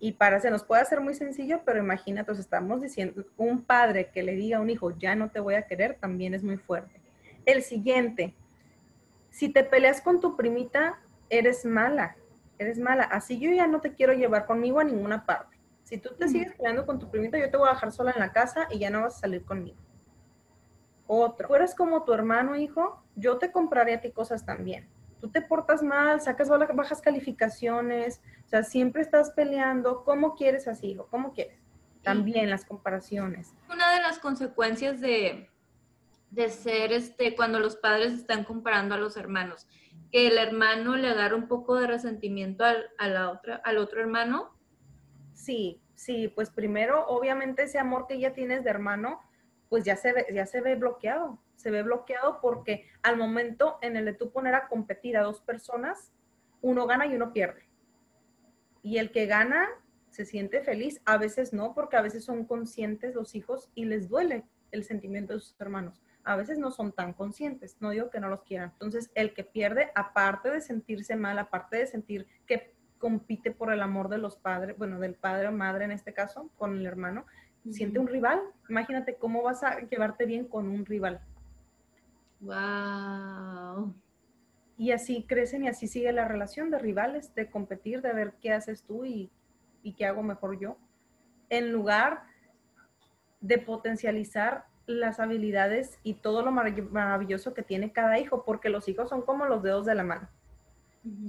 Y 0.00 0.12
para, 0.12 0.40
se 0.40 0.50
nos 0.50 0.64
puede 0.64 0.82
hacer 0.82 1.00
muy 1.00 1.14
sencillo, 1.14 1.62
pero 1.64 1.78
imagínate, 1.78 2.32
estamos 2.32 2.80
diciendo, 2.80 3.24
un 3.36 3.62
padre 3.62 4.10
que 4.10 4.22
le 4.22 4.34
diga 4.34 4.58
a 4.58 4.60
un 4.60 4.70
hijo, 4.70 4.96
ya 4.98 5.14
no 5.14 5.30
te 5.30 5.40
voy 5.40 5.54
a 5.54 5.66
querer, 5.66 5.94
también 6.00 6.34
es 6.34 6.42
muy 6.42 6.56
fuerte. 6.56 7.00
El 7.44 7.62
siguiente, 7.62 8.34
si 9.38 9.48
te 9.48 9.62
peleas 9.62 10.00
con 10.00 10.20
tu 10.20 10.36
primita, 10.36 10.98
eres 11.30 11.64
mala, 11.64 12.16
eres 12.58 12.80
mala. 12.80 13.04
Así 13.04 13.38
yo 13.38 13.52
ya 13.52 13.68
no 13.68 13.80
te 13.80 13.94
quiero 13.94 14.12
llevar 14.12 14.46
conmigo 14.46 14.80
a 14.80 14.84
ninguna 14.84 15.24
parte. 15.24 15.56
Si 15.84 15.96
tú 15.96 16.10
te 16.18 16.26
sigues 16.26 16.56
peleando 16.56 16.84
con 16.84 16.98
tu 16.98 17.08
primita, 17.08 17.38
yo 17.38 17.48
te 17.48 17.56
voy 17.56 17.68
a 17.68 17.74
dejar 17.74 17.92
sola 17.92 18.10
en 18.10 18.18
la 18.18 18.32
casa 18.32 18.66
y 18.68 18.80
ya 18.80 18.90
no 18.90 19.02
vas 19.02 19.14
a 19.14 19.20
salir 19.20 19.44
conmigo. 19.44 19.76
Otro, 21.06 21.46
tú 21.46 21.54
eres 21.54 21.76
como 21.76 22.02
tu 22.02 22.12
hermano, 22.12 22.56
hijo, 22.56 23.00
yo 23.14 23.38
te 23.38 23.52
compraré 23.52 23.94
a 23.94 24.00
ti 24.00 24.10
cosas 24.10 24.44
también. 24.44 24.88
Tú 25.20 25.28
te 25.28 25.40
portas 25.40 25.84
mal, 25.84 26.20
sacas 26.20 26.48
bajas 26.48 27.00
calificaciones, 27.00 28.20
o 28.44 28.48
sea, 28.48 28.64
siempre 28.64 29.02
estás 29.02 29.30
peleando. 29.30 30.02
¿Cómo 30.02 30.34
quieres 30.34 30.66
así, 30.66 30.88
hijo? 30.88 31.06
¿Cómo 31.12 31.32
quieres? 31.32 31.60
También 32.02 32.50
las 32.50 32.64
comparaciones. 32.64 33.54
Una 33.72 33.94
de 33.94 34.00
las 34.00 34.18
consecuencias 34.18 35.00
de, 35.00 35.48
de 36.30 36.50
ser 36.50 36.92
este, 36.92 37.34
cuando 37.34 37.58
los 37.58 37.76
padres 37.76 38.12
están 38.12 38.44
comparando 38.44 38.94
a 38.94 38.98
los 38.98 39.16
hermanos, 39.16 39.66
que 40.10 40.28
el 40.28 40.38
hermano 40.38 40.96
le 40.96 41.08
agarra 41.08 41.36
un 41.36 41.48
poco 41.48 41.76
de 41.76 41.86
resentimiento 41.86 42.64
al, 42.64 42.90
a 42.98 43.08
la 43.08 43.30
otra, 43.30 43.56
al 43.56 43.78
otro 43.78 44.00
hermano. 44.00 44.56
Sí, 45.32 45.80
sí, 45.94 46.28
pues 46.28 46.50
primero, 46.50 47.06
obviamente 47.06 47.62
ese 47.62 47.78
amor 47.78 48.06
que 48.06 48.18
ya 48.18 48.32
tienes 48.32 48.64
de 48.64 48.70
hermano, 48.70 49.20
pues 49.68 49.84
ya 49.84 49.96
se 49.96 50.12
ve, 50.12 50.26
ya 50.32 50.46
se 50.46 50.60
ve 50.60 50.74
bloqueado. 50.76 51.38
Se 51.56 51.70
ve 51.70 51.82
bloqueado 51.82 52.40
porque 52.40 52.86
al 53.02 53.16
momento 53.16 53.78
en 53.82 53.96
el 53.96 54.04
de 54.04 54.14
tú 54.14 54.30
poner 54.30 54.54
a 54.54 54.68
competir 54.68 55.16
a 55.16 55.22
dos 55.22 55.40
personas, 55.40 56.12
uno 56.60 56.86
gana 56.86 57.06
y 57.06 57.14
uno 57.14 57.32
pierde. 57.32 57.68
Y 58.82 58.98
el 58.98 59.10
que 59.10 59.26
gana 59.26 59.68
se 60.10 60.24
siente 60.24 60.62
feliz, 60.62 61.00
a 61.04 61.18
veces 61.18 61.52
no, 61.52 61.74
porque 61.74 61.96
a 61.96 62.02
veces 62.02 62.24
son 62.24 62.44
conscientes 62.44 63.14
los 63.14 63.34
hijos 63.34 63.70
y 63.74 63.84
les 63.84 64.08
duele 64.08 64.44
el 64.70 64.84
sentimiento 64.84 65.34
de 65.34 65.40
sus 65.40 65.60
hermanos. 65.60 66.00
A 66.28 66.36
veces 66.36 66.58
no 66.58 66.70
son 66.70 66.92
tan 66.92 67.14
conscientes, 67.14 67.78
no 67.80 67.88
digo 67.88 68.10
que 68.10 68.20
no 68.20 68.28
los 68.28 68.42
quieran. 68.42 68.72
Entonces, 68.72 69.10
el 69.14 69.32
que 69.32 69.44
pierde, 69.44 69.90
aparte 69.94 70.50
de 70.50 70.60
sentirse 70.60 71.16
mal, 71.16 71.38
aparte 71.38 71.78
de 71.78 71.86
sentir 71.86 72.26
que 72.46 72.74
compite 72.98 73.50
por 73.50 73.72
el 73.72 73.80
amor 73.80 74.10
de 74.10 74.18
los 74.18 74.36
padres, 74.36 74.76
bueno, 74.76 75.00
del 75.00 75.14
padre 75.14 75.48
o 75.48 75.52
madre 75.52 75.86
en 75.86 75.90
este 75.90 76.12
caso, 76.12 76.50
con 76.58 76.76
el 76.76 76.84
hermano, 76.84 77.24
siente 77.70 77.98
un 77.98 78.08
rival. 78.08 78.42
Imagínate 78.68 79.16
cómo 79.16 79.42
vas 79.42 79.62
a 79.62 79.80
llevarte 79.80 80.26
bien 80.26 80.46
con 80.46 80.68
un 80.68 80.84
rival. 80.84 81.22
Wow. 82.40 83.94
Y 84.76 84.92
así 84.92 85.24
crecen 85.26 85.64
y 85.64 85.68
así 85.68 85.88
sigue 85.88 86.12
la 86.12 86.28
relación 86.28 86.70
de 86.70 86.78
rivales, 86.78 87.34
de 87.34 87.48
competir, 87.48 88.02
de 88.02 88.12
ver 88.12 88.34
qué 88.42 88.52
haces 88.52 88.82
tú 88.82 89.06
y, 89.06 89.30
y 89.82 89.94
qué 89.94 90.04
hago 90.04 90.22
mejor 90.22 90.60
yo. 90.60 90.76
En 91.48 91.72
lugar 91.72 92.24
de 93.40 93.56
potencializar 93.56 94.67
las 94.88 95.20
habilidades 95.20 95.98
y 96.02 96.14
todo 96.14 96.42
lo 96.42 96.50
maravilloso 96.50 97.54
que 97.54 97.62
tiene 97.62 97.92
cada 97.92 98.18
hijo, 98.18 98.44
porque 98.44 98.70
los 98.70 98.88
hijos 98.88 99.08
son 99.08 99.22
como 99.22 99.44
los 99.44 99.62
dedos 99.62 99.86
de 99.86 99.94
la 99.94 100.02
mano. 100.02 100.28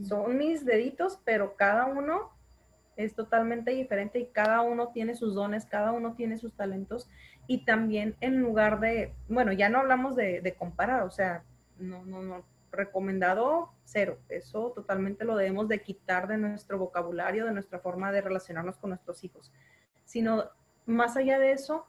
Son 0.03 0.37
mis 0.37 0.65
deditos, 0.65 1.19
pero 1.23 1.55
cada 1.55 1.85
uno 1.85 2.31
es 2.95 3.13
totalmente 3.15 3.71
diferente 3.71 4.19
y 4.19 4.25
cada 4.25 4.61
uno 4.61 4.89
tiene 4.89 5.15
sus 5.15 5.35
dones, 5.35 5.65
cada 5.65 5.91
uno 5.91 6.15
tiene 6.15 6.37
sus 6.37 6.53
talentos. 6.53 7.07
Y 7.47 7.65
también 7.65 8.15
en 8.19 8.41
lugar 8.41 8.79
de, 8.79 9.13
bueno, 9.27 9.51
ya 9.51 9.69
no 9.69 9.79
hablamos 9.79 10.15
de, 10.15 10.55
comparar, 10.57 11.03
o 11.03 11.11
sea, 11.11 11.43
no, 11.77 12.03
no, 12.05 12.21
no, 12.21 12.43
recomendado 12.71 13.71
cero, 13.83 14.19
eso 14.29 14.71
totalmente 14.75 15.25
lo 15.25 15.35
debemos 15.35 15.67
de 15.67 15.81
quitar 15.81 16.27
de 16.27 16.37
nuestro 16.37 16.77
vocabulario, 16.77 17.45
de 17.45 17.51
nuestra 17.51 17.79
forma 17.79 18.11
de 18.11 18.21
relacionarnos 18.21 18.77
con 18.77 18.91
nuestros 18.91 19.23
hijos, 19.23 19.51
sino 20.05 20.45
más 20.85 21.17
allá 21.17 21.39
de 21.39 21.51
eso, 21.51 21.87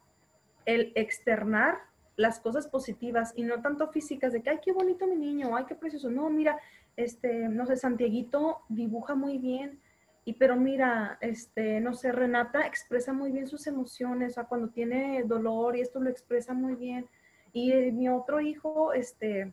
el 0.65 0.91
externar 0.95 1.79
las 2.15 2.39
cosas 2.39 2.67
positivas 2.67 3.33
y 3.35 3.43
no 3.43 3.61
tanto 3.61 3.87
físicas 3.87 4.33
de 4.33 4.41
que, 4.41 4.49
ay, 4.49 4.59
qué 4.63 4.71
bonito 4.71 5.07
mi 5.07 5.15
niño, 5.15 5.55
ay, 5.55 5.65
qué 5.65 5.75
precioso. 5.75 6.09
No, 6.09 6.29
mira, 6.29 6.59
este, 6.95 7.47
no 7.49 7.65
sé, 7.65 7.77
Santiaguito 7.77 8.61
dibuja 8.69 9.15
muy 9.15 9.37
bien, 9.37 9.79
y 10.23 10.33
pero 10.33 10.55
mira, 10.55 11.17
este, 11.21 11.79
no 11.79 11.93
sé, 11.93 12.11
Renata 12.11 12.67
expresa 12.67 13.11
muy 13.11 13.31
bien 13.31 13.47
sus 13.47 13.65
emociones, 13.65 14.33
o 14.33 14.35
sea, 14.35 14.43
cuando 14.43 14.69
tiene 14.69 15.23
dolor 15.23 15.75
y 15.75 15.81
esto 15.81 15.99
lo 15.99 16.09
expresa 16.09 16.53
muy 16.53 16.75
bien. 16.75 17.07
Y 17.53 17.71
eh, 17.71 17.91
mi 17.91 18.07
otro 18.07 18.39
hijo, 18.39 18.93
este, 18.93 19.51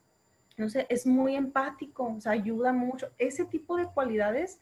no 0.59 0.69
sé, 0.69 0.87
es 0.91 1.07
muy 1.07 1.37
empático, 1.37 2.15
o 2.17 2.21
sea, 2.21 2.33
ayuda 2.33 2.73
mucho. 2.73 3.09
Ese 3.19 3.47
tipo 3.47 3.77
de 3.77 3.87
cualidades, 3.87 4.61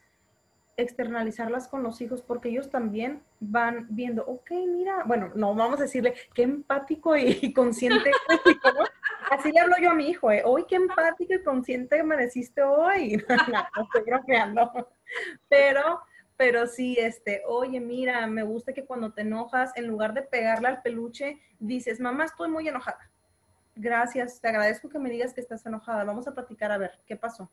externalizarlas 0.77 1.69
con 1.69 1.83
los 1.83 2.01
hijos, 2.01 2.23
porque 2.23 2.51
ellos 2.51 2.71
también 2.71 3.23
van 3.41 3.87
viendo, 3.91 4.25
ok, 4.27 4.51
mira, 4.69 5.05
bueno, 5.05 5.33
no 5.35 5.55
vamos 5.55 5.81
a 5.81 5.85
decirle 5.85 6.15
qué 6.35 6.43
empático 6.43 7.17
y, 7.17 7.53
consciente, 7.53 8.11
así 9.31 9.53
le 9.53 9.61
hablo 9.61 9.77
yo 9.81 9.91
a 9.91 9.95
mi 9.95 10.11
hijo, 10.11 10.31
¿eh? 10.31 10.43
hoy 10.45 10.67
qué 10.69 10.77
empático 10.77 11.35
y 11.35 11.43
consciente 11.43 12.01
amaneciste 12.01 12.63
hoy. 12.63 13.17
no, 13.77 13.85
estoy 13.85 14.03
bromeando. 14.05 14.89
Pero, 15.49 16.01
pero 16.37 16.67
sí, 16.67 16.97
este, 16.99 17.43
oye, 17.47 17.81
mira, 17.81 18.27
me 18.27 18.43
gusta 18.43 18.75
que 18.75 18.85
cuando 18.85 19.13
te 19.13 19.23
enojas, 19.23 19.73
en 19.77 19.87
lugar 19.87 20.13
de 20.13 20.23
pegarle 20.23 20.69
al 20.69 20.83
peluche, 20.83 21.41
dices, 21.59 22.01
mamá, 22.01 22.25
estoy 22.25 22.51
muy 22.51 22.69
enojada. 22.69 23.11
Gracias, 23.75 24.41
te 24.41 24.49
agradezco 24.49 24.89
que 24.89 24.99
me 24.99 25.11
digas 25.11 25.33
que 25.33 25.41
estás 25.41 25.65
enojada. 25.65 26.05
Vamos 26.05 26.27
a 26.27 26.35
platicar 26.35 26.73
a 26.73 26.79
ver 26.79 26.99
qué 27.07 27.17
pasó. 27.17 27.51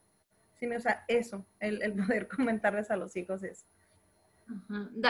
Sí, 0.70 0.76
o 0.76 0.80
sea, 0.80 1.04
eso, 1.08 1.46
el, 1.60 1.82
el 1.82 1.94
poder 1.94 2.28
comentarles 2.36 2.92
a 2.92 2.98
los 2.98 3.16
hijos 3.16 3.44
es. 3.44 3.66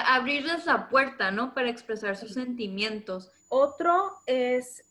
abrirles 0.05 0.65
la 0.65 0.89
puerta, 0.89 1.31
¿no? 1.31 1.53
Para 1.53 1.69
expresar 1.69 2.15
sus 2.17 2.33
sentimientos. 2.33 3.31
Otro 3.49 4.17
es, 4.25 4.83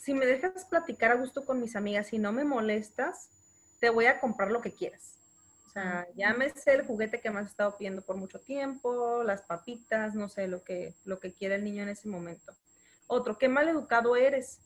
si 0.00 0.14
me 0.14 0.26
dejas 0.26 0.64
platicar 0.66 1.12
a 1.12 1.16
gusto 1.16 1.44
con 1.44 1.60
mis 1.60 1.76
amigas 1.76 2.12
y 2.12 2.18
no 2.18 2.32
me 2.32 2.44
molestas, 2.44 3.30
te 3.80 3.90
voy 3.90 4.06
a 4.06 4.20
comprar 4.20 4.50
lo 4.50 4.60
que 4.60 4.72
quieras 4.72 5.16
sea, 5.76 6.08
llámese 6.16 6.72
el 6.72 6.86
juguete 6.86 7.20
que 7.20 7.30
me 7.30 7.40
has 7.40 7.48
estado 7.48 7.76
pidiendo 7.76 8.00
por 8.00 8.16
mucho 8.16 8.40
tiempo, 8.40 9.22
las 9.22 9.42
papitas, 9.42 10.14
no 10.14 10.28
sé, 10.30 10.48
lo 10.48 10.64
que, 10.64 10.94
lo 11.04 11.20
que 11.20 11.32
quiere 11.32 11.56
el 11.56 11.64
niño 11.64 11.82
en 11.82 11.90
ese 11.90 12.08
momento. 12.08 12.52
Otro, 13.06 13.36
qué 13.36 13.48
mal 13.48 13.68
educado 13.68 14.16
eres. 14.16 14.58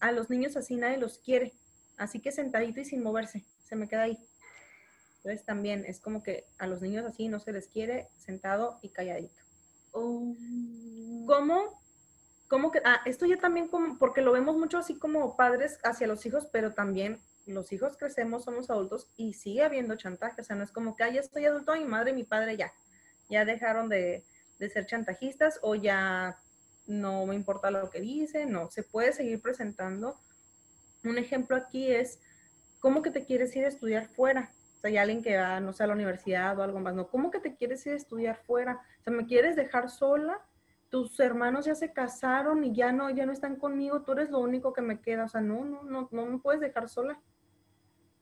A 0.00 0.10
los 0.10 0.28
niños 0.28 0.56
así 0.56 0.76
nadie 0.76 0.98
los 0.98 1.18
quiere. 1.18 1.52
Así 1.96 2.20
que 2.20 2.32
sentadito 2.32 2.80
y 2.80 2.84
sin 2.84 3.02
moverse, 3.02 3.44
se 3.62 3.76
me 3.76 3.86
queda 3.86 4.02
ahí. 4.02 4.18
Entonces 5.22 5.44
también 5.44 5.84
es 5.86 6.00
como 6.00 6.22
que 6.22 6.46
a 6.58 6.66
los 6.66 6.80
niños 6.80 7.04
así 7.04 7.28
no 7.28 7.40
se 7.40 7.52
les 7.52 7.68
quiere 7.68 8.08
sentado 8.16 8.78
y 8.80 8.88
calladito. 8.88 9.42
Oh. 9.92 10.34
¿Cómo? 11.26 11.78
¿Cómo 12.48 12.70
que? 12.70 12.80
Ah, 12.84 13.02
esto 13.04 13.26
ya 13.26 13.36
también 13.36 13.68
como, 13.68 13.98
porque 13.98 14.22
lo 14.22 14.32
vemos 14.32 14.56
mucho 14.56 14.78
así 14.78 14.98
como 14.98 15.36
padres 15.36 15.78
hacia 15.84 16.06
los 16.06 16.24
hijos, 16.24 16.48
pero 16.50 16.72
también 16.72 17.20
los 17.46 17.70
hijos 17.72 17.96
crecemos, 17.98 18.44
somos 18.44 18.70
adultos 18.70 19.08
y 19.16 19.34
sigue 19.34 19.62
habiendo 19.62 19.96
chantaje. 19.96 20.40
O 20.40 20.44
sea, 20.44 20.56
no 20.56 20.64
es 20.64 20.72
como 20.72 20.96
que, 20.96 21.04
ah, 21.04 21.10
ya 21.10 21.20
estoy 21.20 21.44
adulto, 21.44 21.74
mi 21.74 21.84
madre 21.84 22.12
y 22.12 22.14
mi 22.14 22.24
padre 22.24 22.56
ya, 22.56 22.72
ya 23.28 23.44
dejaron 23.44 23.88
de, 23.88 24.24
ser 24.58 24.86
chantajistas 24.86 25.58
o 25.62 25.74
ya 25.74 26.38
no 26.86 27.24
me 27.26 27.34
importa 27.34 27.70
lo 27.70 27.88
que 27.88 28.00
dicen, 28.00 28.52
no, 28.52 28.70
se 28.70 28.82
puede 28.82 29.12
seguir 29.12 29.40
presentando. 29.40 30.18
Un 31.04 31.18
ejemplo 31.18 31.56
aquí 31.56 31.90
es, 31.90 32.18
¿cómo 32.78 33.02
que 33.02 33.10
te 33.10 33.24
quieres 33.24 33.54
ir 33.56 33.64
a 33.64 33.68
estudiar 33.68 34.08
fuera? 34.08 34.50
O 34.80 34.82
sea, 34.82 34.88
hay 34.88 34.96
alguien 34.96 35.22
que 35.22 35.36
va, 35.36 35.60
no 35.60 35.74
sé, 35.74 35.84
a 35.84 35.86
la 35.86 35.92
universidad 35.92 36.58
o 36.58 36.62
algo 36.62 36.80
más, 36.80 36.94
no, 36.94 37.08
¿cómo 37.08 37.30
que 37.30 37.38
te 37.38 37.54
quieres 37.54 37.84
ir 37.86 37.92
a 37.92 37.96
estudiar 37.96 38.36
fuera? 38.46 38.80
O 39.00 39.02
sea, 39.02 39.12
¿me 39.12 39.26
quieres 39.26 39.54
dejar 39.54 39.90
sola? 39.90 40.40
Tus 40.88 41.20
hermanos 41.20 41.66
ya 41.66 41.74
se 41.74 41.92
casaron 41.92 42.64
y 42.64 42.74
ya 42.74 42.90
no, 42.90 43.10
ya 43.10 43.26
no 43.26 43.32
están 43.32 43.56
conmigo, 43.56 44.02
tú 44.02 44.12
eres 44.12 44.30
lo 44.30 44.40
único 44.40 44.72
que 44.72 44.80
me 44.80 45.00
queda, 45.00 45.24
o 45.24 45.28
sea, 45.28 45.42
no, 45.42 45.64
no, 45.64 45.82
no, 45.82 46.08
no 46.10 46.26
me 46.26 46.38
puedes 46.38 46.60
dejar 46.62 46.88
sola 46.88 47.20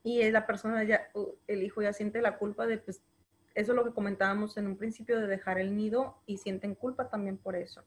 y 0.03 0.29
la 0.31 0.45
persona 0.45 0.83
ya, 0.83 1.09
el 1.47 1.63
hijo 1.63 1.81
ya 1.81 1.93
siente 1.93 2.21
la 2.21 2.37
culpa 2.37 2.67
de, 2.67 2.77
pues, 2.77 3.01
eso 3.55 3.71
es 3.71 3.75
lo 3.75 3.83
que 3.83 3.93
comentábamos 3.93 4.57
en 4.57 4.67
un 4.67 4.77
principio 4.77 5.19
de 5.19 5.27
dejar 5.27 5.59
el 5.59 5.75
nido 5.75 6.21
y 6.25 6.37
sienten 6.37 6.75
culpa 6.75 7.09
también 7.09 7.37
por 7.37 7.55
eso. 7.55 7.83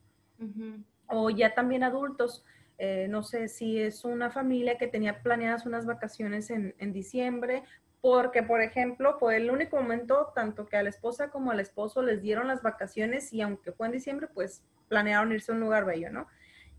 O 1.07 1.29
ya 1.29 1.53
también 1.53 1.83
adultos, 1.83 2.45
eh, 2.77 3.07
no 3.09 3.23
sé 3.23 3.47
si 3.47 3.79
es 3.79 4.03
una 4.03 4.29
familia 4.29 4.77
que 4.77 4.87
tenía 4.87 5.23
planeadas 5.23 5.65
unas 5.65 5.85
vacaciones 5.85 6.49
en, 6.49 6.75
en, 6.79 6.91
diciembre, 6.91 7.63
porque, 8.03 8.43
por 8.43 8.61
ejemplo, 8.61 9.17
fue 9.17 9.37
el 9.37 9.49
único 9.49 9.77
momento 9.77 10.33
tanto 10.35 10.67
que 10.67 10.75
a 10.75 10.83
la 10.83 10.89
esposa 10.89 11.29
como 11.29 11.51
al 11.51 11.61
esposo 11.61 12.03
les 12.03 12.21
dieron 12.21 12.49
las 12.49 12.61
vacaciones 12.61 13.31
y 13.31 13.41
aunque 13.41 13.71
fue 13.71 13.87
en 13.87 13.93
diciembre, 13.93 14.27
pues 14.27 14.61
planearon 14.89 15.31
irse 15.31 15.51
a 15.51 15.55
un 15.55 15.61
lugar 15.61 15.85
bello, 15.85 16.11
¿no? 16.11 16.27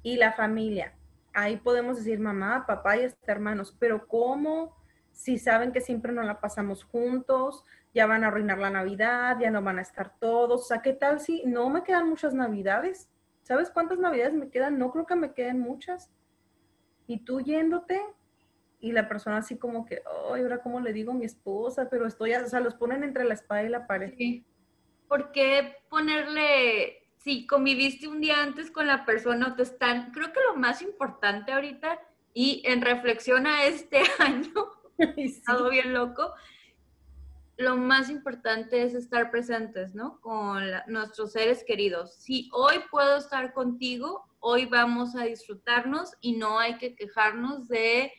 Y 0.03 0.17
la 0.17 0.35
familia, 0.35 0.95
ahí 1.33 1.57
podemos 1.57 1.97
decir 1.97 2.21
mamá, 2.21 2.67
papá 2.67 2.99
y 2.99 3.05
hasta 3.05 3.33
hermanos, 3.33 3.75
pero 3.81 4.07
¿cómo? 4.07 4.77
si 5.15 5.39
saben 5.39 5.73
que 5.73 5.81
siempre 5.81 6.13
nos 6.13 6.27
la 6.27 6.41
pasamos 6.41 6.85
juntos, 6.85 7.65
ya 7.95 8.07
van 8.07 8.25
a 8.25 8.27
arruinar 8.27 8.59
la 8.59 8.71
Navidad, 8.71 9.39
ya 9.41 9.51
no 9.51 9.63
van 9.63 9.79
a 9.79 9.83
estar 9.83 10.19
todos. 10.19 10.63
O 10.63 10.65
sea, 10.65 10.83
¿qué 10.83 10.93
tal 10.93 11.21
si 11.21 11.45
no 11.47 11.71
me 11.71 11.85
quedan 11.85 12.09
muchas 12.09 12.35
Navidades? 12.35 13.09
¿Sabes 13.43 13.71
cuántas 13.71 13.99
Navidades 13.99 14.35
me 14.35 14.51
quedan? 14.51 14.79
No 14.79 14.91
creo 14.91 15.07
que 15.07 15.15
me 15.15 15.33
queden 15.33 15.61
muchas. 15.61 16.11
Y 17.07 17.25
tú 17.25 17.41
yéndote 17.41 18.03
y 18.85 18.93
la 18.93 19.09
persona 19.09 19.39
así 19.39 19.57
como 19.57 19.87
que, 19.87 20.03
ay, 20.31 20.43
ahora 20.43 20.63
cómo 20.63 20.79
le 20.79 20.93
digo 20.93 21.13
a 21.13 21.15
mi 21.15 21.25
esposa, 21.25 21.89
pero 21.89 22.07
estoy, 22.07 22.35
o 22.35 22.47
sea, 22.47 22.61
los 22.61 22.75
ponen 22.75 23.03
entre 23.03 23.25
la 23.25 23.33
espada 23.33 23.63
y 23.63 23.71
la 23.71 23.87
pared. 23.87 24.13
Sí. 24.19 24.45
¿Por 25.09 25.33
qué 25.33 25.79
ponerle, 25.89 27.09
si 27.17 27.47
conviviste 27.47 28.09
un 28.09 28.21
día 28.21 28.43
antes 28.43 28.71
con 28.71 28.87
la 28.87 29.07
persona 29.07 29.57
te 29.57 29.63
están, 29.63 30.13
creo 30.13 30.35
que 30.35 30.41
lo 30.47 30.57
más 30.57 30.83
importante 30.83 31.53
ahorita 31.53 31.99
y 32.35 32.63
en 32.67 32.83
reflexión 32.83 33.47
a 33.47 33.65
este 33.65 34.03
año 34.19 34.53
sí. 35.17 35.43
bien 35.71 35.95
loco. 35.95 36.35
Lo 37.57 37.79
más 37.79 38.11
importante 38.11 38.83
es 38.83 38.93
estar 38.93 39.31
presentes, 39.31 39.95
¿no? 39.95 40.21
Con 40.21 40.63
nuestros 40.89 41.33
seres 41.33 41.65
queridos. 41.67 42.17
Si 42.17 42.51
hoy 42.53 42.75
puedo 42.91 43.17
estar 43.17 43.55
contigo, 43.55 44.27
hoy 44.41 44.67
vamos 44.67 45.17
a 45.17 45.25
disfrutarnos 45.25 46.13
y 46.21 46.37
no 46.37 46.59
hay 46.59 46.77
que 46.77 46.95
quejarnos 46.95 47.67
de 47.67 48.13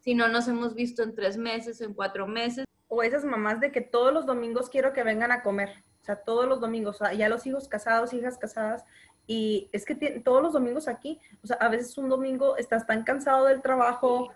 si 0.00 0.14
no 0.14 0.28
nos 0.28 0.48
hemos 0.48 0.74
visto 0.74 1.02
en 1.02 1.14
tres 1.14 1.36
meses, 1.36 1.80
en 1.80 1.94
cuatro 1.94 2.26
meses. 2.26 2.64
O 2.88 3.02
esas 3.02 3.24
mamás 3.24 3.60
de 3.60 3.70
que 3.70 3.80
todos 3.80 4.12
los 4.12 4.26
domingos 4.26 4.68
quiero 4.68 4.92
que 4.92 5.04
vengan 5.04 5.30
a 5.30 5.42
comer. 5.42 5.84
O 6.00 6.04
sea, 6.04 6.16
todos 6.16 6.48
los 6.48 6.60
domingos, 6.60 6.98
ya 7.16 7.28
los 7.28 7.46
hijos 7.46 7.68
casados, 7.68 8.12
hijas 8.12 8.38
casadas, 8.38 8.84
Y 9.26 9.68
es 9.72 9.84
que 9.84 9.94
todos 10.24 10.42
los 10.42 10.54
domingos 10.54 10.88
aquí, 10.88 11.20
o 11.44 11.46
sea, 11.46 11.56
a 11.58 11.68
veces 11.68 11.96
un 11.98 12.08
domingo 12.08 12.56
estás 12.56 12.86
tan 12.86 13.04
cansado 13.04 13.46
del 13.46 13.62
trabajo, 13.62 14.32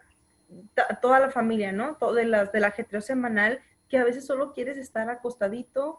toda 1.02 1.18
la 1.18 1.30
familia, 1.30 1.72
¿no? 1.72 1.96
Todo 1.96 2.14
de 2.14 2.26
las, 2.26 2.52
del 2.52 2.64
ajetreo 2.64 3.00
semanal, 3.00 3.60
que 3.88 3.98
a 3.98 4.04
veces 4.04 4.24
solo 4.26 4.52
quieres 4.52 4.78
estar 4.78 5.10
acostadito, 5.10 5.98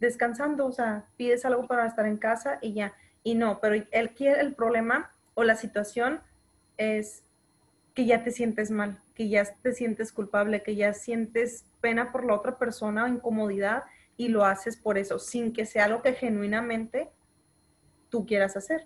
descansando, 0.00 0.66
o 0.66 0.72
sea, 0.72 1.06
pides 1.16 1.44
algo 1.44 1.66
para 1.68 1.86
estar 1.86 2.06
en 2.06 2.16
casa 2.16 2.58
y 2.60 2.72
ya. 2.72 2.94
Y 3.22 3.34
no, 3.34 3.60
pero 3.60 3.74
el, 3.74 3.88
el 3.92 4.54
problema 4.54 5.12
o 5.34 5.44
la 5.44 5.54
situación 5.54 6.20
es 6.78 7.22
que 7.96 8.04
ya 8.04 8.22
te 8.22 8.30
sientes 8.30 8.70
mal, 8.70 9.00
que 9.14 9.30
ya 9.30 9.42
te 9.62 9.72
sientes 9.72 10.12
culpable, 10.12 10.62
que 10.62 10.76
ya 10.76 10.92
sientes 10.92 11.64
pena 11.80 12.12
por 12.12 12.26
la 12.26 12.34
otra 12.34 12.58
persona 12.58 13.04
o 13.04 13.08
incomodidad 13.08 13.84
y 14.18 14.28
lo 14.28 14.44
haces 14.44 14.76
por 14.76 14.98
eso, 14.98 15.18
sin 15.18 15.54
que 15.54 15.64
sea 15.64 15.86
algo 15.86 16.02
que 16.02 16.12
genuinamente 16.12 17.08
tú 18.10 18.26
quieras 18.26 18.54
hacer. 18.54 18.82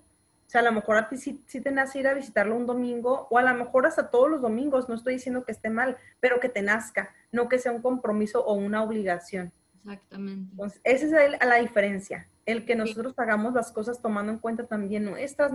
O 0.46 0.50
sea, 0.50 0.60
a 0.60 0.64
lo 0.64 0.70
mejor 0.70 0.96
a 0.96 1.08
ti 1.08 1.16
sí, 1.16 1.42
te 1.44 1.72
nace 1.72 1.98
ir 1.98 2.06
a 2.06 2.14
visitarlo 2.14 2.54
un 2.54 2.66
domingo 2.66 3.26
o 3.30 3.38
a 3.38 3.42
lo 3.42 3.52
mejor 3.52 3.84
hasta 3.84 4.10
todos 4.10 4.30
los 4.30 4.42
domingos, 4.42 4.88
no 4.88 4.94
estoy 4.94 5.14
diciendo 5.14 5.44
que 5.44 5.52
esté 5.52 5.70
mal, 5.70 5.96
pero 6.20 6.38
que 6.38 6.48
te 6.48 6.62
nazca, 6.62 7.12
no 7.32 7.48
que 7.48 7.58
sea 7.58 7.72
un 7.72 7.82
compromiso 7.82 8.44
o 8.44 8.54
una 8.54 8.84
obligación. 8.84 9.52
Exactamente. 9.82 10.52
Entonces, 10.52 10.80
esa 10.84 11.24
es 11.24 11.32
la 11.44 11.56
diferencia, 11.56 12.28
el 12.46 12.64
que 12.64 12.76
nosotros 12.76 13.18
hagamos 13.18 13.54
las 13.54 13.72
cosas 13.72 14.00
tomando 14.00 14.30
en 14.30 14.38
cuenta 14.38 14.68
también 14.68 15.04
nuestras 15.04 15.50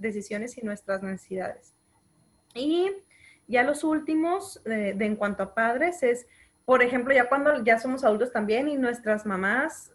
decisiones 0.00 0.58
y 0.58 0.62
nuestras 0.62 1.00
necesidades. 1.00 1.74
Y 2.54 2.90
ya 3.46 3.62
los 3.62 3.84
últimos 3.84 4.62
de, 4.64 4.90
en 4.90 5.16
cuanto 5.16 5.42
a 5.42 5.54
padres 5.54 6.02
es, 6.02 6.26
por 6.64 6.82
ejemplo, 6.82 7.14
ya 7.14 7.28
cuando 7.28 7.62
ya 7.64 7.78
somos 7.78 8.04
adultos 8.04 8.32
también 8.32 8.68
y 8.68 8.76
nuestras 8.76 9.26
mamás 9.26 9.92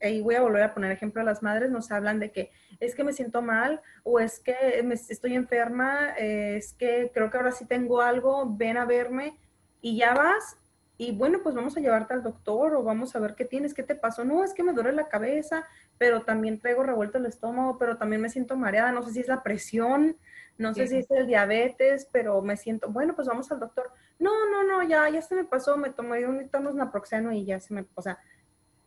y 0.00 0.20
voy 0.20 0.36
a 0.36 0.42
volver 0.42 0.62
a 0.62 0.74
poner 0.74 0.92
ejemplo 0.92 1.22
a 1.22 1.24
las 1.24 1.42
madres, 1.42 1.70
nos 1.70 1.90
hablan 1.90 2.20
de 2.20 2.30
que 2.30 2.50
es 2.78 2.94
que 2.94 3.02
me 3.02 3.12
siento 3.12 3.42
mal 3.42 3.80
o 4.04 4.20
es 4.20 4.38
que 4.38 4.82
me, 4.84 4.94
estoy 4.94 5.34
enferma, 5.34 6.14
eh, 6.16 6.56
es 6.56 6.72
que 6.72 7.10
creo 7.12 7.30
que 7.30 7.36
ahora 7.36 7.52
sí 7.52 7.66
tengo 7.66 8.00
algo, 8.00 8.56
ven 8.56 8.76
a 8.76 8.84
verme 8.84 9.36
y 9.80 9.96
ya 9.96 10.14
vas 10.14 10.56
y 11.00 11.12
bueno, 11.12 11.38
pues 11.44 11.54
vamos 11.54 11.76
a 11.76 11.80
llevarte 11.80 12.12
al 12.12 12.24
doctor 12.24 12.74
o 12.74 12.82
vamos 12.82 13.14
a 13.14 13.20
ver 13.20 13.36
qué 13.36 13.44
tienes, 13.44 13.72
qué 13.72 13.84
te 13.84 13.94
pasó. 13.94 14.24
No, 14.24 14.42
es 14.42 14.52
que 14.52 14.64
me 14.64 14.72
duele 14.72 14.90
la 14.90 15.08
cabeza, 15.08 15.64
pero 15.96 16.22
también 16.22 16.58
traigo 16.58 16.82
revuelto 16.82 17.18
el 17.18 17.26
estómago, 17.26 17.78
pero 17.78 17.96
también 17.96 18.20
me 18.20 18.28
siento 18.28 18.56
mareada, 18.56 18.90
no 18.90 19.04
sé 19.04 19.12
si 19.12 19.20
es 19.20 19.28
la 19.28 19.44
presión, 19.44 20.16
no 20.58 20.74
sé 20.74 20.88
si 20.88 20.98
es 20.98 21.10
el 21.10 21.26
diabetes, 21.26 22.08
pero 22.12 22.42
me 22.42 22.56
siento, 22.56 22.88
bueno, 22.88 23.14
pues 23.14 23.28
vamos 23.28 23.50
al 23.50 23.60
doctor. 23.60 23.90
No, 24.18 24.50
no, 24.50 24.64
no, 24.64 24.86
ya, 24.86 25.08
ya 25.08 25.22
se 25.22 25.34
me 25.34 25.44
pasó, 25.44 25.76
me 25.76 25.90
tomé 25.90 26.26
un 26.26 26.48
naproxeno 26.76 27.32
y 27.32 27.44
ya 27.44 27.60
se 27.60 27.72
me, 27.72 27.86
o 27.94 28.02
sea, 28.02 28.18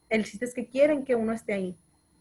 el 0.10 0.26
chiste 0.26 0.46
es 0.46 0.54
que 0.54 0.68
quieren 0.68 1.06
que 1.06 1.16
uno 1.16 1.32
esté 1.32 1.54
ahí. 1.54 1.78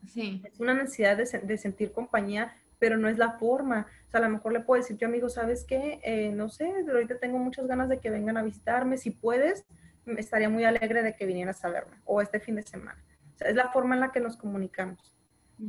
Sí. 0.09 0.40
Es 0.44 0.61
una 0.61 0.72
necesidad 0.72 1.16
de, 1.16 1.59
sentir 1.59 1.92
compañía, 1.92 2.55
pero 2.78 2.96
no 2.96 3.09
es 3.09 3.18
la 3.18 3.32
forma. 3.32 3.86
O 4.07 4.11
sea, 4.11 4.20
a 4.20 4.22
lo 4.22 4.30
mejor 4.30 4.53
le 4.53 4.61
puedo 4.61 4.80
decir 4.80 4.96
yo, 4.96 5.09
amigo, 5.09 5.28
¿sabes 5.28 5.64
qué? 5.64 6.01
Eh, 6.03 6.30
no 6.30 6.48
sé, 6.48 6.72
ahorita 6.88 7.18
tengo 7.18 7.38
muchas 7.38 7.66
ganas 7.66 7.88
de 7.88 7.98
que 7.98 8.09
vengan 8.09 8.36
a 8.36 8.42
visitarme. 8.42 8.96
Si 8.96 9.11
puedes, 9.11 9.64
estaría 10.07 10.48
muy 10.48 10.64
alegre 10.64 11.03
de 11.03 11.14
que 11.14 11.26
vinieras 11.26 11.64
a 11.64 11.68
verme 11.68 11.96
o 12.05 12.22
este 12.22 12.40
fin 12.40 12.55
de 12.55 12.62
semana. 12.62 13.03
O 13.34 13.38
sea, 13.38 13.48
es 13.48 13.57
la 13.57 13.70
forma 13.70 13.96
en 13.96 14.01
la 14.01 14.12
que 14.12 14.20
nos 14.20 14.36
comunicamos. 14.36 15.14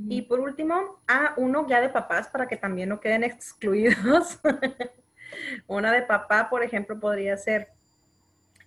Y 0.07 0.21
por 0.21 0.39
último, 0.39 1.01
a 1.07 1.33
uno 1.35 1.67
ya 1.67 1.81
de 1.81 1.89
papás 1.89 2.29
para 2.29 2.47
que 2.47 2.55
también 2.55 2.87
no 2.89 3.01
queden 3.01 3.23
excluidos. 3.25 4.39
Una 5.67 5.91
de 5.91 6.01
papá, 6.01 6.49
por 6.49 6.63
ejemplo, 6.63 6.97
podría 6.99 7.35
ser, 7.35 7.69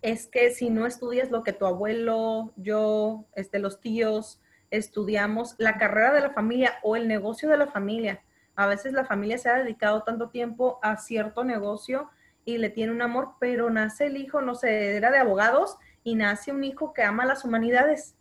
es 0.03 0.27
que 0.27 0.51
si 0.51 0.69
no 0.69 0.87
estudias 0.87 1.31
lo 1.31 1.43
que 1.43 1.55
tu 1.55 1.65
abuelo, 1.65 2.53
yo, 2.57 3.25
este, 3.35 3.59
los 3.59 3.81
tíos 3.81 4.41
estudiamos, 4.71 5.55
la 5.57 5.79
carrera 5.79 6.13
de 6.13 6.21
la 6.21 6.31
familia 6.31 6.75
o 6.83 6.95
el 6.97 7.09
negocio 7.09 7.49
de 7.49 7.57
la 7.57 7.69
familia, 7.69 8.23
a 8.57 8.67
veces 8.67 8.93
la 8.93 9.05
familia 9.05 9.39
se 9.39 9.49
ha 9.49 9.59
dedicado 9.59 10.03
tanto 10.03 10.29
tiempo 10.29 10.79
a 10.83 10.97
cierto 10.97 11.43
negocio 11.43 12.11
y 12.45 12.59
le 12.59 12.71
tiene 12.71 12.93
un 12.93 13.03
amor, 13.03 13.35
pero 13.41 13.71
nace 13.71 14.07
el 14.07 14.17
hijo, 14.17 14.43
no 14.43 14.55
sé, 14.55 14.97
era 14.97 15.11
de 15.11 15.19
abogados 15.19 15.79
y 16.03 16.15
nace 16.17 16.53
un 16.53 16.65
hijo 16.65 16.93
que 16.93 17.03
ama 17.03 17.25
las 17.25 17.45
humanidades 17.45 18.15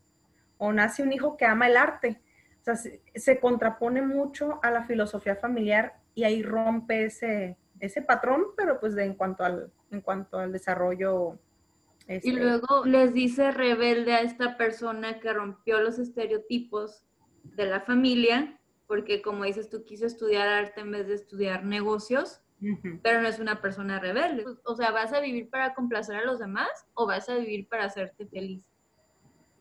o 0.58 0.72
nace 0.72 1.04
un 1.04 1.12
hijo 1.12 1.36
que 1.36 1.46
ama 1.46 1.68
el 1.68 1.76
arte. 1.76 2.22
O 2.64 2.76
sea, 2.76 2.76
se, 2.76 3.40
contrapone 3.42 4.02
mucho 4.02 4.60
a 4.64 4.72
la 4.72 4.86
filosofía 4.86 5.36
familiar 5.36 6.00
y 6.16 6.24
ahí 6.24 6.42
rompe 6.42 7.06
ese, 7.06 7.58
ese 7.80 8.02
patrón, 8.02 8.46
pero 8.56 8.80
pues 8.80 8.96
de, 8.96 9.04
en, 9.04 9.16
cuanto 9.16 9.44
al, 9.44 9.70
en 9.92 10.00
cuanto 10.00 10.40
al 10.40 10.54
desarrollo 10.54 11.38
y 12.08 12.14
este, 12.16 12.32
luego 12.32 12.86
les 12.86 13.14
dice 13.14 13.52
rebelde 13.52 14.14
a 14.14 14.22
esta 14.22 14.58
persona 14.58 15.20
que 15.20 15.32
rompió 15.32 15.80
los 15.80 16.00
estereotipos 16.00 17.04
de 17.44 17.66
la 17.66 17.82
familia, 17.82 18.60
porque 18.88 19.22
como 19.22 19.46
dices, 19.46 19.70
tú 19.70 19.84
quiso 19.84 20.06
estudiar 20.06 20.48
arte 20.48 20.82
en 20.82 20.92
vez 20.92 21.08
de 21.08 21.16
estudiar 21.16 21.64
negocios, 21.64 22.42
pero 23.02 23.22
no 23.22 23.28
es 23.28 23.40
una 23.40 23.62
persona 23.62 24.00
rebelde. 24.00 24.46
O 24.64 24.76
sea, 24.76 24.92
¿vas 24.92 25.12
a 25.12 25.20
vivir 25.20 25.50
para 25.50 25.74
complacer 25.74 26.16
a 26.16 26.24
los 26.24 26.40
demás 26.40 26.70
o 26.94 27.06
vas 27.06 27.28
a 27.28 27.36
vivir 27.36 27.68
para 27.68 27.86
hacerte 27.86 28.26
feliz? 28.26 28.70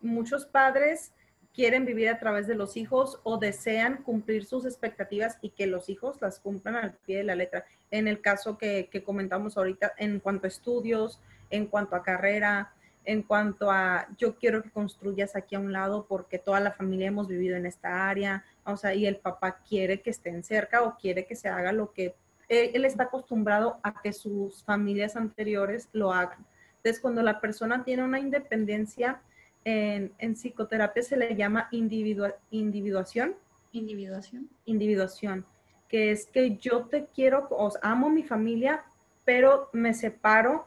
Muchos 0.01 0.47
padres 0.47 1.13
quieren 1.55 1.85
vivir 1.85 2.09
a 2.09 2.19
través 2.19 2.47
de 2.47 2.55
los 2.55 2.77
hijos 2.77 3.21
o 3.25 3.39
desean 3.39 4.03
cumplir 4.03 4.45
sus 4.45 4.65
expectativas 4.65 5.39
y 5.43 5.51
que 5.51 5.67
los 5.67 5.89
hijos 5.89 6.21
las 6.21 6.41
cumplan 6.41 6.77
al 6.77 6.93
pie 6.93 7.19
de 7.19 7.25
la 7.25 7.35
letra. 7.35 7.65
En 7.91 8.09
el 8.09 8.21
caso 8.21 8.57
que, 8.57 8.89
comentamos 9.05 9.57
ahorita, 9.57 9.93
en 9.99 10.21
cuanto 10.21 10.47
a 10.47 10.49
estudios, 10.49 11.21
en 11.51 11.67
cuanto 11.67 11.95
a 11.95 12.03
carrera, 12.03 12.73
en 13.05 13.23
cuanto 13.23 13.71
a 13.71 14.07
yo 14.17 14.37
quiero 14.37 14.63
que 14.63 14.71
construyas 14.71 15.37
aquí 15.37 15.55
a 15.55 15.61
un 15.61 15.73
lado 15.73 16.07
porque 16.09 16.39
toda 16.39 16.61
la 16.61 16.73
familia 16.73 17.09
hemos 17.09 17.29
vivido 17.29 17.57
en 17.57 17.67
esta 17.67 18.09
área, 18.09 18.45
o 18.65 18.77
sea, 18.77 18.95
y 18.95 19.07
el 19.07 19.17
papá 19.17 19.59
quiere 19.69 20.01
que 20.01 20.11
estén 20.11 20.43
cerca 20.45 20.83
o 20.83 20.97
quiere 20.97 21.27
que 21.27 21.35
se 21.35 21.49
haga 21.49 21.73
lo 21.73 21.93
que 21.93 22.15
él 22.49 22.85
está 22.85 23.05
acostumbrado 23.05 23.79
a 23.83 24.01
que 24.03 24.13
sus 24.13 24.63
familias 24.65 25.17
anteriores 25.17 25.89
lo 25.93 26.13
hagan. 26.13 26.47
Entonces, 26.77 27.01
cuando 27.01 27.23
la 27.23 27.41
persona 27.41 27.85
tiene 27.85 28.03
una 28.03 28.19
independencia, 28.19 29.23
en, 29.65 30.35
psicoterapia 30.35 31.03
se 31.03 31.17
le 31.17 31.35
llama 31.37 31.69
individuación. 31.71 33.37
Individuación. 33.73 34.49
Individuación, 34.65 35.47
que 35.89 36.11
es 36.11 36.27
que 36.27 36.57
yo 36.57 36.87
te 36.87 37.07
quiero, 37.07 37.47
os 37.51 37.79
amo 37.83 38.11
mi 38.11 38.23
familia, 38.23 38.85
pero 39.25 39.71
me 39.73 39.95
separo 39.95 40.67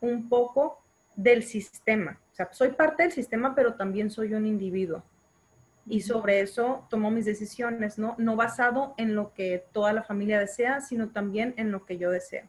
un 0.00 0.28
poco 0.28 0.82
del 1.14 1.42
sistema. 1.42 2.18
O 2.32 2.34
sea, 2.34 2.52
soy 2.52 2.70
parte 2.70 3.02
del 3.04 3.12
sistema, 3.12 3.54
pero 3.54 3.74
también 3.74 4.10
soy 4.10 4.34
un 4.34 4.46
individuo. 4.46 5.02
Y 5.86 6.00
sobre 6.00 6.40
eso 6.40 6.86
tomo 6.88 7.10
mis 7.10 7.24
decisiones, 7.24 7.98
¿no? 7.98 8.14
No 8.18 8.36
basado 8.36 8.94
en 8.96 9.14
lo 9.14 9.34
que 9.34 9.64
toda 9.72 9.92
la 9.92 10.02
familia 10.02 10.38
desea, 10.38 10.80
sino 10.80 11.10
también 11.10 11.54
en 11.56 11.72
lo 11.72 11.84
que 11.84 11.98
yo 11.98 12.10
deseo. 12.10 12.48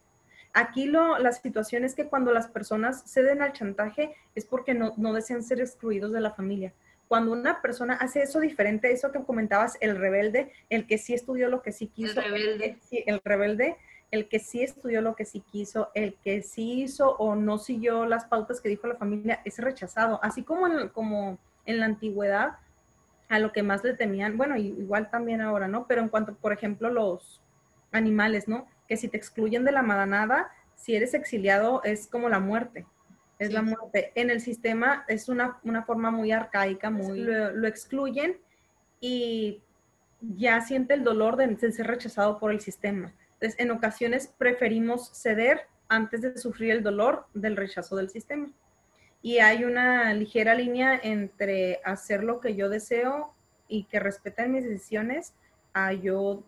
Aquí 0.54 0.86
lo, 0.86 1.18
la 1.18 1.32
situación 1.32 1.84
es 1.84 1.95
que 1.95 2.06
cuando 2.06 2.32
las 2.32 2.47
personas 2.47 3.04
ceden 3.06 3.41
al 3.41 3.54
chantaje 3.54 4.16
es 4.36 4.45
porque 4.45 4.74
no, 4.74 4.93
no 4.97 5.14
desean 5.14 5.43
ser 5.43 5.60
excluidos 5.60 6.12
de 6.12 6.22
la 6.22 6.32
familia. 6.32 6.74
Cuando 7.08 7.32
una 7.32 7.62
persona 7.62 7.95
hace 7.95 8.22
eso 8.22 8.39
diferente, 8.39 8.91
eso 8.91 9.12
que 9.12 9.24
comentabas, 9.24 9.78
el 9.82 9.97
rebelde, 9.97 10.51
el 10.70 10.88
que 10.88 10.97
sí 10.97 11.14
estudió 11.14 11.49
lo 11.49 11.62
que 11.62 11.72
sí 11.72 11.88
quiso, 11.88 12.22
el 12.22 12.32
rebelde, 12.32 12.78
el, 12.91 13.04
el 13.06 13.22
rebelde 13.24 13.78
el 14.14 14.28
que 14.28 14.38
sí 14.38 14.62
estudió 14.62 15.01
lo 15.01 15.16
que 15.16 15.26
sí 15.26 15.39
quiso, 15.39 15.89
el 15.95 16.14
que 16.24 16.43
sí 16.43 16.84
hizo 16.84 17.16
o 17.18 17.34
no 17.34 17.58
siguió 17.58 18.06
las 18.06 18.26
pautas 18.26 18.62
que 18.62 18.70
dijo 18.70 18.86
la 18.86 18.95
familia, 18.95 19.41
es 19.43 19.58
rechazado. 19.58 20.20
Así 20.22 20.43
como 20.43 20.68
en, 20.68 20.89
como 20.89 21.39
en 21.66 21.80
la 21.80 21.88
antigüedad, 21.88 22.58
a 23.28 23.39
lo 23.39 23.51
que 23.51 23.64
más 23.64 23.84
le 23.84 23.95
temían, 23.95 24.38
bueno, 24.38 24.56
igual 24.56 25.10
también 25.10 25.41
ahora, 25.41 25.68
¿no? 25.68 25.88
Pero 25.88 26.04
en 26.04 26.10
cuanto, 26.10 26.36
por 26.36 26.54
ejemplo, 26.54 26.91
los 26.91 27.41
animales, 27.91 28.47
¿no? 28.47 28.68
Que 28.88 28.98
si 28.98 29.08
te 29.08 29.18
excluyen 29.18 29.66
de 29.66 29.72
la 29.72 29.82
madanada, 29.82 30.52
si 30.76 30.96
eres 30.96 31.14
exiliado 31.14 31.82
es 31.84 32.08
como 32.08 32.30
la 32.30 32.40
muerte, 32.40 32.86
es 33.40 33.54
la 33.54 33.62
muerte. 33.62 34.12
En 34.16 34.30
el 34.30 34.42
sistema 34.42 35.06
es 35.08 35.30
una, 35.30 35.60
forma 35.86 36.12
muy 36.12 36.32
arcaica, 36.32 36.90
muy, 36.90 37.20
lo, 37.20 37.52
lo, 37.52 37.68
excluyen 37.68 38.38
y 39.00 39.62
ya 40.22 40.62
siente 40.62 40.94
el 40.94 41.04
dolor 41.04 41.36
de 41.36 41.72
ser 41.72 41.88
rechazado 41.88 42.40
por 42.40 42.52
el 42.52 42.62
sistema. 42.62 43.14
Entonces, 43.34 43.60
en 43.60 43.72
ocasiones 43.72 44.34
preferimos 44.38 45.12
ceder 45.14 45.68
antes 45.90 46.22
de 46.22 46.38
sufrir 46.38 46.72
el 46.72 46.84
dolor 46.84 47.28
del 47.34 47.58
rechazo 47.58 47.96
del 47.96 48.10
sistema. 48.10 48.52
Y 49.22 49.40
hay 49.40 49.64
una 49.64 50.14
ligera 50.14 50.56
línea 50.56 51.00
entre 51.02 51.80
hacer 51.84 52.24
lo 52.24 52.40
que 52.40 52.56
yo 52.56 52.70
deseo 52.70 53.34
y 53.68 53.86
que 53.86 54.00
respeten 54.00 54.52
mis 54.52 54.66
decisiones 54.66 55.34
a 55.74 55.94
yo 55.94 56.44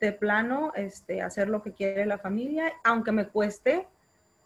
de 0.00 0.12
plano 0.12 0.72
este, 0.74 1.22
hacer 1.22 1.48
lo 1.48 1.62
que 1.62 1.72
quiere 1.72 2.06
la 2.06 2.18
familia, 2.18 2.72
aunque 2.84 3.12
me 3.12 3.28
cueste 3.28 3.86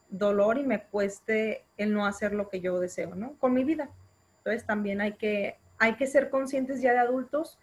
dolor 0.08 0.58
y 0.58 0.64
me 0.64 0.82
cueste 0.84 1.64
el 1.76 1.92
no 1.94 2.06
hacer 2.06 2.32
lo 2.32 2.48
que 2.48 2.60
yo 2.60 2.78
deseo, 2.80 3.14
¿no? 3.14 3.34
Con 3.38 3.54
mi 3.54 3.64
vida. 3.64 3.90
Entonces 4.38 4.66
también 4.66 5.00
hay 5.00 5.14
que, 5.14 5.58
hay 5.78 5.96
que 5.96 6.06
ser 6.06 6.30
conscientes 6.30 6.80
ya 6.80 6.92
de 6.92 6.98
adultos 6.98 7.58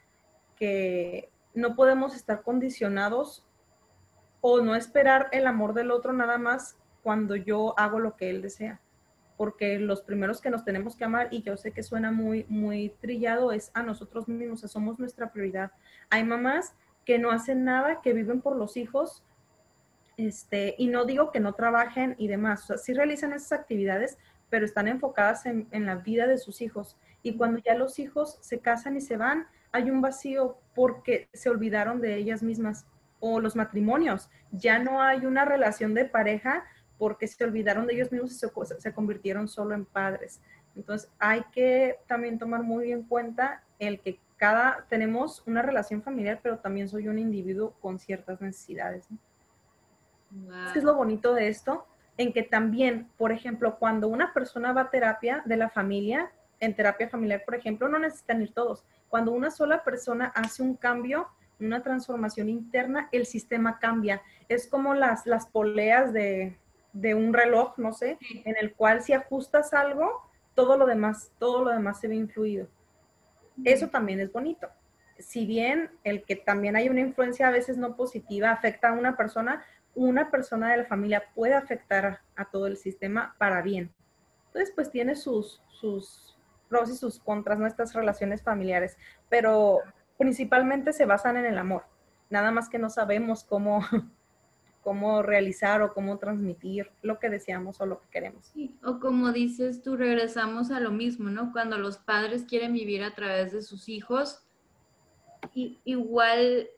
que 0.55 1.29
no 1.53 1.75
podemos 1.75 2.15
estar 2.15 2.41
condicionados 2.43 3.45
o 4.41 4.61
no 4.61 4.75
esperar 4.75 5.27
el 5.31 5.47
amor 5.47 5.73
del 5.73 5.91
otro 5.91 6.13
nada 6.13 6.37
más 6.37 6.77
cuando 7.03 7.35
yo 7.35 7.77
hago 7.79 7.99
lo 7.99 8.15
que 8.15 8.29
él 8.29 8.41
desea. 8.41 8.79
porque 9.37 9.77
los 9.77 10.01
primeros 10.01 10.41
que 10.41 10.49
nos 10.49 10.65
tenemos 10.65 10.95
que 10.95 11.03
amar, 11.03 11.27
y 11.29 11.43
yo 11.43 11.57
sé 11.57 11.71
que 11.71 11.83
suena 11.83 12.11
muy, 12.11 12.47
muy 12.49 12.89
trillado, 12.99 13.51
es 13.51 13.69
a 13.75 13.83
nosotros 13.83 14.27
mismos, 14.27 14.61
somos 14.61 14.97
nuestra 14.97 15.31
prioridad. 15.31 15.71
Hay 16.09 16.23
mamás 16.23 16.73
que 17.07 17.19
no 17.19 17.31
hacen 17.31 17.63
nada, 17.63 18.01
que 18.01 18.11
viven 18.11 18.41
por 18.41 18.57
los 18.57 18.75
hijos, 18.75 19.23
este, 20.17 20.75
y 20.77 20.87
no 20.87 21.05
digo 21.05 21.31
que 21.31 21.39
no 21.39 21.53
trabajen 21.53 22.15
y 22.17 22.27
demás, 22.27 22.63
o 22.63 22.67
sea, 22.67 22.77
sí 22.77 22.93
realizan 22.93 23.31
esas 23.31 23.53
actividades, 23.53 24.17
pero 24.49 24.65
están 24.65 24.89
enfocadas 24.89 25.45
en, 25.45 25.69
en, 25.71 25.85
la 25.85 25.95
vida 25.95 26.27
de 26.27 26.37
sus 26.37 26.61
hijos. 26.61 26.97
Y 27.23 27.37
cuando 27.37 27.59
ya 27.59 27.75
los 27.75 27.97
hijos 27.99 28.37
se 28.41 28.59
casan 28.59 28.97
y 28.97 29.01
se 29.01 29.15
van, 29.15 29.47
hay 29.71 29.89
un 29.89 30.01
vacío 30.01 30.59
porque 30.75 31.29
se 31.31 31.49
olvidaron 31.49 32.01
de 32.01 32.17
ellas 32.17 32.43
mismas. 32.43 32.85
O 33.21 33.39
los 33.39 33.55
matrimonios, 33.55 34.29
ya 34.51 34.77
no 34.77 35.01
hay 35.01 35.25
una 35.25 35.45
relación 35.45 35.93
de 35.93 36.05
pareja 36.05 36.65
porque 36.97 37.27
se 37.27 37.41
olvidaron 37.43 37.87
de 37.87 37.93
ellos 37.93 38.11
mismos 38.11 38.31
y 38.31 38.35
se, 38.35 38.49
se 38.79 38.93
convirtieron 38.93 39.47
solo 39.47 39.75
en 39.75 39.85
padres. 39.85 40.41
Entonces 40.77 41.11
hay 41.19 41.43
que 41.51 41.99
también 42.07 42.37
tomar 42.37 42.63
muy 42.63 42.91
en 42.91 43.03
cuenta 43.03 43.63
el 43.79 43.99
que 43.99 44.19
cada 44.37 44.85
tenemos 44.89 45.43
una 45.47 45.63
relación 45.63 46.03
familiar, 46.03 46.39
pero 46.41 46.59
también 46.59 46.87
soy 46.87 47.07
un 47.07 47.17
individuo 47.17 47.73
con 47.81 47.97
ciertas 47.97 48.39
necesidades. 48.39 49.09
¿no? 49.09 49.17
¿Qué 50.71 50.79
es 50.79 50.85
lo 50.85 50.95
bonito 50.95 51.33
de 51.33 51.47
esto? 51.47 51.87
En 52.17 52.31
que 52.31 52.43
también, 52.43 53.09
por 53.17 53.31
ejemplo, 53.31 53.77
cuando 53.79 54.07
una 54.07 54.33
persona 54.33 54.71
va 54.73 54.81
a 54.81 54.89
terapia 54.91 55.41
de 55.45 55.57
la 55.57 55.69
familia, 55.69 56.31
en 56.59 56.75
terapia 56.75 57.09
familiar, 57.09 57.43
por 57.43 57.55
ejemplo, 57.55 57.89
no 57.89 57.97
necesitan 57.97 58.41
ir 58.41 58.53
todos. 58.53 58.83
Cuando 59.09 59.31
una 59.31 59.49
sola 59.49 59.83
persona 59.83 60.31
hace 60.35 60.61
un 60.61 60.75
cambio, 60.75 61.27
una 61.59 61.81
transformación 61.81 62.49
interna, 62.49 63.09
el 63.11 63.25
sistema 63.25 63.79
cambia. 63.79 64.21
Es 64.47 64.67
como 64.67 64.93
las, 64.93 65.25
las 65.25 65.47
poleas 65.47 66.13
de, 66.13 66.57
de 66.93 67.15
un 67.15 67.33
reloj, 67.33 67.77
no 67.77 67.93
sé, 67.93 68.17
en 68.45 68.55
el 68.57 68.73
cual 68.73 69.01
si 69.01 69.13
ajustas 69.13 69.73
algo, 69.73 70.26
todo 70.57 70.75
lo 70.75 70.87
demás, 70.87 71.31
todo 71.37 71.63
lo 71.63 71.69
demás 71.69 71.99
se 71.99 72.07
ve 72.07 72.15
influido. 72.15 72.67
Eso 73.63 73.89
también 73.89 74.19
es 74.19 74.31
bonito. 74.31 74.67
Si 75.19 75.45
bien 75.45 75.91
el 76.03 76.25
que 76.25 76.35
también 76.35 76.75
hay 76.75 76.89
una 76.89 77.01
influencia 77.01 77.47
a 77.47 77.51
veces 77.51 77.77
no 77.77 77.95
positiva 77.95 78.49
afecta 78.49 78.89
a 78.89 78.93
una 78.93 79.15
persona, 79.15 79.63
una 79.93 80.31
persona 80.31 80.71
de 80.71 80.77
la 80.77 80.85
familia 80.85 81.25
puede 81.35 81.53
afectar 81.53 82.21
a, 82.35 82.45
todo 82.45 82.65
el 82.65 82.75
sistema 82.75 83.35
para 83.37 83.61
bien. 83.61 83.93
Entonces, 84.47 84.73
pues 84.73 84.89
tiene 84.89 85.15
sus, 85.15 85.61
sus 85.69 86.35
pros 86.69 86.89
y 86.89 86.95
sus 86.95 87.19
contras 87.19 87.59
nuestras 87.59 87.93
relaciones 87.93 88.41
familiares, 88.41 88.97
pero 89.29 89.81
principalmente 90.17 90.91
se 90.91 91.05
basan 91.05 91.37
en 91.37 91.45
el 91.45 91.59
amor. 91.59 91.83
Nada 92.31 92.49
más 92.49 92.67
que 92.67 92.79
no 92.79 92.89
sabemos 92.89 93.43
cómo, 93.43 93.81
cómo 94.87 95.21
realizar 95.21 95.81
o 95.81 95.93
cómo 95.93 96.17
transmitir 96.17 96.89
lo 97.01 97.19
que 97.19 97.29
deseamos 97.29 97.81
o 97.81 97.85
lo 97.85 97.99
que 97.99 98.07
queremos. 98.07 98.53
o 98.85 98.99
como 99.01 99.33
dices 99.33 99.81
tú, 99.81 99.97
regresamos 99.97 100.71
a 100.71 100.79
lo 100.79 100.91
mismo, 100.91 101.29
¿no? 101.29 101.51
Cuando 101.51 101.77
los 101.77 101.97
padres 101.97 102.45
quieren 102.47 102.71
vivir 102.71 103.03
a 103.03 103.13
través 103.13 103.51
de 103.51 103.63
sus 103.63 103.89
hijos, 103.89 104.45
y, 105.53 105.81
igual 105.83 106.69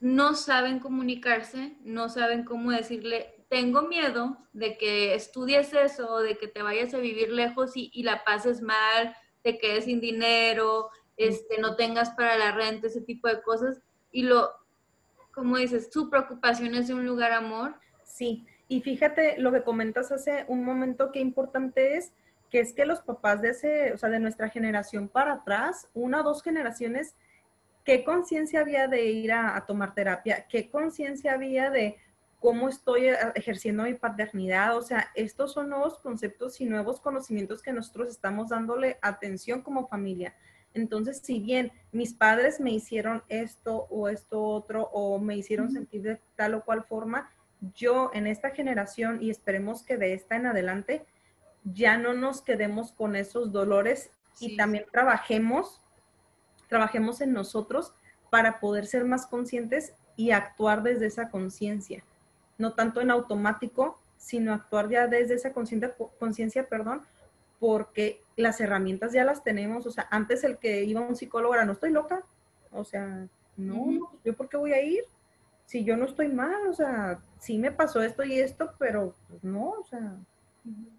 no 0.00 0.32
saben 0.32 0.78
comunicarse, 0.78 1.76
no 1.84 2.08
saben 2.08 2.44
cómo 2.46 2.70
decirle, 2.70 3.44
tengo 3.50 3.82
miedo 3.82 4.38
de 4.54 4.78
que 4.78 5.14
estudies 5.14 5.74
eso, 5.74 6.20
de 6.20 6.38
que 6.38 6.48
te 6.48 6.62
vayas 6.62 6.94
a 6.94 7.00
vivir 7.00 7.28
lejos 7.28 7.72
y, 7.74 8.02
la 8.02 8.24
pases 8.24 8.62
mal, 8.62 9.14
te 9.42 9.58
quedes 9.58 9.84
sin 9.84 10.00
dinero, 10.00 10.88
este, 11.18 11.60
no 11.60 11.76
tengas 11.76 12.12
para 12.12 12.38
la 12.38 12.52
renta, 12.52 12.86
ese 12.86 13.02
tipo 13.02 13.28
de 13.28 13.42
cosas. 13.42 13.82
Y 14.10 14.22
lo, 14.22 14.50
como 15.34 15.56
dices, 15.56 15.88
su 15.92 16.10
preocupación 16.10 16.74
es 16.74 16.88
de 16.88 16.94
un 16.94 17.06
lugar 17.06 17.32
amor. 17.32 17.74
Sí, 18.04 18.46
y 18.68 18.80
fíjate 18.80 19.38
lo 19.38 19.52
que 19.52 19.62
comentas 19.62 20.12
hace 20.12 20.44
un 20.48 20.64
momento, 20.64 21.10
qué 21.12 21.20
importante 21.20 21.96
es, 21.96 22.12
que 22.50 22.60
es 22.60 22.74
que 22.74 22.84
los 22.84 23.00
papás 23.00 23.40
de 23.40 23.50
ese, 23.50 23.92
o 23.92 23.98
sea, 23.98 24.10
de 24.10 24.20
nuestra 24.20 24.50
generación 24.50 25.08
para 25.08 25.32
atrás, 25.34 25.88
una 25.94 26.20
o 26.20 26.22
dos 26.22 26.42
generaciones, 26.42 27.16
¿qué 27.84 28.04
conciencia 28.04 28.60
había 28.60 28.88
de 28.88 29.06
ir 29.06 29.32
a, 29.32 29.64
tomar 29.66 29.94
terapia? 29.94 30.46
¿Qué 30.48 30.70
conciencia 30.70 31.32
había 31.32 31.70
de 31.70 31.96
cómo 32.40 32.68
estoy 32.68 33.08
eh, 33.08 33.16
ejerciendo 33.34 33.84
mi 33.84 33.94
paternidad? 33.94 34.76
O 34.76 34.82
sea, 34.82 35.10
estos 35.14 35.52
son 35.52 35.70
nuevos 35.70 35.98
conceptos 35.98 36.60
y 36.60 36.66
nuevos 36.66 37.00
conocimientos 37.00 37.62
que 37.62 37.72
nosotros 37.72 38.10
estamos 38.10 38.50
dándole 38.50 38.98
atención 39.00 39.62
como 39.62 39.88
familia. 39.88 40.34
Entonces, 40.74 41.20
si 41.22 41.40
bien 41.40 41.72
mis 41.92 42.14
padres 42.14 42.60
me 42.60 42.70
hicieron 42.70 43.22
esto 43.28 43.86
o 43.90 44.08
esto 44.08 44.42
otro 44.42 44.84
o 44.92 45.18
me 45.18 45.36
hicieron 45.36 45.70
sentir 45.70 46.02
de 46.02 46.20
tal 46.36 46.54
o 46.54 46.64
cual 46.64 46.84
forma, 46.84 47.30
yo 47.74 48.10
en 48.14 48.26
esta 48.26 48.50
generación 48.50 49.22
y 49.22 49.30
esperemos 49.30 49.82
que 49.82 49.96
de 49.96 50.14
esta 50.14 50.36
en 50.36 50.46
adelante 50.46 51.04
ya 51.64 51.96
no 51.96 52.14
nos 52.14 52.42
quedemos 52.42 52.92
con 52.92 53.14
esos 53.14 53.52
dolores 53.52 54.10
y 54.40 54.56
también 54.56 54.86
trabajemos 54.90 55.82
trabajemos 56.72 57.20
en 57.20 57.34
nosotros 57.34 57.92
para 58.30 58.58
poder 58.58 58.86
ser 58.86 59.04
más 59.04 59.26
conscientes 59.26 59.92
y 60.16 60.30
actuar 60.30 60.82
desde 60.82 61.04
esa 61.04 61.28
conciencia, 61.28 62.02
no 62.56 62.72
tanto 62.72 63.02
en 63.02 63.10
automático, 63.10 64.00
sino 64.16 64.54
actuar 64.54 64.88
ya 64.88 65.06
desde 65.06 65.34
esa 65.34 65.52
conciencia, 65.52 66.66
perdón, 66.70 67.02
porque 67.60 68.21
las 68.36 68.60
herramientas 68.60 69.12
ya 69.12 69.24
las 69.24 69.42
tenemos, 69.42 69.86
o 69.86 69.90
sea, 69.90 70.06
antes 70.10 70.44
el 70.44 70.58
que 70.58 70.84
iba 70.84 71.00
a 71.00 71.08
un 71.08 71.16
psicólogo 71.16 71.54
era, 71.54 71.64
no 71.64 71.72
estoy 71.72 71.90
loca, 71.90 72.24
o 72.70 72.84
sea, 72.84 73.26
no, 73.56 74.10
yo 74.24 74.34
por 74.34 74.48
qué 74.48 74.56
voy 74.56 74.72
a 74.72 74.82
ir, 74.82 75.04
si 75.66 75.84
yo 75.84 75.96
no 75.96 76.06
estoy 76.06 76.28
mal, 76.28 76.66
o 76.68 76.74
sea, 76.74 77.20
sí 77.38 77.58
me 77.58 77.70
pasó 77.70 78.02
esto 78.02 78.24
y 78.24 78.38
esto, 78.38 78.74
pero 78.78 79.14
pues, 79.28 79.44
no, 79.44 79.70
o 79.70 79.84
sea, 79.84 80.16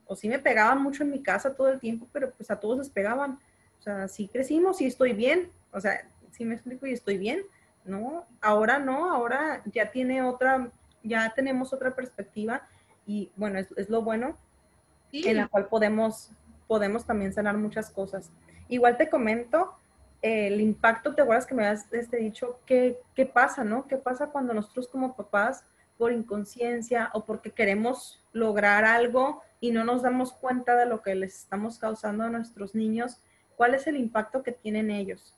o 0.05 0.15
sí 0.15 0.27
me 0.27 0.39
pegaban 0.39 0.81
mucho 0.81 1.03
en 1.03 1.11
mi 1.11 1.21
casa 1.21 1.55
todo 1.55 1.69
el 1.69 1.79
tiempo, 1.79 2.07
pero 2.11 2.31
pues 2.31 2.51
a 2.51 2.59
todos 2.59 2.77
les 2.77 2.89
pegaban, 2.89 3.39
o 3.79 3.81
sea, 3.81 4.07
sí 4.07 4.27
crecimos, 4.27 4.77
sí 4.77 4.86
estoy 4.86 5.13
bien, 5.13 5.51
o 5.71 5.79
sea, 5.79 6.07
si 6.31 6.45
me 6.45 6.55
explico 6.55 6.86
y 6.88 6.93
estoy 6.93 7.17
bien, 7.17 7.41
¿no? 7.86 8.25
Ahora 8.41 8.79
no, 8.79 9.11
ahora 9.11 9.61
ya 9.65 9.91
tiene 9.91 10.21
otra, 10.21 10.71
ya 11.03 11.34
tenemos 11.36 11.73
otra 11.73 11.95
perspectiva 11.95 12.67
y 13.05 13.31
bueno, 13.36 13.59
es, 13.59 13.89
lo 13.89 14.01
bueno 14.01 14.38
en 15.11 15.38
la 15.38 15.47
cual 15.47 15.67
podemos, 15.67 16.31
podemos 16.74 17.05
también 17.05 17.32
sanar 17.32 17.55
muchas 17.55 17.91
cosas. 17.91 18.32
Igual 18.67 18.97
te 18.97 19.07
comento 19.07 19.76
el 20.24 20.59
impacto, 20.59 21.13
¿te 21.13 21.21
acuerdas 21.21 21.45
que 21.45 21.53
me 21.53 21.67
has 21.67 21.86
este, 21.93 22.17
dicho 22.17 22.61
qué, 22.65 22.97
qué 23.13 23.28
pasa, 23.28 23.63
no? 23.63 23.88
¿Qué 23.88 23.97
pasa 23.97 24.32
cuando 24.32 24.55
nosotros 24.55 24.88
como 24.88 25.15
papás, 25.15 25.65
por 25.99 26.11
inconsciencia 26.11 27.11
o 27.13 27.26
porque 27.26 27.51
queremos 27.51 28.26
lograr 28.32 28.86
algo 28.86 29.43
y 29.59 29.69
no 29.69 29.84
nos 29.84 30.01
damos 30.01 30.34
cuenta 30.34 30.76
de 30.76 30.88
lo 30.88 31.03
que 31.03 31.13
les 31.13 31.41
estamos 31.41 31.78
causando 31.78 32.24
a 32.24 32.32
nuestros 32.32 32.74
niños? 32.74 33.19
¿Cuál 33.55 33.76
es 33.76 33.86
el 33.86 33.95
impacto 33.95 34.41
que 34.41 34.51
tienen 34.51 34.89
ellos? 34.89 35.36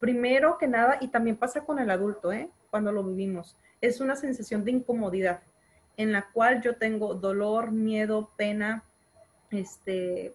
Primero 0.00 0.56
que 0.56 0.68
nada, 0.68 0.96
y 1.02 1.08
también 1.08 1.36
pasa 1.36 1.66
con 1.66 1.78
el 1.78 1.90
adulto, 1.90 2.32
¿eh? 2.32 2.48
cuando 2.70 2.92
lo 2.92 3.04
vivimos, 3.04 3.58
es 3.82 4.00
una 4.00 4.16
sensación 4.16 4.64
de 4.64 4.70
incomodidad 4.70 5.42
en 5.98 6.12
la 6.12 6.30
cual 6.32 6.62
yo 6.62 6.76
tengo 6.76 7.12
dolor, 7.12 7.72
miedo, 7.72 8.30
pena, 8.38 8.84
este, 9.50 10.34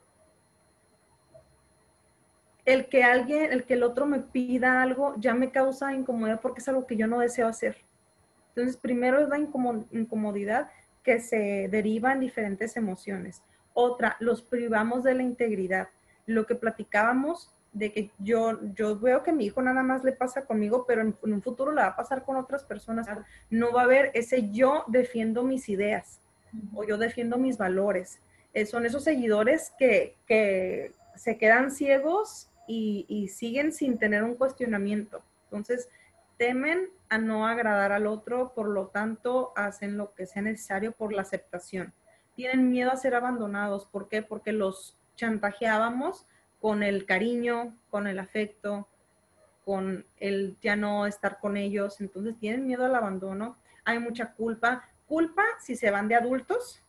el 2.66 2.88
que 2.88 3.04
alguien, 3.04 3.52
el 3.52 3.66
que 3.66 3.74
el 3.74 3.84
otro 3.84 4.06
me 4.06 4.20
pida 4.20 4.82
algo 4.82 5.16
ya 5.18 5.34
me 5.34 5.52
causa 5.52 5.94
incomodidad 5.94 6.40
porque 6.42 6.62
es 6.62 6.68
algo 6.68 6.88
que 6.88 6.96
yo 6.96 7.08
no 7.08 7.20
deseo 7.20 7.48
hacer. 7.48 7.78
Entonces, 8.50 8.78
primero 8.78 9.20
es 9.20 9.30
la 9.30 9.40
incomodidad 9.40 10.70
que 11.02 11.20
se 11.20 11.68
deriva 11.70 12.14
en 12.14 12.20
diferentes 12.20 12.78
emociones. 12.78 13.42
Otra, 13.74 14.16
los 14.20 14.42
privamos 14.42 15.04
de 15.04 15.16
la 15.16 15.24
integridad. 15.24 15.90
Lo 16.28 16.46
que 16.46 16.56
platicábamos 16.56 17.52
de 17.74 17.92
que 17.92 18.12
yo, 18.20 18.60
yo 18.76 18.98
veo 19.00 19.24
que 19.24 19.34
mi 19.34 19.46
hijo 19.46 19.62
nada 19.62 19.82
más 19.82 20.04
le 20.04 20.12
pasa 20.12 20.46
conmigo, 20.46 20.86
pero 20.88 21.02
en, 21.02 21.18
un 21.24 21.42
futuro 21.42 21.72
le 21.72 21.82
va 21.82 21.88
a 21.88 21.96
pasar 21.96 22.24
con 22.24 22.38
otras 22.38 22.64
personas. 22.64 23.08
No 23.50 23.74
va 23.74 23.82
a 23.82 23.86
haber 23.86 24.12
ese 24.14 24.52
yo 24.52 24.84
defiendo 24.88 25.44
mis 25.44 25.68
ideas 25.68 26.22
o 26.76 26.84
yo 26.84 26.98
defiendo 26.98 27.38
mis 27.38 27.58
valores. 27.58 28.20
Eh, 28.54 28.68
son 28.68 28.86
esos 28.86 29.04
seguidores 29.04 29.74
que, 29.80 30.16
que 30.28 30.94
se 31.16 31.40
quedan 31.40 31.72
ciegos 31.72 32.52
y, 32.68 33.06
y, 33.08 33.28
siguen 33.28 33.72
sin 33.72 33.98
tener 33.98 34.24
un 34.24 34.36
cuestionamiento. 34.36 35.24
Entonces, 35.46 35.90
temen 36.38 36.90
a 37.10 37.18
no 37.18 37.48
agradar 37.48 37.92
al 37.92 38.08
otro, 38.08 38.54
por 38.54 38.68
lo 38.68 38.88
tanto, 38.88 39.54
hacen 39.56 39.98
lo 39.98 40.14
que 40.14 40.26
sea 40.26 40.42
necesario 40.42 40.92
por 40.92 41.14
la 41.14 41.22
aceptación. 41.22 41.94
Tienen 42.36 42.70
miedo 42.70 42.92
a 42.92 42.98
ser 42.98 43.16
abandonados. 43.16 43.86
¿Por 43.86 44.10
qué? 44.10 44.24
Porque 44.24 44.52
los 44.52 44.98
chantajeábamos 45.16 46.26
con 46.60 46.82
el 46.82 47.06
cariño, 47.06 47.78
con 47.90 48.08
el 48.08 48.20
afecto, 48.20 48.88
con 49.66 50.06
el 50.18 50.58
ya 50.62 50.76
no 50.76 51.06
estar 51.06 51.40
con 51.40 51.58
ellos, 51.58 52.02
entonces 52.02 52.38
tienen 52.40 52.66
miedo 52.66 52.86
al 52.86 52.96
abandono, 52.96 53.58
hay 53.86 54.00
mucha 54.00 54.34
culpa, 54.34 54.84
culpa 55.08 55.44
si 55.60 55.76
se 55.76 55.92
van 55.92 56.08
de 56.08 56.16
adultos, 56.16 56.82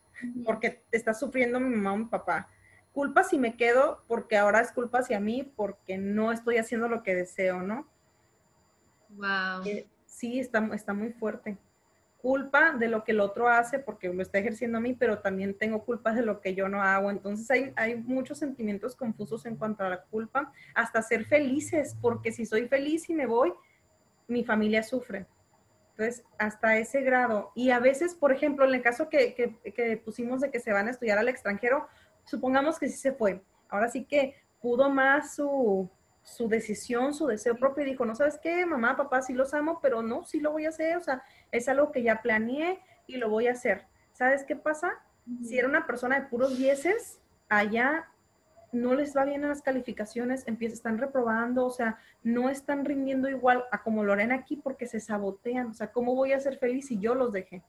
porque 0.45 0.81
está 0.91 1.13
sufriendo 1.13 1.59
mi 1.59 1.75
mamá 1.75 1.93
o 1.93 1.97
mi 1.97 2.05
papá, 2.05 2.47
culpa 2.95 3.25
si 3.25 3.37
me 3.37 3.57
quedo 3.57 4.05
porque 4.07 4.37
ahora 4.37 4.61
es 4.61 4.71
culpa 4.71 4.99
hacia 4.99 5.19
mí 5.19 5.43
porque 5.43 5.97
no 5.97 6.31
estoy 6.31 6.55
haciendo 6.55 6.87
lo 6.87 7.03
que 7.03 7.13
deseo, 7.13 7.61
¿no? 7.61 7.85
Wow. 9.09 9.65
Eh, 9.65 9.85
sí, 10.05 10.39
está, 10.39 10.65
está 10.73 10.93
muy 10.93 11.11
fuerte. 11.11 11.57
culpa 12.21 12.71
de 12.71 12.87
lo 12.87 13.03
que 13.03 13.11
el 13.11 13.19
otro 13.19 13.49
hace 13.49 13.79
porque 13.79 14.11
lo 14.11 14.21
está 14.21 14.39
ejerciendo 14.39 14.77
a 14.77 14.81
mí, 14.81 14.93
pero 14.93 15.19
también 15.19 15.57
tengo 15.57 15.83
culpa 15.83 16.13
de 16.13 16.23
lo 16.23 16.39
que 16.39 16.55
yo 16.55 16.69
no 16.69 16.81
hago. 16.81 17.11
Entonces 17.11 17.51
hay, 17.51 17.73
hay 17.75 17.97
muchos 17.97 18.39
sentimientos 18.39 18.95
confusos 18.95 19.45
en 19.45 19.57
cuanto 19.57 19.83
a 19.83 19.89
la 19.89 20.01
culpa, 20.03 20.53
hasta 20.73 21.01
ser 21.01 21.25
felices, 21.25 21.97
porque 22.01 22.31
si 22.31 22.45
soy 22.45 22.69
feliz 22.69 23.09
y 23.09 23.13
me 23.13 23.25
voy, 23.27 23.53
mi 24.27 24.45
familia 24.45 24.83
sufre. 24.83 25.27
Entonces, 25.91 26.23
hasta 26.37 26.77
ese 26.77 27.01
grado. 27.01 27.51
Y 27.55 27.69
a 27.69 27.79
veces, 27.79 28.15
por 28.15 28.31
ejemplo, 28.31 28.65
en 28.65 28.73
el 28.73 28.81
caso 28.81 29.07
que, 29.07 29.33
que, 29.33 29.55
que 29.71 29.97
pusimos 29.97 30.41
de 30.41 30.49
que 30.49 30.59
se 30.59 30.73
van 30.73 30.87
a 30.87 30.91
estudiar 30.91 31.17
al 31.17 31.29
extranjero, 31.29 31.87
supongamos 32.25 32.77
que 32.79 32.89
sí 32.89 32.97
se 32.97 33.13
fue. 33.13 33.41
Ahora 33.69 33.89
sí 33.89 34.05
que 34.05 34.35
pudo 34.61 34.89
más 34.89 35.35
su, 35.35 35.89
su 36.23 36.47
decisión, 36.47 37.13
su 37.13 37.27
deseo 37.27 37.55
propio 37.55 37.85
y 37.85 37.91
dijo, 37.91 38.05
no 38.05 38.15
sabes 38.15 38.39
qué, 38.41 38.65
mamá, 38.65 38.97
papá, 38.97 39.21
sí 39.21 39.33
los 39.33 39.53
amo, 39.53 39.79
pero 39.81 40.01
no, 40.01 40.25
sí 40.25 40.39
lo 40.39 40.51
voy 40.51 40.65
a 40.65 40.69
hacer, 40.69 40.97
o 40.97 41.03
sea, 41.03 41.23
es 41.51 41.69
algo 41.69 41.91
que 41.91 42.03
ya 42.03 42.21
planeé 42.21 42.79
y 43.07 43.17
lo 43.17 43.29
voy 43.29 43.47
a 43.47 43.51
hacer. 43.51 43.85
¿Sabes 44.11 44.43
qué 44.43 44.55
pasa? 44.55 44.91
Si 45.43 45.57
era 45.57 45.67
una 45.67 45.85
persona 45.85 46.19
de 46.19 46.27
puros 46.27 46.57
dieces, 46.57 47.19
allá 47.47 48.07
no 48.71 48.93
les 48.93 49.15
va 49.15 49.23
bien 49.23 49.43
en 49.43 49.49
las 49.49 49.61
calificaciones, 49.61 50.47
empieza, 50.47 50.75
están 50.75 50.97
reprobando, 50.97 51.65
o 51.65 51.71
sea, 51.71 51.97
no 52.23 52.49
están 52.49 52.85
rindiendo 52.85 53.29
igual 53.29 53.65
a 53.71 53.83
como 53.83 54.03
lo 54.03 54.13
harán 54.13 54.31
aquí 54.31 54.57
porque 54.57 54.87
se 54.87 54.99
sabotean, 54.99 55.67
o 55.67 55.73
sea, 55.73 55.91
¿cómo 55.91 56.15
voy 56.15 56.33
a 56.33 56.39
ser 56.39 56.57
feliz 56.57 56.87
si 56.87 56.99
yo 56.99 57.15
los 57.15 57.31
dejé? 57.31 57.63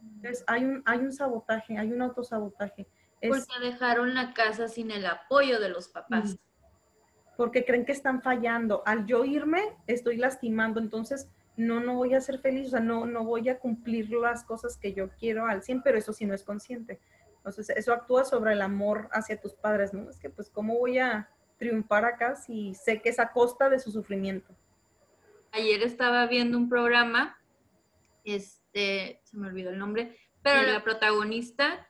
Entonces, 0.00 0.44
hay 0.46 0.64
un, 0.64 0.82
hay 0.84 0.98
un 0.98 1.12
sabotaje, 1.12 1.78
hay 1.78 1.92
un 1.92 2.02
autosabotaje. 2.02 2.86
Porque 3.28 3.60
dejaron 3.60 4.14
la 4.14 4.34
casa 4.34 4.68
sin 4.68 4.90
el 4.90 5.06
apoyo 5.06 5.60
de 5.60 5.68
los 5.68 5.88
papás 5.88 6.36
porque 7.36 7.64
creen 7.64 7.84
que 7.84 7.92
están 7.92 8.22
fallando. 8.22 8.82
Al 8.86 9.06
yo 9.06 9.24
irme, 9.24 9.76
estoy 9.86 10.16
lastimando, 10.16 10.80
entonces 10.80 11.28
no, 11.56 11.80
no 11.80 11.94
voy 11.94 12.14
a 12.14 12.20
ser 12.20 12.38
feliz, 12.38 12.68
o 12.68 12.70
sea, 12.70 12.80
no, 12.80 13.06
no 13.06 13.24
voy 13.24 13.48
a 13.48 13.58
cumplir 13.58 14.10
las 14.10 14.44
cosas 14.44 14.76
que 14.76 14.92
yo 14.92 15.10
quiero 15.18 15.46
al 15.46 15.62
100, 15.62 15.82
pero 15.82 15.98
eso 15.98 16.12
sí 16.12 16.26
no 16.26 16.34
es 16.34 16.42
consciente. 16.42 17.00
Entonces, 17.36 17.70
eso 17.70 17.92
actúa 17.92 18.24
sobre 18.24 18.52
el 18.52 18.62
amor 18.62 19.08
hacia 19.12 19.40
tus 19.40 19.54
padres, 19.54 19.92
¿no? 19.92 20.08
Es 20.08 20.18
que, 20.18 20.30
pues, 20.30 20.50
¿cómo 20.50 20.78
voy 20.78 20.98
a 20.98 21.28
triunfar 21.58 22.04
acá 22.04 22.36
si 22.36 22.74
sé 22.74 23.00
que 23.00 23.10
es 23.10 23.18
a 23.18 23.32
costa 23.32 23.68
de 23.68 23.78
su 23.78 23.92
sufrimiento? 23.92 24.54
Ayer 25.52 25.82
estaba 25.82 26.26
viendo 26.26 26.58
un 26.58 26.68
programa, 26.68 27.38
este, 28.24 29.20
se 29.22 29.36
me 29.36 29.46
olvidó 29.46 29.70
el 29.70 29.78
nombre, 29.78 30.16
pero 30.42 30.62
la 30.62 30.82
protagonista 30.82 31.86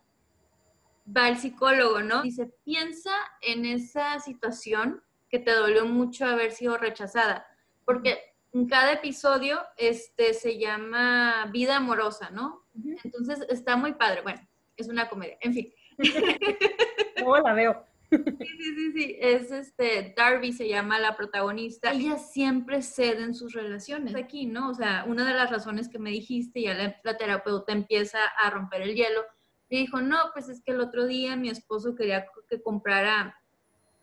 va 1.05 1.27
al 1.27 1.39
psicólogo, 1.39 2.01
¿no? 2.03 2.23
Dice, 2.23 2.51
piensa 2.65 3.13
en 3.41 3.65
esa 3.65 4.19
situación 4.21 5.03
que 5.29 5.39
te 5.39 5.53
dolió 5.53 5.87
mucho 5.87 6.27
haber 6.27 6.53
sido 6.53 6.79
rechazada, 6.79 7.47
porque 7.85 8.19
en 8.53 8.69
cada 8.69 8.93
episodio 8.93 9.61
este, 9.77 10.33
se 10.33 10.59
llama 10.59 11.51
Vida 11.53 11.77
Amorosa, 11.77 12.31
¿no? 12.31 12.65
Entonces 13.03 13.45
está 13.49 13.77
muy 13.77 13.95
padre. 13.95 14.23
Bueno, 14.23 14.41
es 14.77 14.89
una 14.89 15.09
comedia, 15.09 15.37
en 15.41 15.55
fin. 15.55 15.75
¿Cómo 17.19 17.37
la 17.39 17.53
veo? 17.53 17.85
Sí, 18.11 18.19
sí, 18.19 18.75
sí, 18.77 18.93
sí. 18.93 19.17
Es 19.21 19.51
este, 19.51 20.15
Darby 20.17 20.53
se 20.53 20.69
llama 20.69 21.01
la 21.01 21.17
protagonista. 21.17 21.91
Ella 21.91 22.17
siempre 22.17 22.81
cede 22.83 23.25
en 23.25 23.35
sus 23.35 23.55
relaciones. 23.55 24.15
Aquí, 24.15 24.47
¿no? 24.47 24.71
O 24.71 24.75
sea, 24.75 25.05
una 25.07 25.27
de 25.27 25.35
las 25.35 25.51
razones 25.51 25.89
que 25.89 25.99
me 25.99 26.11
dijiste, 26.11 26.63
ya 26.63 26.75
la, 26.75 26.97
la 27.03 27.17
terapeuta 27.17 27.73
empieza 27.73 28.19
a 28.39 28.51
romper 28.51 28.83
el 28.83 28.95
hielo, 28.95 29.25
le 29.71 29.79
dijo, 29.79 30.01
no, 30.01 30.19
pues 30.33 30.49
es 30.49 30.63
que 30.63 30.73
el 30.73 30.81
otro 30.81 31.07
día 31.07 31.37
mi 31.37 31.51
esposo 31.51 31.95
quería 31.95 32.27
que 32.49 32.63
comprara 32.63 33.39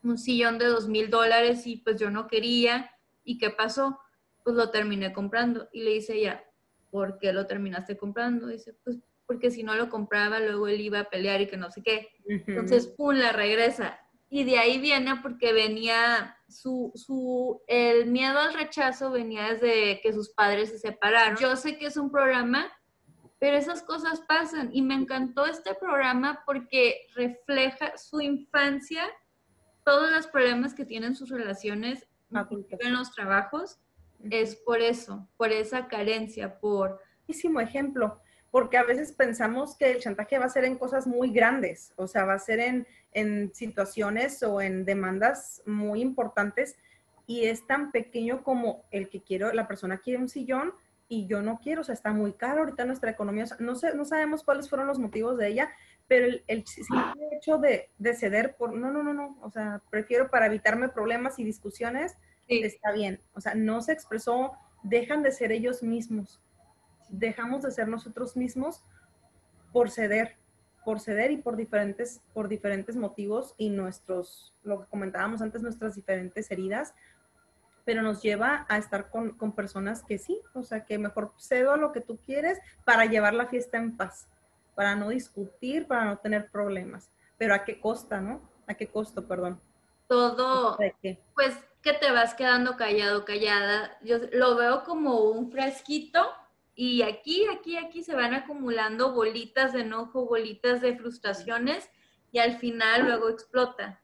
un 0.02 0.18
sillón 0.18 0.58
de 0.58 0.66
dos 0.66 0.88
mil 0.88 1.10
dólares 1.10 1.66
y 1.66 1.76
pues 1.76 1.98
yo 1.98 2.10
no 2.10 2.26
quería. 2.26 2.90
¿Y 3.24 3.38
qué 3.38 3.50
pasó? 3.50 4.00
Pues 4.42 4.56
lo 4.56 4.70
terminé 4.70 5.12
comprando. 5.12 5.68
Y 5.72 5.82
le 5.82 5.90
dice 5.92 6.14
ella, 6.14 6.44
¿por 6.90 7.18
qué 7.18 7.32
lo 7.32 7.46
terminaste 7.46 7.96
comprando? 7.96 8.48
Dice, 8.48 8.74
pues 8.84 8.98
porque 9.26 9.50
si 9.50 9.62
no 9.62 9.74
lo 9.76 9.88
compraba, 9.88 10.40
luego 10.40 10.68
él 10.68 10.80
iba 10.80 11.00
a 11.00 11.10
pelear 11.10 11.40
y 11.40 11.46
que 11.46 11.56
no 11.56 11.70
sé 11.70 11.82
qué. 11.82 12.10
Entonces, 12.26 12.86
pum, 12.86 13.14
la 13.14 13.32
regresa. 13.32 13.98
Y 14.28 14.44
de 14.44 14.58
ahí 14.58 14.78
viene 14.78 15.16
porque 15.22 15.52
venía 15.52 16.36
su, 16.48 16.92
su, 16.94 17.62
el 17.66 18.06
miedo 18.06 18.38
al 18.38 18.54
rechazo 18.54 19.10
venía 19.10 19.52
desde 19.52 20.00
que 20.00 20.12
sus 20.12 20.30
padres 20.30 20.70
se 20.70 20.78
separaron. 20.78 21.36
Yo 21.38 21.56
sé 21.56 21.78
que 21.78 21.86
es 21.86 21.96
un 21.96 22.10
programa, 22.10 22.70
pero 23.42 23.56
esas 23.56 23.82
cosas 23.82 24.20
pasan. 24.20 24.70
Y 24.72 24.82
me 24.82 24.94
encantó 24.94 25.46
este 25.46 25.74
programa 25.74 26.44
porque 26.46 27.08
refleja 27.16 27.98
su 27.98 28.20
infancia 28.20 29.02
todos 29.82 30.12
los 30.12 30.28
problemas 30.28 30.74
que 30.74 30.84
tienen 30.84 31.16
sus 31.16 31.28
relaciones 31.28 32.06
en 32.30 32.92
los 32.92 33.10
trabajos. 33.10 33.80
Es 34.30 34.54
por 34.54 34.80
eso, 34.80 35.28
por 35.36 35.50
esa 35.50 35.88
carencia, 35.88 36.60
por... 36.60 37.00
Muchísimo 37.26 37.58
ejemplo, 37.60 38.20
porque 38.52 38.76
a 38.76 38.84
veces 38.84 39.10
pensamos 39.10 39.76
que 39.76 39.90
el 39.90 39.98
chantaje 39.98 40.38
va 40.38 40.44
a 40.44 40.48
ser 40.48 40.64
en 40.64 40.78
cosas 40.78 41.08
muy 41.08 41.32
grandes, 41.32 41.92
o 41.96 42.06
sea, 42.06 42.24
va 42.24 42.34
a 42.34 42.38
ser 42.38 42.60
en, 42.60 42.86
en 43.12 43.52
situaciones 43.54 44.42
o 44.42 44.60
en 44.60 44.84
demandas 44.84 45.62
muy 45.66 46.00
importantes 46.00 46.76
y 47.26 47.46
es 47.46 47.66
tan 47.66 47.90
pequeño 47.90 48.42
como 48.42 48.84
el 48.90 49.08
que 49.08 49.22
quiero, 49.22 49.52
la 49.52 49.66
persona 49.66 49.98
quiere 49.98 50.20
un 50.20 50.28
sillón 50.28 50.74
y 51.12 51.26
yo 51.26 51.42
no 51.42 51.58
quiero, 51.58 51.82
o 51.82 51.84
sea, 51.84 51.92
está 51.92 52.14
muy 52.14 52.32
caro 52.32 52.60
ahorita 52.60 52.86
nuestra 52.86 53.10
economía, 53.10 53.44
no, 53.58 53.74
sé, 53.74 53.94
no 53.94 54.06
sabemos 54.06 54.42
cuáles 54.42 54.70
fueron 54.70 54.86
los 54.86 54.98
motivos 54.98 55.36
de 55.36 55.48
ella, 55.48 55.70
pero 56.08 56.24
el, 56.24 56.42
el 56.46 56.64
hecho 57.32 57.58
de, 57.58 57.90
de, 57.98 58.14
ceder 58.14 58.56
por, 58.56 58.72
no, 58.72 58.90
no, 58.90 59.02
no, 59.02 59.12
no, 59.12 59.36
o 59.42 59.50
sea, 59.50 59.82
prefiero 59.90 60.30
para 60.30 60.46
evitarme 60.46 60.88
problemas 60.88 61.38
y 61.38 61.44
discusiones, 61.44 62.16
está 62.48 62.92
bien. 62.92 63.20
O 63.34 63.42
sea, 63.42 63.54
no 63.54 63.82
se 63.82 63.92
expresó, 63.92 64.52
dejan 64.82 65.22
de 65.22 65.32
ser 65.32 65.52
ellos 65.52 65.82
mismos, 65.82 66.40
dejamos 67.10 67.60
de 67.60 67.72
ser 67.72 67.88
nosotros 67.88 68.34
mismos 68.34 68.82
por 69.70 69.90
ceder, 69.90 70.38
por 70.82 70.98
ceder 70.98 71.30
y 71.30 71.36
por 71.36 71.56
diferentes, 71.56 72.22
por 72.32 72.48
diferentes 72.48 72.96
motivos 72.96 73.54
y 73.58 73.68
nuestros, 73.68 74.54
lo 74.62 74.80
que 74.80 74.86
comentábamos 74.86 75.42
antes, 75.42 75.60
nuestras 75.60 75.94
diferentes 75.94 76.50
heridas, 76.50 76.94
pero 77.84 78.02
nos 78.02 78.22
lleva 78.22 78.66
a 78.68 78.78
estar 78.78 79.10
con, 79.10 79.30
con 79.30 79.52
personas 79.52 80.02
que 80.02 80.18
sí, 80.18 80.40
o 80.54 80.62
sea, 80.62 80.84
que 80.84 80.98
mejor 80.98 81.32
cedo 81.38 81.72
a 81.72 81.76
lo 81.76 81.92
que 81.92 82.00
tú 82.00 82.18
quieres 82.18 82.58
para 82.84 83.06
llevar 83.06 83.34
la 83.34 83.46
fiesta 83.46 83.78
en 83.78 83.96
paz 83.96 84.28
para 84.74 84.96
no 84.96 85.10
discutir, 85.10 85.86
para 85.86 86.04
no 86.04 86.18
tener 86.18 86.50
problemas. 86.50 87.10
Pero 87.38 87.54
¿a 87.54 87.64
qué 87.64 87.80
costa, 87.80 88.20
no? 88.20 88.40
¿A 88.66 88.74
qué 88.74 88.86
costo, 88.86 89.26
perdón? 89.26 89.60
Todo, 90.08 90.76
pues 91.34 91.56
que 91.82 91.92
te 91.94 92.12
vas 92.12 92.34
quedando 92.34 92.76
callado, 92.76 93.24
callada. 93.24 93.96
Yo 94.02 94.18
lo 94.32 94.56
veo 94.56 94.84
como 94.84 95.20
un 95.20 95.50
frasquito 95.50 96.30
y 96.74 97.02
aquí, 97.02 97.46
aquí, 97.48 97.76
aquí 97.76 98.02
se 98.02 98.14
van 98.14 98.34
acumulando 98.34 99.12
bolitas 99.12 99.72
de 99.72 99.80
enojo, 99.80 100.26
bolitas 100.26 100.80
de 100.80 100.96
frustraciones 100.96 101.88
y 102.30 102.38
al 102.38 102.58
final 102.58 103.06
luego 103.06 103.28
explota 103.28 104.01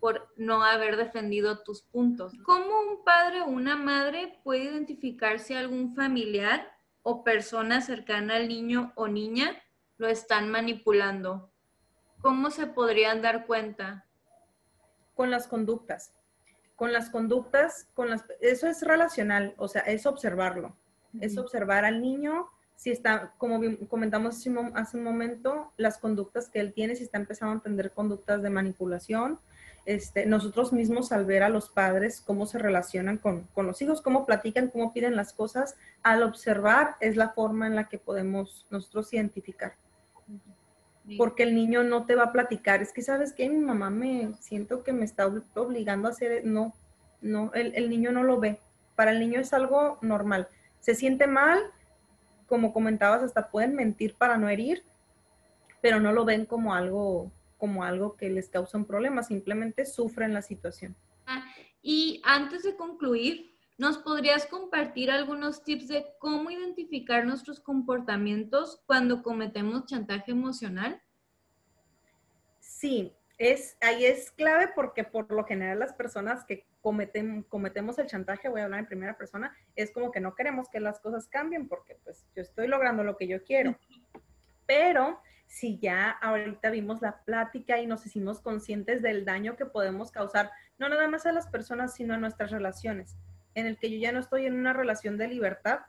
por 0.00 0.28
no 0.36 0.62
haber 0.62 0.96
defendido 0.96 1.62
tus 1.62 1.82
puntos. 1.82 2.32
¿Cómo 2.44 2.80
un 2.80 3.04
padre 3.04 3.42
o 3.42 3.46
una 3.46 3.76
madre 3.76 4.38
puede 4.44 4.64
identificar 4.64 5.40
si 5.40 5.54
algún 5.54 5.94
familiar 5.94 6.72
o 7.02 7.24
persona 7.24 7.80
cercana 7.80 8.36
al 8.36 8.48
niño 8.48 8.92
o 8.94 9.08
niña 9.08 9.56
lo 9.96 10.08
están 10.08 10.50
manipulando? 10.50 11.50
¿Cómo 12.20 12.50
se 12.50 12.66
podrían 12.66 13.22
dar 13.22 13.46
cuenta? 13.46 14.06
Con 15.14 15.30
las 15.30 15.46
conductas. 15.46 16.14
Con 16.76 16.92
las 16.92 17.10
conductas, 17.10 17.88
con 17.94 18.10
las, 18.10 18.24
eso 18.40 18.68
es 18.68 18.82
relacional, 18.82 19.54
o 19.56 19.66
sea, 19.66 19.82
es 19.82 20.06
observarlo. 20.06 20.76
Es 21.20 21.38
observar 21.38 21.84
al 21.84 22.00
niño, 22.00 22.48
si 22.76 22.90
está, 22.90 23.34
como 23.38 23.60
comentamos 23.88 24.36
hace 24.74 24.96
un 24.96 25.02
momento, 25.02 25.72
las 25.76 25.98
conductas 25.98 26.48
que 26.48 26.60
él 26.60 26.72
tiene, 26.72 26.94
si 26.94 27.02
está 27.02 27.18
empezando 27.18 27.52
a 27.52 27.56
entender 27.56 27.92
conductas 27.92 28.42
de 28.42 28.50
manipulación, 28.50 29.40
este, 29.88 30.26
nosotros 30.26 30.74
mismos 30.74 31.12
al 31.12 31.24
ver 31.24 31.42
a 31.42 31.48
los 31.48 31.70
padres 31.70 32.20
cómo 32.20 32.44
se 32.44 32.58
relacionan 32.58 33.16
con, 33.16 33.44
con, 33.54 33.66
los 33.66 33.80
hijos, 33.80 34.02
cómo 34.02 34.26
platican, 34.26 34.68
cómo 34.68 34.92
piden 34.92 35.16
las 35.16 35.32
cosas, 35.32 35.76
al 36.02 36.22
observar 36.22 36.96
es 37.00 37.16
la 37.16 37.30
forma 37.30 37.66
en 37.66 37.74
la 37.74 37.88
que 37.88 37.96
podemos 37.96 38.66
nosotros 38.68 39.14
identificar. 39.14 39.76
Porque 41.16 41.42
el 41.42 41.54
niño 41.54 41.84
no 41.84 42.04
te 42.04 42.16
va 42.16 42.24
a 42.24 42.32
platicar, 42.32 42.82
es 42.82 42.92
que 42.92 43.00
sabes 43.00 43.32
que 43.32 43.48
mi 43.48 43.56
mamá 43.56 43.88
me 43.88 44.34
siento 44.40 44.84
que 44.84 44.92
me 44.92 45.06
está 45.06 45.26
obligando 45.54 46.08
a 46.08 46.10
hacer, 46.10 46.44
no, 46.44 46.74
no, 47.22 47.50
el, 47.54 47.74
el, 47.74 47.88
niño 47.88 48.12
no 48.12 48.24
lo 48.24 48.38
ve, 48.38 48.60
para 48.94 49.12
el 49.12 49.20
niño 49.20 49.40
es 49.40 49.54
algo 49.54 49.96
normal, 50.02 50.48
se 50.80 50.94
siente 50.94 51.26
mal, 51.26 51.60
como 52.46 52.74
comentabas, 52.74 53.22
hasta 53.22 53.48
pueden 53.48 53.74
mentir 53.74 54.16
para 54.16 54.36
no 54.36 54.50
herir, 54.50 54.82
pero 55.80 55.98
no 55.98 56.12
lo 56.12 56.26
ven 56.26 56.44
como 56.44 56.74
algo, 56.74 57.32
como 57.58 57.84
algo 57.84 58.16
que 58.16 58.30
les 58.30 58.48
causa 58.48 58.78
un 58.78 58.86
problema, 58.86 59.22
simplemente 59.22 59.84
sufren 59.84 60.32
la 60.32 60.40
situación. 60.40 60.96
Ah, 61.26 61.44
y 61.82 62.22
antes 62.24 62.62
de 62.62 62.74
concluir, 62.76 63.58
¿Nos 63.78 63.96
podrías 63.98 64.44
compartir 64.46 65.08
algunos 65.08 65.62
tips 65.62 65.86
de 65.86 66.04
cómo 66.18 66.50
identificar 66.50 67.24
nuestros 67.24 67.60
comportamientos 67.60 68.82
cuando 68.86 69.22
cometemos 69.22 69.86
chantaje 69.86 70.32
emocional? 70.32 71.00
Sí, 72.58 73.16
es, 73.38 73.76
ahí 73.80 74.04
es 74.04 74.32
clave 74.32 74.72
porque 74.74 75.04
por 75.04 75.30
lo 75.30 75.44
general 75.44 75.78
las 75.78 75.92
personas 75.92 76.44
que 76.44 76.66
cometemos 76.80 77.98
el 78.00 78.06
chantaje, 78.08 78.48
voy 78.48 78.62
a 78.62 78.64
hablar 78.64 78.80
en 78.80 78.86
primera 78.86 79.16
persona, 79.16 79.56
es 79.76 79.92
como 79.92 80.10
que 80.10 80.18
no 80.18 80.34
queremos 80.34 80.68
que 80.68 80.80
las 80.80 80.98
cosas 80.98 81.28
cambien 81.28 81.68
porque 81.68 81.94
pues 82.02 82.26
yo 82.34 82.42
estoy 82.42 82.66
logrando 82.66 83.04
lo 83.04 83.16
que 83.16 83.28
yo 83.28 83.44
quiero. 83.44 83.78
Pero 84.66 85.20
si 85.48 85.78
ya 85.78 86.10
ahorita 86.10 86.70
vimos 86.70 87.00
la 87.02 87.24
plática 87.24 87.80
y 87.80 87.86
nos 87.86 88.06
hicimos 88.06 88.40
conscientes 88.40 89.02
del 89.02 89.24
daño 89.24 89.56
que 89.56 89.66
podemos 89.66 90.12
causar, 90.12 90.50
no 90.78 90.88
nada 90.88 91.08
más 91.08 91.26
a 91.26 91.32
las 91.32 91.48
personas, 91.48 91.94
sino 91.94 92.14
a 92.14 92.18
nuestras 92.18 92.50
relaciones, 92.50 93.16
en 93.54 93.66
el 93.66 93.78
que 93.78 93.90
yo 93.90 93.98
ya 93.98 94.12
no 94.12 94.20
estoy 94.20 94.46
en 94.46 94.54
una 94.54 94.74
relación 94.74 95.16
de 95.16 95.26
libertad, 95.26 95.80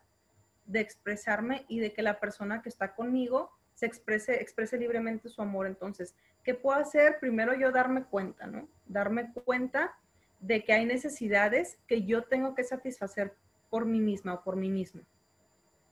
de 0.66 0.80
expresarme 0.80 1.66
y 1.68 1.80
de 1.80 1.94
que 1.94 2.02
la 2.02 2.20
persona 2.20 2.62
que 2.62 2.70
está 2.70 2.96
conmigo 2.96 3.52
se 3.76 3.86
exprese, 3.86 4.42
exprese 4.42 4.78
libremente 4.78 5.30
su 5.30 5.42
amor. 5.42 5.68
Entonces, 5.68 6.16
¿qué 6.44 6.54
puedo 6.54 6.80
hacer? 6.80 7.20
Primero 7.20 7.54
yo 7.54 7.72
darme 7.72 8.04
cuenta, 8.04 8.48
¿no? 8.48 8.68
Darme 8.86 9.32
cuenta 9.46 9.94
de 10.40 10.64
que 10.64 10.74
hay 10.74 10.86
necesidades 10.86 11.78
que 11.88 12.04
yo 12.04 12.24
tengo 12.24 12.56
que 12.56 12.64
satisfacer 12.64 13.34
por 13.70 13.86
mí 13.86 14.00
misma 14.00 14.36
o 14.36 14.44
por 14.44 14.56
mí 14.56 14.70
mismo. 14.70 15.02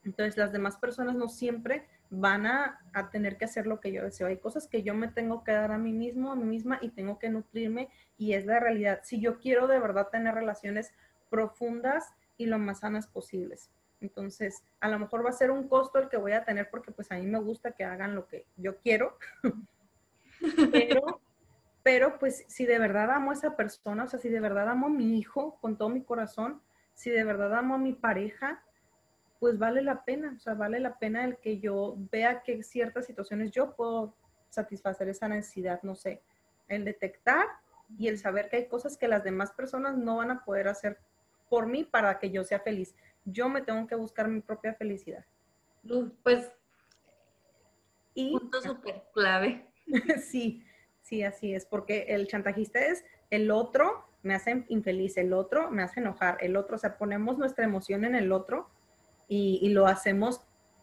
Entonces, 0.08 0.38
las 0.38 0.54
demás 0.54 0.78
personas 0.78 1.16
no 1.16 1.28
siempre 1.28 1.86
van 2.10 2.46
a, 2.46 2.80
tener 3.12 3.38
que 3.38 3.44
hacer 3.44 3.68
lo 3.68 3.82
que 3.82 3.92
yo 3.92 4.04
deseo. 4.04 4.28
Hay 4.28 4.38
cosas 4.38 4.66
que 4.66 4.82
yo 4.82 4.94
me 4.94 5.10
tengo 5.10 5.44
que 5.44 5.52
dar 5.52 5.74
a 5.74 5.78
mí 5.78 5.92
mismo, 5.92 6.32
a 6.32 6.36
mí 6.36 6.46
misma, 6.46 6.80
y 6.82 6.90
tengo 6.90 7.20
que 7.20 7.30
nutrirme, 7.30 7.90
y 8.18 8.34
es 8.34 8.46
la 8.46 8.62
realidad. 8.62 9.02
Si 9.04 9.20
yo 9.20 9.38
quiero 9.38 9.68
de 9.68 9.80
verdad 9.80 10.08
tener 10.08 10.34
relaciones 10.34 10.94
profundas 11.30 12.14
y 12.38 12.46
lo 12.46 12.58
más 12.58 12.80
sanas 12.80 13.06
posibles. 13.06 13.70
Entonces, 14.00 14.64
a 14.80 14.88
lo 14.88 14.98
mejor 14.98 15.26
va 15.26 15.30
a 15.30 15.34
ser 15.34 15.52
un 15.52 15.68
costo 15.68 16.00
el 16.00 16.08
que 16.08 16.16
voy 16.16 16.32
a 16.32 16.46
tener 16.46 16.70
porque 16.70 16.92
pues 16.92 17.12
a 17.12 17.16
mí 17.16 17.28
me 17.28 17.40
gusta 17.40 17.74
que 17.74 17.84
hagan 17.84 18.16
lo 18.16 18.28
que 18.28 18.46
yo 18.56 18.78
quiero. 18.78 19.18
pero, 20.72 21.20
pero 21.84 22.18
pues 22.18 22.46
si 22.48 22.66
de 22.66 22.80
verdad 22.80 23.12
amo 23.12 23.32
a 23.32 23.34
esa 23.34 23.58
persona, 23.58 24.06
o 24.06 24.08
sea, 24.08 24.20
si 24.20 24.30
de 24.30 24.40
verdad 24.40 24.70
amo 24.70 24.88
a 24.88 24.90
mi 24.90 25.18
hijo 25.18 25.58
con 25.60 25.78
todo 25.78 25.90
mi 25.90 26.02
corazón, 26.02 26.62
si 26.94 27.10
de 27.10 27.26
verdad 27.26 27.54
amo 27.56 27.76
a 27.76 27.80
mi 27.80 27.92
pareja, 27.92 28.64
pues 29.40 29.58
vale 29.58 29.82
la 29.82 30.04
pena, 30.04 30.34
o 30.36 30.40
sea, 30.40 30.54
vale 30.54 30.80
la 30.80 30.98
pena 30.98 31.26
el 31.26 31.38
que 31.38 31.60
yo 31.60 31.96
vea 32.12 32.42
que 32.44 32.64
ciertas 32.64 33.06
situaciones 33.06 33.52
yo 33.52 33.76
puedo 33.76 34.16
satisfacer 34.50 35.10
esa 35.10 35.28
necesidad, 35.28 35.82
no 35.84 35.96
sé, 35.96 36.22
el 36.68 36.86
detectar 36.86 37.48
y 37.98 38.08
el 38.08 38.18
saber 38.18 38.50
que 38.50 38.58
hay 38.58 38.68
cosas 38.68 38.98
que 38.98 39.08
las 39.08 39.24
demás 39.24 39.52
personas 39.52 39.98
no 39.98 40.18
van 40.18 40.32
a 40.32 40.44
poder 40.44 40.68
hacer 40.68 41.00
por 41.50 41.68
mí 41.68 41.84
para 41.84 42.20
que 42.20 42.32
yo 42.32 42.44
sea 42.44 42.60
feliz. 42.60 42.96
Yo 43.26 43.50
me 43.50 43.62
tengo 43.62 43.88
que 43.88 43.96
buscar 43.96 44.28
mi 44.28 44.42
propia 44.42 44.74
felicidad. 44.74 45.26
Pues, 46.24 46.52
y, 48.14 48.38
punto 48.38 48.62
súper 48.62 49.04
clave. 49.14 49.66
sí, 50.22 50.64
sí, 51.02 51.24
así 51.24 51.54
es, 51.54 51.66
porque 51.66 52.08
el 52.10 52.28
chantajista 52.28 52.80
es 52.80 53.06
el 53.30 53.52
otro 53.52 54.08
me 54.24 54.36
hace 54.36 54.66
infeliz, 54.68 55.18
el 55.18 55.34
otro 55.34 55.72
me 55.72 55.84
hace 55.84 56.00
enojar, 56.00 56.38
el 56.42 56.58
otro, 56.58 56.76
o 56.76 56.80
sea, 56.80 56.98
ponemos 56.98 57.38
nuestra 57.38 57.66
emoción 57.66 58.04
en 58.06 58.16
el 58.16 58.32
otro 58.32 58.70
y, 59.28 59.70
lo 59.70 59.88
hacemos 59.88 60.42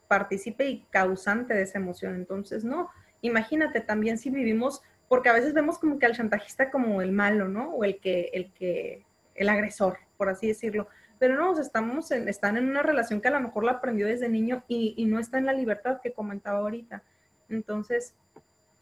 partícipe 0.09 0.69
y 0.69 0.81
causante 0.91 1.55
de 1.55 1.63
esa 1.63 1.79
emoción. 1.79 2.15
Entonces, 2.15 2.65
no, 2.65 2.91
imagínate 3.23 3.81
también 3.81 4.19
si 4.19 4.31
vivimos, 4.31 4.83
porque 5.09 5.29
a 5.29 5.33
veces 5.33 5.55
vemos 5.55 5.79
como 5.79 5.99
que 5.99 6.07
al 6.07 6.15
chantajista 6.15 6.71
como 6.71 7.01
el 7.01 7.13
malo, 7.13 7.49
¿no? 7.49 7.75
O 7.75 7.85
el 7.85 8.01
que, 8.01 8.31
el 8.33 8.53
que, 8.53 9.05
el 9.35 9.49
agresor, 9.49 9.99
por 10.17 10.29
así 10.29 10.49
decirlo. 10.49 10.89
Pero 11.19 11.37
no, 11.37 11.59
estamos 11.59 12.11
en, 12.11 12.29
están 12.29 12.57
en 12.57 12.69
una 12.69 12.83
relación 12.83 13.21
que 13.21 13.29
a 13.29 13.33
lo 13.33 13.41
mejor 13.41 13.65
la 13.65 13.73
aprendió 13.73 14.07
desde 14.07 14.29
niño 14.29 14.65
y, 14.69 14.95
y 14.97 15.07
no 15.07 15.19
está 15.19 15.39
en 15.39 15.47
la 15.47 15.53
libertad 15.53 16.01
que 16.03 16.13
comentaba 16.13 16.59
ahorita. 16.59 17.03
Entonces, 17.49 18.15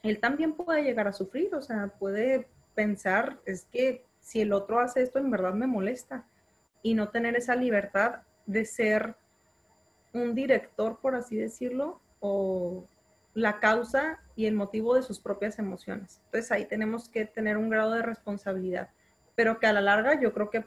él 0.02 0.18
también 0.18 0.54
puede 0.54 0.82
llegar 0.82 1.06
a 1.06 1.12
sufrir, 1.12 1.54
o 1.54 1.62
sea, 1.62 1.92
puede 1.98 2.48
pensar, 2.74 3.38
es 3.44 3.66
que 3.66 4.04
si 4.20 4.40
el 4.40 4.52
otro 4.52 4.80
hace 4.80 5.02
esto, 5.02 5.18
en 5.18 5.30
verdad 5.30 5.54
me 5.54 5.66
molesta. 5.66 6.24
Y 6.82 6.94
no 6.94 7.10
tener 7.10 7.36
esa 7.36 7.54
libertad 7.54 8.22
de 8.46 8.64
ser 8.64 9.14
un 10.12 10.34
director, 10.34 10.98
por 11.00 11.14
así 11.14 11.36
decirlo, 11.36 12.00
o 12.20 12.86
la 13.34 13.60
causa 13.60 14.20
y 14.36 14.46
el 14.46 14.54
motivo 14.54 14.94
de 14.94 15.02
sus 15.02 15.20
propias 15.20 15.58
emociones. 15.58 16.20
Entonces 16.26 16.52
ahí 16.52 16.66
tenemos 16.66 17.08
que 17.08 17.24
tener 17.24 17.56
un 17.56 17.70
grado 17.70 17.92
de 17.92 18.02
responsabilidad, 18.02 18.90
pero 19.34 19.58
que 19.58 19.66
a 19.66 19.72
la 19.72 19.80
larga 19.80 20.20
yo 20.20 20.32
creo 20.32 20.50
que 20.50 20.64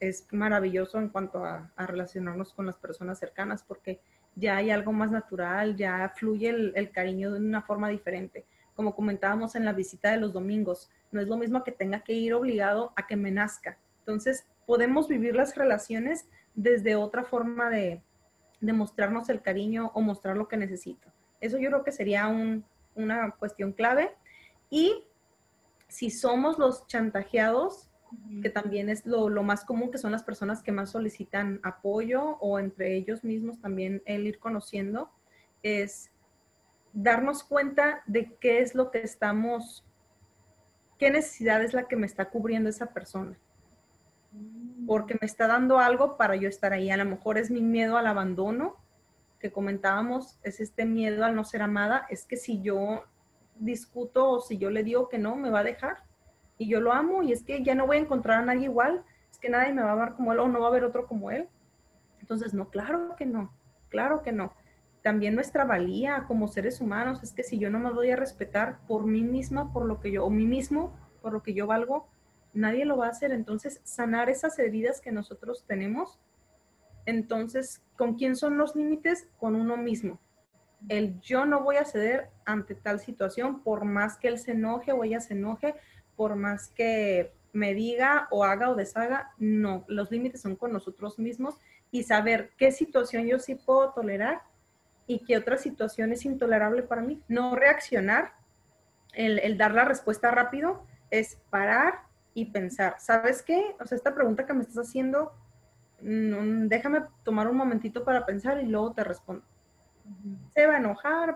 es 0.00 0.26
maravilloso 0.32 0.98
en 0.98 1.08
cuanto 1.08 1.44
a, 1.44 1.70
relacionarnos 1.76 2.52
con 2.52 2.66
las 2.66 2.76
personas 2.76 3.18
cercanas, 3.18 3.62
porque 3.62 4.00
ya 4.34 4.56
hay 4.56 4.70
algo 4.70 4.92
más 4.92 5.10
natural, 5.10 5.76
ya 5.76 6.12
fluye 6.16 6.48
el, 6.48 6.90
cariño 6.90 7.32
de 7.32 7.38
una 7.38 7.62
forma 7.62 7.88
diferente. 7.88 8.44
Como 8.74 8.96
comentábamos 8.96 9.54
en 9.54 9.64
la 9.64 9.72
visita 9.72 10.10
de 10.10 10.16
los 10.16 10.32
domingos, 10.32 10.90
no 11.12 11.20
es 11.20 11.28
lo 11.28 11.36
mismo 11.36 11.62
que 11.62 11.70
tenga 11.70 12.00
que 12.00 12.14
ir 12.14 12.34
obligado 12.34 12.92
a 12.96 13.06
que 13.06 13.14
me 13.14 13.30
nazca. 13.30 13.78
Entonces, 14.00 14.44
podemos 14.66 15.06
vivir 15.06 15.36
las 15.36 15.54
relaciones 15.54 16.26
desde 16.54 16.96
otra 16.96 17.22
forma 17.22 17.70
de, 17.70 18.02
de 18.62 18.72
mostrarnos 18.72 19.28
el 19.28 19.42
cariño 19.42 19.90
o 19.94 20.00
mostrar 20.00 20.36
lo 20.36 20.48
que 20.48 20.56
necesito. 20.56 21.12
Eso 21.40 21.58
yo 21.58 21.68
creo 21.68 21.84
que 21.84 21.92
sería 21.92 22.28
una 22.94 23.32
cuestión 23.32 23.72
clave. 23.72 24.14
Y 24.70 25.04
si 25.88 26.10
somos 26.10 26.58
los 26.58 26.86
chantajeados, 26.86 27.90
que 28.42 28.50
también 28.50 28.88
es 28.88 29.04
lo, 29.04 29.28
más 29.42 29.64
común, 29.64 29.90
que 29.90 29.98
son 29.98 30.12
las 30.12 30.22
personas 30.22 30.62
que 30.62 30.70
más 30.70 30.90
solicitan 30.90 31.60
apoyo 31.62 32.36
o 32.40 32.58
entre 32.58 32.94
ellos 32.94 33.24
mismos 33.24 33.58
también 33.60 34.02
el 34.06 34.26
ir 34.26 34.38
conociendo, 34.38 35.10
es 35.62 36.10
darnos 36.92 37.42
cuenta 37.42 38.02
de 38.06 38.34
qué 38.36 38.60
es 38.60 38.74
lo 38.74 38.90
que 38.90 39.02
estamos, 39.02 39.84
qué 40.98 41.10
necesidad 41.10 41.64
es 41.64 41.72
la 41.72 41.88
que 41.88 41.96
me 41.96 42.06
está 42.06 42.28
cubriendo 42.30 42.68
esa 42.68 42.86
persona 42.86 43.36
porque 44.86 45.14
me 45.20 45.26
está 45.26 45.46
dando 45.46 45.78
algo 45.78 46.16
para 46.16 46.36
yo 46.36 46.48
estar 46.48 46.72
ahí. 46.72 46.90
A 46.90 46.96
lo 46.96 47.04
mejor 47.04 47.38
es 47.38 47.50
mi 47.50 47.62
miedo 47.62 47.96
al 47.96 48.06
abandono 48.06 48.76
que 49.38 49.50
comentábamos, 49.50 50.38
es 50.44 50.60
este 50.60 50.84
miedo 50.84 51.24
al 51.24 51.34
no 51.34 51.44
ser 51.44 51.62
amada, 51.62 52.06
es 52.08 52.24
que 52.24 52.36
si 52.36 52.62
yo 52.62 53.04
discuto 53.56 54.30
o 54.30 54.40
si 54.40 54.56
yo 54.56 54.70
le 54.70 54.84
digo 54.84 55.08
que 55.08 55.18
no, 55.18 55.34
me 55.36 55.50
va 55.50 55.60
a 55.60 55.64
dejar 55.64 56.04
y 56.58 56.68
yo 56.68 56.80
lo 56.80 56.92
amo 56.92 57.22
y 57.24 57.32
es 57.32 57.42
que 57.42 57.62
ya 57.62 57.74
no 57.74 57.86
voy 57.86 57.96
a 57.96 58.00
encontrar 58.00 58.38
a 58.38 58.44
nadie 58.44 58.64
igual, 58.64 59.04
es 59.30 59.38
que 59.38 59.48
nadie 59.48 59.72
me 59.72 59.82
va 59.82 59.92
a 59.92 59.96
ver 59.96 60.12
como 60.14 60.32
él 60.32 60.38
o 60.38 60.48
no 60.48 60.60
va 60.60 60.66
a 60.66 60.68
haber 60.68 60.84
otro 60.84 61.06
como 61.06 61.30
él. 61.30 61.48
Entonces, 62.20 62.54
no, 62.54 62.70
claro 62.70 63.16
que 63.16 63.26
no, 63.26 63.52
claro 63.88 64.22
que 64.22 64.30
no. 64.30 64.52
También 65.02 65.34
nuestra 65.34 65.64
valía 65.64 66.24
como 66.28 66.46
seres 66.46 66.80
humanos 66.80 67.22
es 67.24 67.32
que 67.32 67.42
si 67.42 67.58
yo 67.58 67.68
no 67.68 67.80
me 67.80 67.90
doy 67.90 68.10
a 68.10 68.16
respetar 68.16 68.78
por 68.86 69.06
mí 69.06 69.22
misma, 69.22 69.72
por 69.72 69.86
lo 69.86 69.98
que 69.98 70.12
yo, 70.12 70.24
o 70.24 70.30
mí 70.30 70.46
mismo, 70.46 70.96
por 71.20 71.32
lo 71.32 71.42
que 71.42 71.52
yo 71.52 71.66
valgo, 71.66 72.08
nadie 72.52 72.84
lo 72.84 72.96
va 72.96 73.06
a 73.06 73.10
hacer. 73.10 73.32
Entonces, 73.32 73.80
sanar 73.84 74.28
esas 74.30 74.58
heridas 74.58 75.00
que 75.00 75.12
nosotros 75.12 75.64
tenemos. 75.66 76.18
Entonces, 77.06 77.82
¿con 77.96 78.14
quién 78.14 78.36
son 78.36 78.58
los 78.58 78.76
límites? 78.76 79.28
Con 79.38 79.56
uno 79.56 79.76
mismo. 79.76 80.20
El 80.88 81.20
yo 81.20 81.46
no 81.46 81.62
voy 81.62 81.76
a 81.76 81.84
ceder 81.84 82.30
ante 82.44 82.74
tal 82.74 83.00
situación, 83.00 83.62
por 83.62 83.84
más 83.84 84.16
que 84.18 84.28
él 84.28 84.38
se 84.38 84.52
enoje 84.52 84.92
o 84.92 85.04
ella 85.04 85.20
se 85.20 85.34
enoje, 85.34 85.74
por 86.16 86.34
más 86.34 86.68
que 86.68 87.32
me 87.52 87.74
diga 87.74 88.28
o 88.30 88.44
haga 88.44 88.70
o 88.70 88.74
deshaga, 88.74 89.32
no, 89.38 89.84
los 89.86 90.10
límites 90.10 90.40
son 90.40 90.56
con 90.56 90.72
nosotros 90.72 91.18
mismos 91.18 91.56
y 91.90 92.04
saber 92.04 92.50
qué 92.56 92.72
situación 92.72 93.26
yo 93.26 93.38
sí 93.38 93.54
puedo 93.54 93.92
tolerar 93.92 94.42
y 95.06 95.24
qué 95.24 95.36
otra 95.36 95.58
situación 95.58 96.12
es 96.12 96.24
intolerable 96.24 96.82
para 96.82 97.02
mí. 97.02 97.22
No 97.28 97.54
reaccionar, 97.54 98.32
el, 99.12 99.38
el 99.40 99.58
dar 99.58 99.74
la 99.74 99.84
respuesta 99.84 100.30
rápido, 100.30 100.86
es 101.10 101.36
parar, 101.50 102.06
y 102.34 102.46
pensar, 102.46 102.96
¿sabes 102.98 103.42
qué? 103.42 103.74
O 103.80 103.86
sea, 103.86 103.96
esta 103.96 104.14
pregunta 104.14 104.46
que 104.46 104.54
me 104.54 104.62
estás 104.62 104.88
haciendo, 104.88 105.32
mm, 106.00 106.66
déjame 106.68 107.02
tomar 107.22 107.48
un 107.48 107.56
momentito 107.56 108.04
para 108.04 108.24
pensar 108.24 108.60
y 108.62 108.66
luego 108.66 108.92
te 108.92 109.04
respondo. 109.04 109.44
Se 110.54 110.66
va 110.66 110.74
a 110.74 110.78
enojar, 110.78 111.34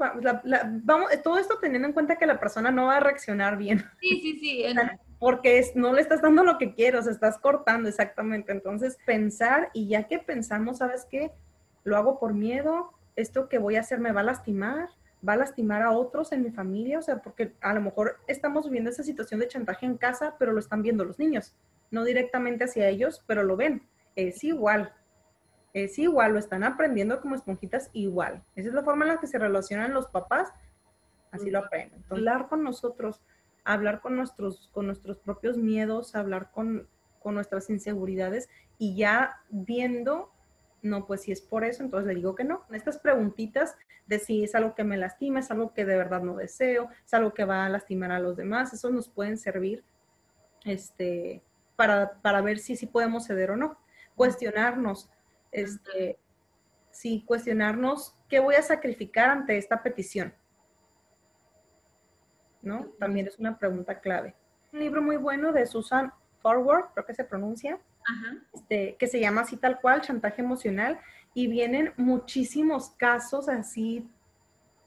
vamos, 0.83 1.11
todo 1.23 1.39
esto 1.39 1.59
teniendo 1.61 1.87
en 1.87 1.95
cuenta 1.95 2.17
que 2.17 2.27
la 2.27 2.41
persona 2.41 2.71
no 2.71 2.87
va 2.87 2.97
a 2.97 3.01
reaccionar 3.01 3.57
bien. 3.57 3.85
Sí, 4.01 4.21
sí, 4.21 4.39
sí. 4.39 4.65
Porque 5.19 5.59
es, 5.59 5.75
no 5.75 5.95
le 5.95 6.03
estás 6.03 6.21
dando 6.21 6.45
lo 6.45 6.59
que 6.59 6.75
quiero, 6.75 6.99
o 6.99 7.03
sea, 7.03 7.13
estás 7.13 7.39
cortando 7.39 7.89
exactamente. 7.89 8.53
Entonces, 8.53 8.99
pensar 9.07 9.71
y 9.73 9.89
ya 9.89 10.03
que 10.03 10.19
pensamos, 10.19 10.79
¿sabes 10.79 11.07
qué? 11.11 11.33
Lo 11.85 11.97
hago 11.97 12.19
por 12.19 12.35
miedo, 12.35 12.91
esto 13.15 13.49
que 13.49 13.59
voy 13.59 13.77
a 13.77 13.81
hacer 13.81 13.99
me 13.99 14.13
va 14.13 14.21
a 14.21 14.25
lastimar, 14.25 14.91
va 15.27 15.35
a 15.35 15.37
lastimar 15.37 15.83
a 15.83 15.93
otros 15.93 16.33
en 16.33 16.43
mi 16.43 16.51
familia, 16.51 16.99
o 16.99 17.03
sea, 17.03 17.23
porque 17.23 17.55
a 17.61 17.75
lo 17.75 17.81
mejor 17.81 18.19
estamos 18.27 18.65
viviendo 18.65 18.91
esa 18.91 19.03
situación 19.03 19.41
de 19.41 19.49
chantaje 19.49 19.87
en 19.87 19.97
casa, 19.97 20.37
pero 20.39 20.53
lo 20.53 20.61
están 20.61 20.83
viendo 20.83 21.05
los 21.05 21.19
niños, 21.19 21.55
no 21.91 22.05
directamente 22.05 22.65
hacia 22.65 22.89
ellos, 22.89 23.25
pero 23.27 23.43
lo 23.43 23.57
ven. 23.57 23.83
Es 24.15 24.45
igual, 24.45 24.93
es 25.73 25.99
igual, 25.99 26.33
lo 26.33 26.39
están 26.39 26.65
aprendiendo 26.65 27.21
como 27.21 27.35
esponjitas 27.35 27.91
igual. 27.93 28.43
Esa 28.55 28.69
es 28.69 28.75
la 28.75 28.83
forma 28.83 29.05
en 29.05 29.13
la 29.13 29.21
que 29.21 29.27
se 29.27 29.39
relacionan 29.39 29.93
los 29.93 30.07
papás, 30.09 30.53
así 31.31 31.51
lo 31.51 31.59
aprenden. 31.59 32.05
hablar 32.09 32.49
con 32.49 32.63
nosotros, 32.63 33.21
hablar 33.65 34.01
con 34.01 34.17
nuestros, 34.17 34.71
con 34.73 34.87
nuestros 34.87 35.19
propios 35.19 35.59
miedos, 35.59 36.15
hablar 36.15 36.51
con, 36.51 36.89
con 37.21 37.35
nuestras 37.35 37.69
inseguridades 37.69 38.49
y 38.79 38.97
ya 38.97 39.43
viendo 39.51 40.33
no, 40.83 41.07
pues 41.07 41.23
si 41.23 41.33
es 41.33 41.41
por 41.41 41.65
eso, 41.65 41.83
entonces 41.83 42.07
le 42.07 42.15
digo 42.15 42.35
que 42.35 42.45
no. 42.45 42.65
Estas 42.71 42.99
preguntitas 42.99 43.77
de 44.07 44.19
si 44.19 44.45
es 44.45 44.55
algo 44.55 44.75
que 44.75 44.85
me 44.85 44.97
lastima, 44.97 45.41
es 45.41 45.51
algo 45.51 45.75
que 45.75 45.85
de 45.85 45.97
verdad 45.97 46.23
no 46.23 46.37
deseo, 46.37 46.89
es 47.05 47.13
algo 47.15 47.35
que 47.35 47.45
va 47.45 47.65
a 47.65 47.69
lastimar 47.69 48.13
a 48.13 48.21
los 48.21 48.37
demás, 48.37 48.73
eso 48.73 48.91
nos 48.91 49.09
pueden 49.09 49.37
servir 49.37 49.85
este, 50.65 51.43
para, 51.75 52.21
para 52.23 52.41
ver 52.41 52.59
si, 52.59 52.77
si 52.77 52.87
podemos 52.87 53.27
ceder 53.27 53.51
o 53.51 53.57
no. 53.57 53.79
Cuestionarnos, 54.15 55.11
este, 55.53 56.19
sí, 56.91 57.25
cuestionarnos 57.27 58.17
qué 58.29 58.41
voy 58.41 58.55
a 58.55 58.63
sacrificar 58.63 59.31
ante 59.31 59.57
esta 59.57 59.83
petición. 59.83 60.35
¿No? 62.63 62.87
También 62.99 63.27
es 63.27 63.39
una 63.39 63.59
pregunta 63.59 64.01
clave. 64.01 64.35
Un 64.73 64.81
libro 64.81 65.03
muy 65.03 65.17
bueno 65.17 65.53
de 65.53 65.67
Susan 65.67 66.13
Forward, 66.41 66.87
creo 66.95 67.07
que 67.07 67.15
se 67.15 67.25
pronuncia, 67.25 67.79
Este, 68.53 68.97
que 68.99 69.07
se 69.07 69.21
llama 69.21 69.43
así 69.43 69.57
tal 69.57 69.81
cual, 69.81 70.01
chantaje 70.01 70.43
emocional, 70.43 71.01
y 71.35 71.49
vienen 71.49 71.93
muchísimos 71.97 72.91
casos 72.91 73.49
así 73.49 74.09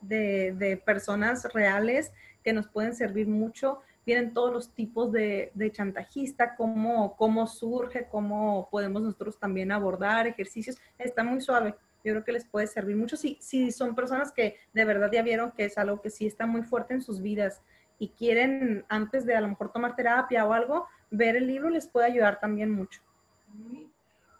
de, 0.02 0.54
de 0.58 0.78
personas 0.78 1.52
reales 1.54 2.12
que 2.44 2.54
nos 2.54 2.68
pueden 2.68 2.96
servir 2.96 3.28
mucho 3.28 3.82
vienen 4.10 4.34
todos 4.34 4.52
los 4.52 4.74
tipos 4.74 5.12
de, 5.12 5.52
chantajista, 5.72 6.56
cómo, 6.56 7.16
cómo 7.16 7.46
surge, 7.46 8.08
cómo 8.10 8.68
podemos 8.72 9.04
nosotros 9.04 9.38
también 9.38 9.72
abordar 9.72 10.26
ejercicios. 10.26 10.78
Está 10.98 11.24
muy 11.24 11.42
suave. 11.42 11.76
Yo 12.04 12.14
creo 12.14 12.24
que 12.24 12.32
les 12.32 12.46
puede 12.46 12.66
servir 12.66 12.96
mucho 12.96 13.16
si, 13.16 13.38
si 13.40 13.72
son 13.72 13.94
personas 13.94 14.32
que 14.32 14.58
de 14.74 14.86
verdad 14.86 15.12
ya 15.12 15.22
vieron 15.22 15.52
que 15.52 15.66
es 15.66 15.78
algo 15.78 16.02
que 16.02 16.10
sí 16.10 16.26
está 16.26 16.48
muy 16.48 16.64
fuerte 16.64 16.96
en 16.96 17.04
sus 17.04 17.22
vidas 17.22 17.62
y 18.00 18.10
quieren 18.10 18.84
antes 18.90 19.28
de 19.28 19.36
a 19.36 19.42
lo 19.42 19.50
mejor 19.50 19.72
tomar 19.72 19.96
terapia 19.96 20.44
o 20.44 20.54
algo, 20.54 20.88
ver 21.12 21.36
el 21.36 21.46
libro 21.46 21.70
les 21.70 21.88
puede 21.88 22.08
ayudar 22.08 22.40
también 22.40 22.72
mucho. 22.72 23.02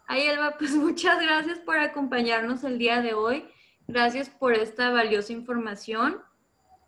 Ay, 0.06 0.26
Elba, 0.26 0.56
pues 0.58 0.72
muchas 0.74 1.20
gracias 1.20 1.58
por 1.60 1.78
acompañarnos 1.78 2.64
el 2.64 2.78
día 2.78 3.00
de 3.00 3.14
hoy. 3.14 3.44
Gracias 3.86 4.28
por 4.28 4.54
esta 4.54 4.90
valiosa 4.90 5.32
información. 5.32 6.20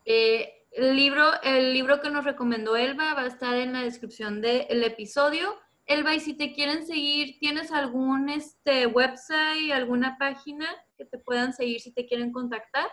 Eh, 0.05 0.53
el 0.73 0.97
libro, 0.97 1.25
el 1.43 1.73
libro 1.73 2.01
que 2.01 2.11
nos 2.11 2.25
recomendó 2.25 2.77
Elba 2.77 3.15
va 3.15 3.23
a 3.23 3.27
estar 3.27 3.55
en 3.55 3.75
la 3.75 3.83
descripción 3.83 4.41
del 4.41 4.83
episodio. 4.83 5.55
Elba, 5.87 6.15
y 6.15 6.21
si 6.21 6.35
te 6.35 6.53
quieren 6.53 6.87
seguir, 6.87 7.39
¿tienes 7.39 7.73
algún 7.73 8.29
este, 8.29 8.87
website, 8.87 9.73
alguna 9.73 10.17
página 10.19 10.67
que 10.97 11.05
te 11.05 11.19
puedan 11.19 11.53
seguir 11.53 11.81
si 11.81 11.93
te 11.93 12.07
quieren 12.07 12.33
contactar? 12.33 12.87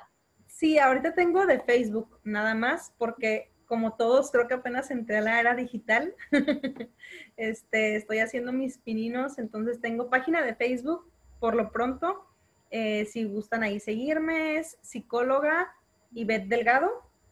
Sí, 0.48 0.78
ahorita 0.78 1.14
tengo 1.14 1.46
de 1.46 1.60
Facebook 1.62 2.20
nada 2.24 2.54
más, 2.54 2.94
porque 2.98 3.52
como 3.70 3.94
todos 3.94 4.32
creo 4.32 4.48
que 4.48 4.56
apenas 4.56 4.90
entré 4.90 5.18
a 5.18 5.22
la 5.22 5.40
era 5.40 5.54
digital, 5.54 6.16
este, 7.38 7.96
estoy 7.96 8.18
haciendo 8.18 8.52
mis 8.52 8.80
pininos, 8.80 9.38
entonces 9.38 9.80
tengo 9.80 10.10
página 10.10 10.42
de 10.42 10.56
Facebook 10.56 11.08
por 11.40 11.56
lo 11.56 11.72
pronto. 11.72 12.26
Eh, 12.72 13.06
si 13.06 13.26
gustan 13.26 13.62
ahí 13.62 13.80
seguirme, 13.80 14.58
es 14.58 14.80
psicóloga 14.82 15.72
Ivette 16.14 16.48
Delgado 16.48 16.90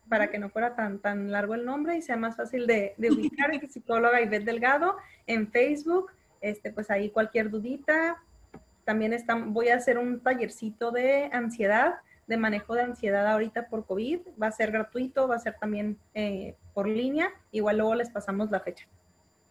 para 0.09 0.29
que 0.29 0.37
no 0.37 0.49
fuera 0.49 0.75
tan, 0.75 0.99
tan 0.99 1.31
largo 1.31 1.55
el 1.55 1.65
nombre 1.65 1.97
y 1.97 2.03
sea 2.03 2.17
más 2.17 2.37
fácil 2.37 2.67
de, 2.67 2.93
de 2.97 3.11
ubicar, 3.11 3.51
es 3.51 3.73
psicóloga 3.73 4.21
Ivette 4.21 4.45
Delgado 4.45 4.95
en 5.25 5.51
Facebook, 5.51 6.11
este, 6.39 6.71
pues 6.71 6.91
ahí 6.91 7.09
cualquier 7.09 7.49
dudita. 7.49 8.21
También 8.85 9.11
está, 9.11 9.33
voy 9.33 9.69
a 9.69 9.75
hacer 9.75 9.97
un 9.97 10.19
tallercito 10.19 10.91
de 10.91 11.31
ansiedad, 11.33 11.95
de 12.27 12.37
manejo 12.37 12.75
de 12.75 12.81
ansiedad 12.81 13.25
ahorita 13.27 13.69
por 13.69 13.85
COVID. 13.85 14.19
Va 14.41 14.47
a 14.47 14.51
ser 14.51 14.71
gratuito, 14.71 15.27
va 15.27 15.35
a 15.35 15.39
ser 15.39 15.55
también 15.59 15.97
eh, 16.13 16.55
por 16.73 16.87
línea. 16.87 17.29
Igual 17.51 17.77
luego 17.77 17.95
les 17.95 18.09
pasamos 18.09 18.51
la 18.51 18.59
fecha. 18.59 18.87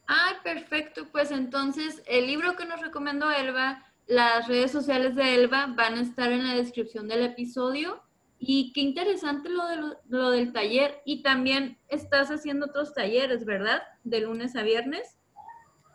Ah, 0.07 0.39
perfecto. 0.43 1.07
Pues 1.11 1.31
entonces 1.31 2.01
el 2.07 2.27
libro 2.27 2.55
que 2.55 2.65
nos 2.65 2.81
recomendó 2.81 3.29
Elba, 3.31 3.83
las 4.05 4.47
redes 4.47 4.71
sociales 4.71 5.15
de 5.15 5.35
Elba 5.35 5.67
van 5.75 5.95
a 5.95 6.01
estar 6.01 6.31
en 6.31 6.47
la 6.47 6.53
descripción 6.53 7.07
del 7.07 7.23
episodio 7.25 8.01
y 8.39 8.71
qué 8.71 8.81
interesante 8.81 9.49
lo, 9.49 9.65
de 9.67 9.97
lo, 10.07 10.31
del 10.31 10.53
taller. 10.53 11.01
Y 11.03 11.23
también 11.23 11.77
estás 11.89 12.29
haciendo 12.29 12.67
otros 12.67 12.93
talleres, 12.93 13.43
¿verdad? 13.43 13.81
De 14.03 14.21
lunes 14.21 14.55
a 14.55 14.61
viernes. 14.61 15.16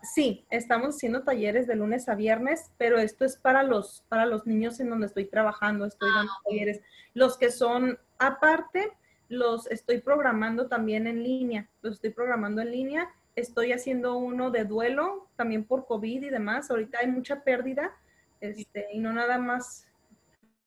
Sí, 0.03 0.45
estamos 0.51 0.97
haciendo 0.97 1.23
talleres 1.23 1.69
de 1.69 1.77
lunes 1.77 2.09
a 2.09 2.17
viernes, 2.17 2.73
pero 2.77 2.99
esto 2.99 3.25
es 3.25 3.37
para 3.37 3.63
los, 3.63 4.05
para 4.09 4.27
los 4.27 4.47
niños 4.47 4.81
en 4.81 4.91
donde 4.91 5.07
estoy 5.07 5.27
trabajando, 5.27 5.87
estoy 5.87 6.11
ah, 6.13 6.17
dando 6.17 6.33
talleres. 6.45 6.81
Los 7.15 7.39
que 7.39 7.53
son 7.53 7.99
aparte, 8.19 8.93
los 9.29 9.71
estoy 9.71 10.01
programando 10.01 10.67
también 10.67 11.07
en 11.07 11.23
línea, 11.23 11.69
los 11.83 11.95
estoy 11.95 12.11
programando 12.11 12.61
en 12.63 12.73
línea. 12.73 13.11
Estoy 13.35 13.73
haciendo 13.73 14.17
uno 14.17 14.51
de 14.51 14.65
duelo, 14.65 15.29
también 15.37 15.65
por 15.65 15.87
COVID 15.87 16.23
y 16.23 16.29
demás. 16.29 16.71
Ahorita 16.71 16.99
hay 16.99 17.07
mucha 17.07 17.45
pérdida, 17.45 17.93
este, 18.41 18.89
y 18.93 18.99
no 18.99 19.13
nada 19.13 19.39
más 19.39 19.87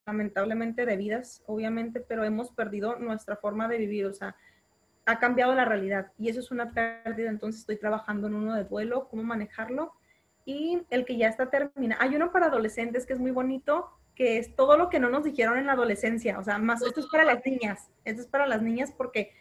lamentablemente 0.05 0.85
de 0.85 0.97
vidas, 0.97 1.43
obviamente, 1.45 1.99
pero 1.99 2.23
hemos 2.23 2.51
perdido 2.51 2.95
nuestra 2.97 3.35
forma 3.35 3.67
de 3.67 3.79
vivir, 3.79 4.05
o 4.05 4.13
sea, 4.13 4.35
ha 5.05 5.19
cambiado 5.19 5.53
la 5.53 5.65
realidad 5.65 6.11
y 6.17 6.29
eso 6.29 6.39
es 6.39 6.51
una 6.51 6.71
pérdida, 6.71 7.29
entonces 7.29 7.61
estoy 7.61 7.77
trabajando 7.77 8.27
en 8.27 8.35
uno 8.35 8.55
de 8.55 8.63
duelo, 8.63 9.07
cómo 9.07 9.23
manejarlo 9.23 9.93
y 10.45 10.83
el 10.89 11.05
que 11.05 11.17
ya 11.17 11.27
está 11.27 11.49
terminado. 11.49 12.01
Hay 12.01 12.15
uno 12.15 12.31
para 12.31 12.47
adolescentes 12.47 13.05
que 13.05 13.13
es 13.13 13.19
muy 13.19 13.31
bonito, 13.31 13.89
que 14.15 14.37
es 14.37 14.55
todo 14.55 14.77
lo 14.77 14.89
que 14.89 14.99
no 14.99 15.09
nos 15.09 15.23
dijeron 15.23 15.57
en 15.57 15.67
la 15.67 15.73
adolescencia, 15.73 16.39
o 16.39 16.43
sea, 16.43 16.57
más 16.57 16.81
esto 16.81 17.01
es 17.01 17.07
para 17.07 17.23
las 17.23 17.45
niñas, 17.45 17.89
esto 18.05 18.21
es 18.21 18.27
para 18.27 18.47
las 18.47 18.61
niñas 18.61 18.91
porque 18.91 19.31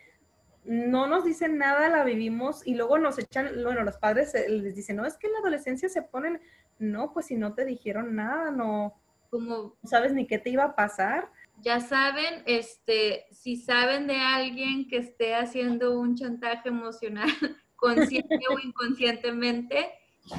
no 0.65 1.07
nos 1.07 1.25
dicen 1.25 1.59
nada, 1.59 1.89
la 1.89 2.05
vivimos 2.05 2.67
y 2.67 2.75
luego 2.75 2.99
nos 2.99 3.19
echan, 3.19 3.51
bueno, 3.63 3.83
los 3.85 3.99
padres 3.99 4.35
les 4.49 4.75
dicen, 4.75 4.97
no, 4.97 5.05
es 5.05 5.17
que 5.17 5.27
en 5.27 5.35
la 5.35 5.41
adolescencia 5.41 5.89
se 5.89 6.03
ponen, 6.03 6.41
no, 6.79 7.13
pues 7.13 7.27
si 7.27 7.37
no 7.37 7.55
te 7.55 7.65
dijeron 7.65 8.17
nada, 8.17 8.51
no, 8.51 8.95
como 9.31 9.75
sabes 9.85 10.13
ni 10.13 10.27
qué 10.27 10.39
te 10.39 10.51
iba 10.51 10.65
a 10.65 10.75
pasar. 10.75 11.31
Ya 11.63 11.81
saben, 11.81 12.43
este, 12.47 13.27
si 13.31 13.57
saben 13.57 14.07
de 14.07 14.17
alguien 14.17 14.89
que 14.89 14.99
esté 14.99 15.35
haciendo 15.35 15.99
un 15.99 16.15
chantaje 16.17 16.69
emocional 16.69 17.29
consciente 17.77 18.41
o 18.51 18.59
inconscientemente, 18.59 19.93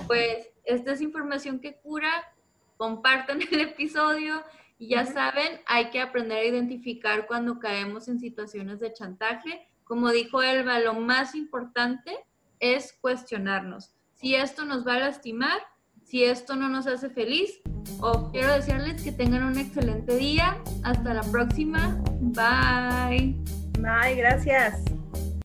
pues 0.08 0.50
esta 0.66 0.94
es 0.94 1.02
información 1.02 1.60
que 1.60 1.76
cura, 1.78 2.10
compartan 2.78 3.42
el 3.42 3.62
episodio 3.62 4.44
y 4.78 4.90
ya 4.90 5.06
saben, 5.06 5.62
hay 5.66 5.90
que 5.90 6.02
aprender 6.02 6.40
a 6.40 6.46
identificar 6.46 7.28
cuando 7.28 7.60
caemos 7.60 8.08
en 8.08 8.20
situaciones 8.20 8.80
de 8.80 8.94
chantaje. 8.94 9.68
Como 9.86 10.10
dijo 10.10 10.44
Elba, 10.44 10.80
lo 10.80 10.94
más 10.96 11.34
importante 11.36 12.18
es 12.60 12.94
cuestionarnos. 13.00 13.94
Si 14.16 14.36
esto 14.36 14.66
nos 14.66 14.86
va 14.86 14.96
a 14.96 15.00
lastimar, 15.00 15.62
si 16.06 16.24
esto 16.24 16.56
no 16.56 16.70
nos 16.70 16.88
hace 16.88 17.10
feliz, 17.10 17.62
o 18.00 18.32
quiero 18.32 18.54
desearles 18.54 19.02
que 19.02 19.12
tengan 19.12 19.44
un 19.44 19.58
excelente 19.58 20.16
día. 20.16 20.58
Hasta 20.84 21.14
la 21.14 21.24
próxima. 21.24 22.02
Bye. 22.22 23.36
Bye, 23.80 24.16
gracias. 24.16 24.84